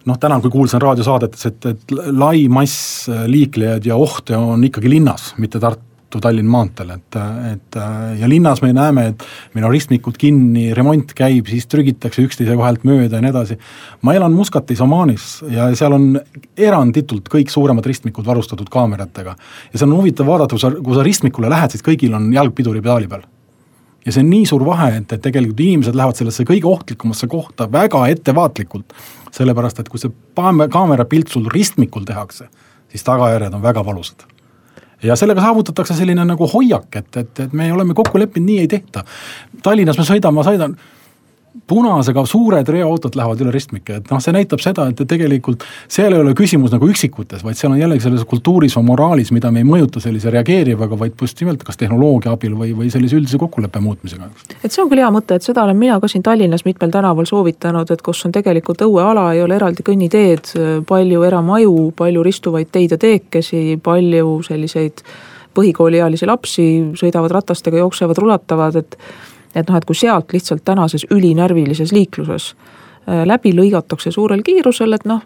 noh, 0.09 0.19
täna, 0.21 0.41
kui 0.45 0.53
kuulsin 0.53 0.83
raadiosaadetes, 0.83 1.51
et, 1.51 1.69
et 1.73 1.99
lai 2.17 2.47
mass 2.53 3.09
liiklejaid 3.09 3.87
ja 3.89 3.99
ohte 3.99 4.37
on 4.39 4.65
ikkagi 4.67 4.91
linnas, 4.91 5.33
mitte 5.43 5.61
Tartu-Tallinn 5.63 6.49
maanteel, 6.51 6.95
et, 6.97 7.19
et 7.53 7.79
ja 8.21 8.31
linnas 8.31 8.63
me 8.65 8.73
näeme, 8.77 9.07
et 9.13 9.25
meil 9.57 9.69
on 9.69 9.75
ristmikud 9.75 10.19
kinni, 10.21 10.69
remont 10.77 11.15
käib, 11.17 11.51
siis 11.53 11.69
trügitakse 11.71 12.25
üksteise 12.25 12.57
vahelt 12.59 12.87
mööda 12.89 13.19
ja 13.19 13.25
nii 13.25 13.33
edasi. 13.35 13.59
ma 14.03 14.17
elan 14.17 14.37
Muscatis, 14.37 14.83
Omaanis 14.85 15.31
ja 15.53 15.71
seal 15.79 15.97
on 15.99 16.13
eranditult 16.57 17.29
kõik 17.33 17.53
suuremad 17.53 17.87
ristmikud 17.87 18.27
varustatud 18.27 18.71
kaameratega. 18.73 19.37
ja 19.73 19.81
seal 19.81 19.91
on 19.93 20.01
huvitav 20.03 20.31
vaadata, 20.31 20.57
kui 20.57 20.65
sa, 20.65 20.73
kui 20.73 20.97
sa 20.97 21.07
ristmikule 21.07 21.53
lähed, 21.53 21.77
siis 21.77 21.85
kõigil 21.85 22.17
on 22.17 22.33
jalg 22.33 22.57
piduripedaali 22.57 23.11
peal 23.11 23.29
ja 24.09 24.15
see 24.15 24.25
on 24.25 24.31
nii 24.33 24.47
suur 24.49 24.65
vahe, 24.67 24.89
et, 25.01 25.13
et 25.13 25.23
tegelikult 25.23 25.61
inimesed 25.65 25.97
lähevad 25.99 26.19
sellesse 26.19 26.47
kõige 26.49 26.69
ohtlikumasse 26.71 27.29
kohta 27.31 27.69
väga 27.73 28.07
ettevaatlikult 28.15 28.95
sellepärast, 29.39 29.81
et 29.81 29.89
kui 29.93 30.01
see 30.03 30.11
kaamerapilt 30.73 31.31
sul 31.33 31.47
ristmikul 31.53 32.07
tehakse, 32.09 32.49
siis 32.91 33.07
tagajärjed 33.07 33.55
on 33.55 33.63
väga 33.63 33.85
valusad 33.87 34.27
ja 35.03 35.17
sellega 35.17 35.41
saavutatakse 35.41 35.95
selline 35.95 36.25
nagu 36.27 36.47
hoiak, 36.51 36.97
et, 36.97 37.17
et, 37.17 37.41
et 37.41 37.53
me 37.53 37.73
oleme 37.73 37.95
kokku 37.95 38.19
leppinud, 38.19 38.49
nii 38.49 38.65
ei 38.65 38.71
tehta. 38.71 39.05
Tallinnas 39.63 39.99
me 39.99 40.07
sõidame, 40.07 40.41
ma 40.41 40.47
sõidan 40.47 40.75
punasega 41.69 42.23
suured 42.27 42.69
reoautod 42.69 43.17
lähevad 43.19 43.41
üle 43.43 43.53
ristmikke, 43.53 43.99
et 44.01 44.11
noh, 44.13 44.21
see 44.23 44.35
näitab 44.35 44.63
seda, 44.63 44.87
et 44.91 45.01
tegelikult 45.09 45.65
seal 45.91 46.15
ei 46.15 46.23
ole 46.23 46.35
küsimus 46.39 46.73
nagu 46.75 46.89
üksikutes, 46.89 47.43
vaid 47.45 47.59
seal 47.59 47.73
on 47.75 47.81
jällegi 47.81 48.05
selles 48.05 48.25
kultuuris 48.29 48.77
või 48.79 48.89
moraalis, 48.91 49.33
mida 49.35 49.51
me 49.55 49.63
ei 49.63 49.69
mõjuta 49.69 50.03
sellise 50.03 50.33
reageerivaga, 50.35 50.99
vaid 50.99 51.17
just 51.21 51.41
nimelt 51.43 51.65
kas 51.67 51.81
tehnoloogia 51.81 52.35
abil 52.37 52.57
või, 52.59 52.75
või 52.77 52.93
sellise 52.93 53.19
üldise 53.19 53.41
kokkuleppe 53.41 53.83
muutmisega. 53.85 54.31
et 54.63 54.73
see 54.73 54.83
on 54.83 54.91
küll 54.93 55.03
hea 55.03 55.11
mõte, 55.15 55.39
et 55.39 55.47
seda 55.47 55.65
olen 55.65 55.79
mina 55.79 55.99
ka 56.01 56.11
siin 56.11 56.25
Tallinnas 56.27 56.65
mitmel 56.69 56.93
tänaval 56.95 57.29
soovitanud, 57.29 57.91
et 57.91 58.05
kus 58.05 58.25
on 58.29 58.35
tegelikult 58.35 58.85
õueala, 58.87 59.31
ei 59.35 59.43
ole 59.43 59.59
eraldi 59.59 59.87
kõnniteed, 59.87 60.53
palju 60.89 61.25
eramaju, 61.29 61.75
palju 61.97 62.23
ristuvaid 62.27 62.71
teid 62.73 62.95
ja 62.97 63.01
teekesi, 63.01 63.81
palju 63.83 64.39
selliseid 64.47 65.05
põhikooliealisi 65.59 66.29
lapsi 66.29 66.69
sõidavad 66.99 67.35
ratastega, 67.35 67.81
jooksevad, 67.83 68.21
rulatavad, 68.21 68.79
et 68.79 68.99
et 69.55 69.69
noh, 69.69 69.77
et 69.77 69.87
kui 69.89 69.97
sealt 69.97 70.33
lihtsalt 70.33 70.65
tänases 70.65 71.07
ülinärvilises 71.11 71.93
liikluses 71.93 72.53
äh, 72.55 73.25
läbi 73.27 73.55
lõigatakse 73.57 74.13
suurel 74.15 74.45
kiirusel, 74.47 74.93
et 74.97 75.07
noh, 75.09 75.25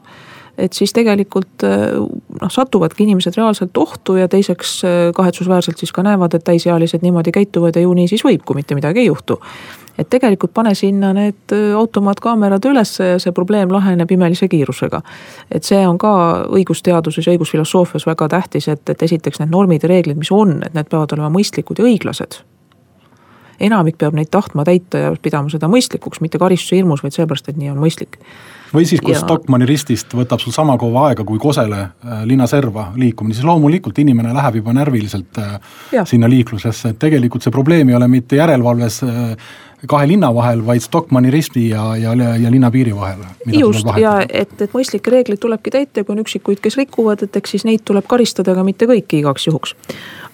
et 0.59 0.73
siis 0.77 0.93
tegelikult 0.93 1.65
äh, 1.67 1.99
noh, 1.99 2.53
satuvadki 2.53 3.07
inimesed 3.07 3.37
reaalselt 3.39 3.77
ohtu 3.79 4.17
ja 4.21 4.29
teiseks 4.31 4.81
äh, 4.85 5.05
kahetsusväärselt 5.17 5.83
siis 5.83 5.93
ka 5.93 6.05
näevad, 6.07 6.35
et 6.35 6.45
täisealised 6.45 7.05
niimoodi 7.05 7.35
käituvad 7.35 7.77
ja 7.77 7.87
ju 7.87 7.95
nii 7.99 8.11
siis 8.11 8.25
võib, 8.27 8.45
kui 8.47 8.61
mitte 8.61 8.79
midagi 8.79 9.05
ei 9.05 9.11
juhtu. 9.11 9.41
et 9.99 10.09
tegelikult 10.09 10.55
pane 10.55 10.75
sinna 10.75 11.13
need 11.13 11.53
automaatkaamerad 11.77 12.65
ülesse 12.65 13.05
ja 13.05 13.19
see 13.21 13.33
probleem 13.33 13.73
laheneb 13.73 14.11
imelise 14.11 14.49
kiirusega. 14.49 15.03
et 15.51 15.65
see 15.65 15.83
on 15.87 15.99
ka 15.99 16.15
õigusteaduses 16.49 17.27
ja 17.27 17.35
õigusfilosoofias 17.35 18.07
väga 18.07 18.29
tähtis, 18.29 18.69
et, 18.69 18.89
et 18.89 19.03
esiteks 19.03 19.41
need 19.41 19.51
normid 19.51 19.83
ja 19.83 19.89
reeglid, 19.89 20.17
mis 20.17 20.33
on, 20.33 20.63
et 20.67 20.75
need 20.75 20.89
peavad 20.89 21.13
olema 21.13 21.29
mõistlikud 21.37 21.79
ja 21.79 21.85
õiglased 21.85 22.41
enamik 23.63 23.99
peab 24.01 24.17
neid 24.17 24.31
tahtma 24.33 24.65
täita 24.67 25.07
ja 25.07 25.13
pidama 25.23 25.53
seda 25.53 25.71
mõistlikuks, 25.71 26.23
mitte 26.25 26.41
karistuse 26.43 26.79
hirmus, 26.81 27.03
vaid 27.05 27.15
sellepärast, 27.15 27.53
et 27.53 27.61
nii 27.61 27.73
on 27.73 27.81
mõistlik. 27.83 28.19
või 28.73 28.87
siis, 28.89 29.03
kui 29.05 29.13
ja... 29.15 29.21
Stockmanni 29.21 29.67
ristist 29.69 30.15
võtab 30.17 30.41
sul 30.43 30.55
sama 30.55 30.79
kaua 30.81 31.09
aega 31.11 31.25
kui 31.29 31.39
Kosele 31.39 31.81
äh, 31.83 32.23
linnaserva 32.29 32.91
liikumine, 32.97 33.37
siis 33.37 33.47
loomulikult 33.47 33.99
inimene 33.99 34.33
läheb 34.35 34.63
juba 34.63 34.75
närviliselt 34.77 35.39
äh, 35.39 35.59
ja. 35.93 36.07
sinna 36.09 36.31
liiklusesse, 36.31 36.95
et 36.95 37.03
tegelikult 37.03 37.45
see 37.45 37.55
probleem 37.55 37.93
ei 37.93 37.99
ole 37.99 38.09
mitte 38.09 38.41
järelevalves 38.41 39.03
äh, 39.07 39.37
kahe 39.89 40.07
linna 40.09 40.31
vahel, 40.35 40.61
vaid 40.67 40.83
Stockmanni 40.85 41.31
risti 41.31 41.69
ja, 41.69 41.97
ja, 41.97 42.15
ja 42.15 42.51
linna 42.51 42.71
piiri 42.71 42.95
vahel. 42.97 43.25
just, 43.59 43.87
ja 43.99 44.21
et, 44.29 44.55
et 44.61 44.75
mõistlikke 44.75 45.11
reegleid 45.11 45.41
tulebki 45.43 45.75
täita 45.75 46.05
kui 46.05 46.15
on 46.15 46.23
üksikuid, 46.23 46.61
kes 46.63 46.79
rikuvad, 46.79 47.25
et 47.27 47.37
eks 47.37 47.57
siis 47.57 47.65
neid 47.69 47.83
tuleb 47.85 48.07
karistada, 48.11 48.55
aga 48.55 48.65
mitte 48.67 48.87
kõiki 48.91 49.23
igaks 49.23 49.47
juhuks 49.51 49.75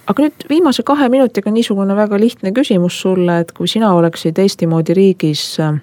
aga 0.09 0.25
nüüd 0.25 0.45
viimase 0.49 0.83
kahe 0.85 1.09
minutiga 1.09 1.51
niisugune 1.53 1.95
väga 1.95 2.19
lihtne 2.19 2.51
küsimus 2.55 2.97
sulle, 3.01 3.39
et 3.43 3.51
kui 3.57 3.69
sina 3.69 3.91
oleksid 3.93 4.39
Eesti 4.41 4.67
moodi 4.69 4.95
riigis 4.97 5.43
äh, 5.61 5.77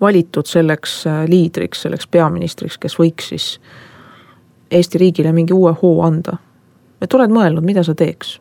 valitud 0.00 0.46
selleks 0.46 1.00
äh, 1.06 1.22
liidriks, 1.30 1.84
selleks 1.86 2.10
peaministriks, 2.10 2.78
kes 2.78 2.98
võiks 2.98 3.30
siis 3.34 3.52
Eesti 4.70 4.98
riigile 5.00 5.32
mingi 5.32 5.54
uue 5.56 5.72
hoo 5.82 6.02
anda. 6.04 6.36
et 7.00 7.14
oled 7.14 7.30
mõelnud, 7.30 7.64
mida 7.64 7.82
sa 7.86 7.94
teeks? 7.94 8.40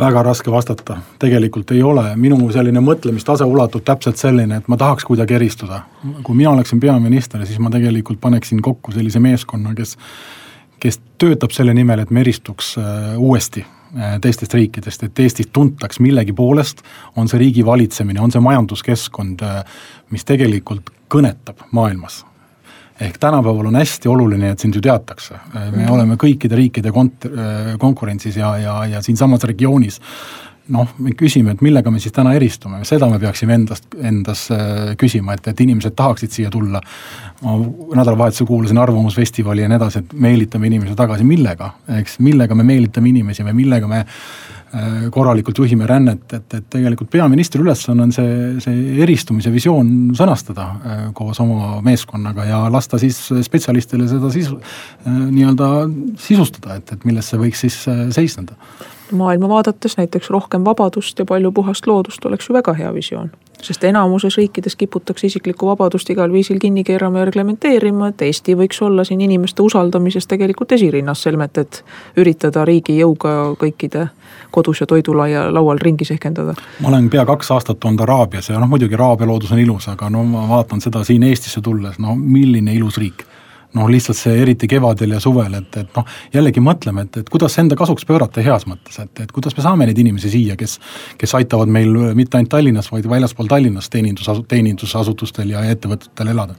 Väga 0.00 0.22
raske 0.24 0.50
vastata, 0.50 0.96
tegelikult 1.20 1.70
ei 1.76 1.82
ole, 1.84 2.06
minu 2.16 2.38
selline 2.52 2.82
mõtlemistase 2.84 3.44
ulatub 3.44 3.84
täpselt 3.84 4.20
selline, 4.20 4.60
et 4.60 4.68
ma 4.68 4.78
tahaks 4.80 5.04
kuidagi 5.04 5.36
eristuda. 5.36 5.82
kui 6.22 6.36
mina 6.36 6.50
oleksin 6.50 6.80
peaminister, 6.80 7.46
siis 7.46 7.58
ma 7.58 7.70
tegelikult 7.70 8.20
paneksin 8.20 8.62
kokku 8.62 8.92
sellise 8.92 9.20
meeskonna, 9.20 9.74
kes 9.74 9.96
kes 10.80 11.00
töötab 11.20 11.52
selle 11.54 11.74
nimel, 11.76 12.02
et 12.02 12.10
me 12.10 12.24
eristuks 12.24 12.72
äh, 12.80 13.12
uuesti 13.20 13.62
äh, 13.64 14.16
teistest 14.22 14.54
riikidest, 14.56 15.04
et 15.04 15.22
Eestit 15.24 15.52
tuntaks 15.52 16.00
millegi 16.00 16.32
poolest, 16.36 16.82
on 17.16 17.28
see 17.28 17.40
riigi 17.42 17.66
valitsemine, 17.66 18.20
on 18.20 18.32
see 18.32 18.42
majanduskeskkond, 18.44 19.44
äh, 19.44 19.60
mis 20.10 20.26
tegelikult 20.28 20.90
kõnetab 21.12 21.66
maailmas. 21.76 22.24
Ehk 23.00 23.16
tänapäeval 23.20 23.70
on 23.70 23.78
hästi 23.80 24.08
oluline, 24.08 24.52
et 24.52 24.60
sind 24.60 24.76
ju 24.76 24.82
teatakse, 24.84 25.38
me 25.54 25.70
mm. 25.70 25.88
oleme 25.94 26.18
kõikide 26.20 26.58
riikide 26.58 26.92
kont-, 26.94 27.26
konkurentsis 27.80 28.36
ja, 28.36 28.54
ja, 28.60 28.76
ja 28.96 29.02
siinsamas 29.02 29.44
regioonis. 29.48 30.00
Noh, 30.70 30.86
me 31.02 31.10
küsime, 31.18 31.56
et 31.56 31.62
millega 31.66 31.90
me 31.90 31.98
siis 31.98 32.12
täna 32.14 32.30
eristume, 32.36 32.84
seda 32.86 33.08
me 33.10 33.16
peaksime 33.18 33.56
endast, 33.56 33.88
endas 34.06 34.44
äh, 34.54 34.92
küsima, 35.00 35.34
et, 35.34 35.48
et 35.50 35.62
inimesed 35.64 35.96
tahaksid 35.98 36.36
siia 36.36 36.50
tulla. 36.52 36.78
ma 37.40 37.56
nädalavahetusel 37.96 38.46
kuulasin 38.46 38.78
Arvamusfestivali 38.78 39.64
ja 39.64 39.70
nii 39.72 39.78
edasi, 39.80 40.04
et 40.04 40.12
meelitame 40.12 40.68
inimesi 40.68 40.94
tagasi, 40.94 41.24
millega, 41.26 41.72
eks, 41.96 42.18
millega 42.22 42.54
me 42.54 42.68
meelitame 42.68 43.10
inimesi 43.10 43.42
või 43.48 43.56
millega 43.64 43.88
me 43.90 44.04
äh, 44.04 44.59
korralikult 45.10 45.58
juhime 45.58 45.86
rännet, 45.86 46.22
et, 46.36 46.54
et 46.54 46.66
tegelikult 46.70 47.10
peaministri 47.10 47.62
ülesanne 47.62 48.04
on 48.06 48.12
see, 48.14 48.36
see 48.62 49.02
eristumise 49.02 49.50
visioon 49.50 50.12
sõnastada 50.18 50.66
äh, 50.70 51.02
koos 51.16 51.40
oma 51.42 51.80
meeskonnaga 51.86 52.46
ja 52.46 52.60
lasta 52.70 53.00
siis 53.02 53.18
spetsialistile 53.46 54.06
seda 54.10 54.30
sisu, 54.30 54.60
nii-öelda 55.08 55.70
sisustada, 56.22 56.78
et, 56.78 56.94
et 56.94 57.04
milles 57.08 57.32
see 57.32 57.40
võiks 57.42 57.66
siis 57.66 57.82
seisneda 58.14 58.58
maailma 59.10 59.48
vaadates 59.48 59.96
näiteks 59.98 60.30
rohkem 60.30 60.64
vabadust 60.64 61.18
ja 61.18 61.26
palju 61.26 61.52
puhast 61.52 61.86
loodust 61.86 62.24
oleks 62.24 62.48
ju 62.48 62.54
väga 62.54 62.74
hea 62.78 62.94
visioon. 62.94 63.30
Sest 63.62 63.84
enamuses 63.84 64.36
riikides 64.36 64.76
kiputakse 64.76 65.26
isiklikku 65.26 65.66
vabadust 65.66 66.10
igal 66.10 66.32
viisil 66.32 66.58
kinni 66.58 66.84
keerama 66.84 67.18
ja 67.18 67.24
reglementeerima, 67.28 68.08
et 68.08 68.22
Eesti 68.22 68.56
võiks 68.58 68.82
olla 68.84 69.04
siin 69.04 69.20
inimeste 69.20 69.62
usaldamises 69.62 70.26
tegelikult 70.26 70.72
esirinnas, 70.72 71.22
selmet 71.22 71.58
et 71.58 71.82
üritada 72.16 72.64
riigi 72.64 72.98
jõuga 72.98 73.54
kõikide 73.60 74.08
kodus 74.50 74.80
ja 74.80 74.86
toidulaia 74.86 75.46
laual 75.54 75.78
ringi 75.82 76.04
sehkendada. 76.04 76.54
ma 76.80 76.88
olen 76.88 77.10
pea 77.10 77.24
kaks 77.26 77.50
aastat 77.50 77.84
olnud 77.84 78.00
Araabias 78.00 78.48
ja 78.48 78.58
noh, 78.58 78.68
muidugi 78.68 78.94
Araabia 78.94 79.26
loodus 79.26 79.52
on 79.52 79.58
ilus, 79.58 79.88
aga 79.88 80.10
no 80.10 80.24
ma 80.24 80.48
vaatan 80.48 80.80
seda 80.80 81.04
siin 81.04 81.22
Eestisse 81.22 81.60
tulles, 81.60 81.98
no 81.98 82.16
milline 82.16 82.74
ilus 82.74 82.98
riik 82.98 83.29
noh, 83.74 83.88
lihtsalt 83.90 84.18
see 84.18 84.40
eriti 84.42 84.68
kevadel 84.70 85.14
ja 85.14 85.20
suvel, 85.22 85.54
et, 85.60 85.76
et 85.82 85.96
noh, 85.96 86.06
jällegi 86.34 86.62
mõtleme, 86.64 87.06
et, 87.06 87.20
et 87.22 87.32
kuidas 87.32 87.56
enda 87.62 87.78
kasuks 87.78 88.06
pöörata 88.08 88.42
heas 88.44 88.66
mõttes, 88.70 88.98
et, 89.02 89.24
et 89.24 89.32
kuidas 89.32 89.56
me 89.56 89.64
saame 89.64 89.88
neid 89.88 89.98
inimesi 89.98 90.32
siia, 90.32 90.56
kes, 90.60 90.78
kes 91.20 91.34
aitavad 91.38 91.70
meil 91.70 91.92
mitte 92.18 92.38
ainult 92.38 92.52
Tallinnas, 92.52 92.90
vaid 92.92 93.08
väljaspool 93.10 93.50
Tallinnast 93.50 93.92
teenindus, 93.92 94.30
teenindusasutustel 94.48 95.54
ja 95.54 95.64
ettevõtetel 95.70 96.34
elada. 96.34 96.58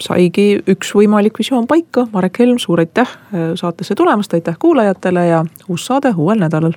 Saigi 0.00 0.46
üks 0.72 0.94
võimalik 0.96 1.36
visioon 1.38 1.68
paika, 1.68 2.06
Marek 2.14 2.40
Helm, 2.40 2.56
suur 2.62 2.80
aitäh 2.80 3.08
äh, 3.08 3.52
saatesse 3.60 3.94
tulemast, 3.98 4.32
aitäh 4.34 4.56
kuulajatele 4.58 5.26
ja 5.28 5.44
uus 5.68 5.86
saade 5.86 6.14
uuel 6.16 6.40
nädalal. 6.42 6.76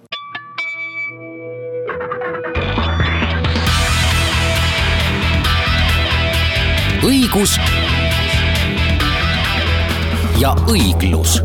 õigus 7.05 7.59
ja 10.40 10.52
õiglus 10.68 11.40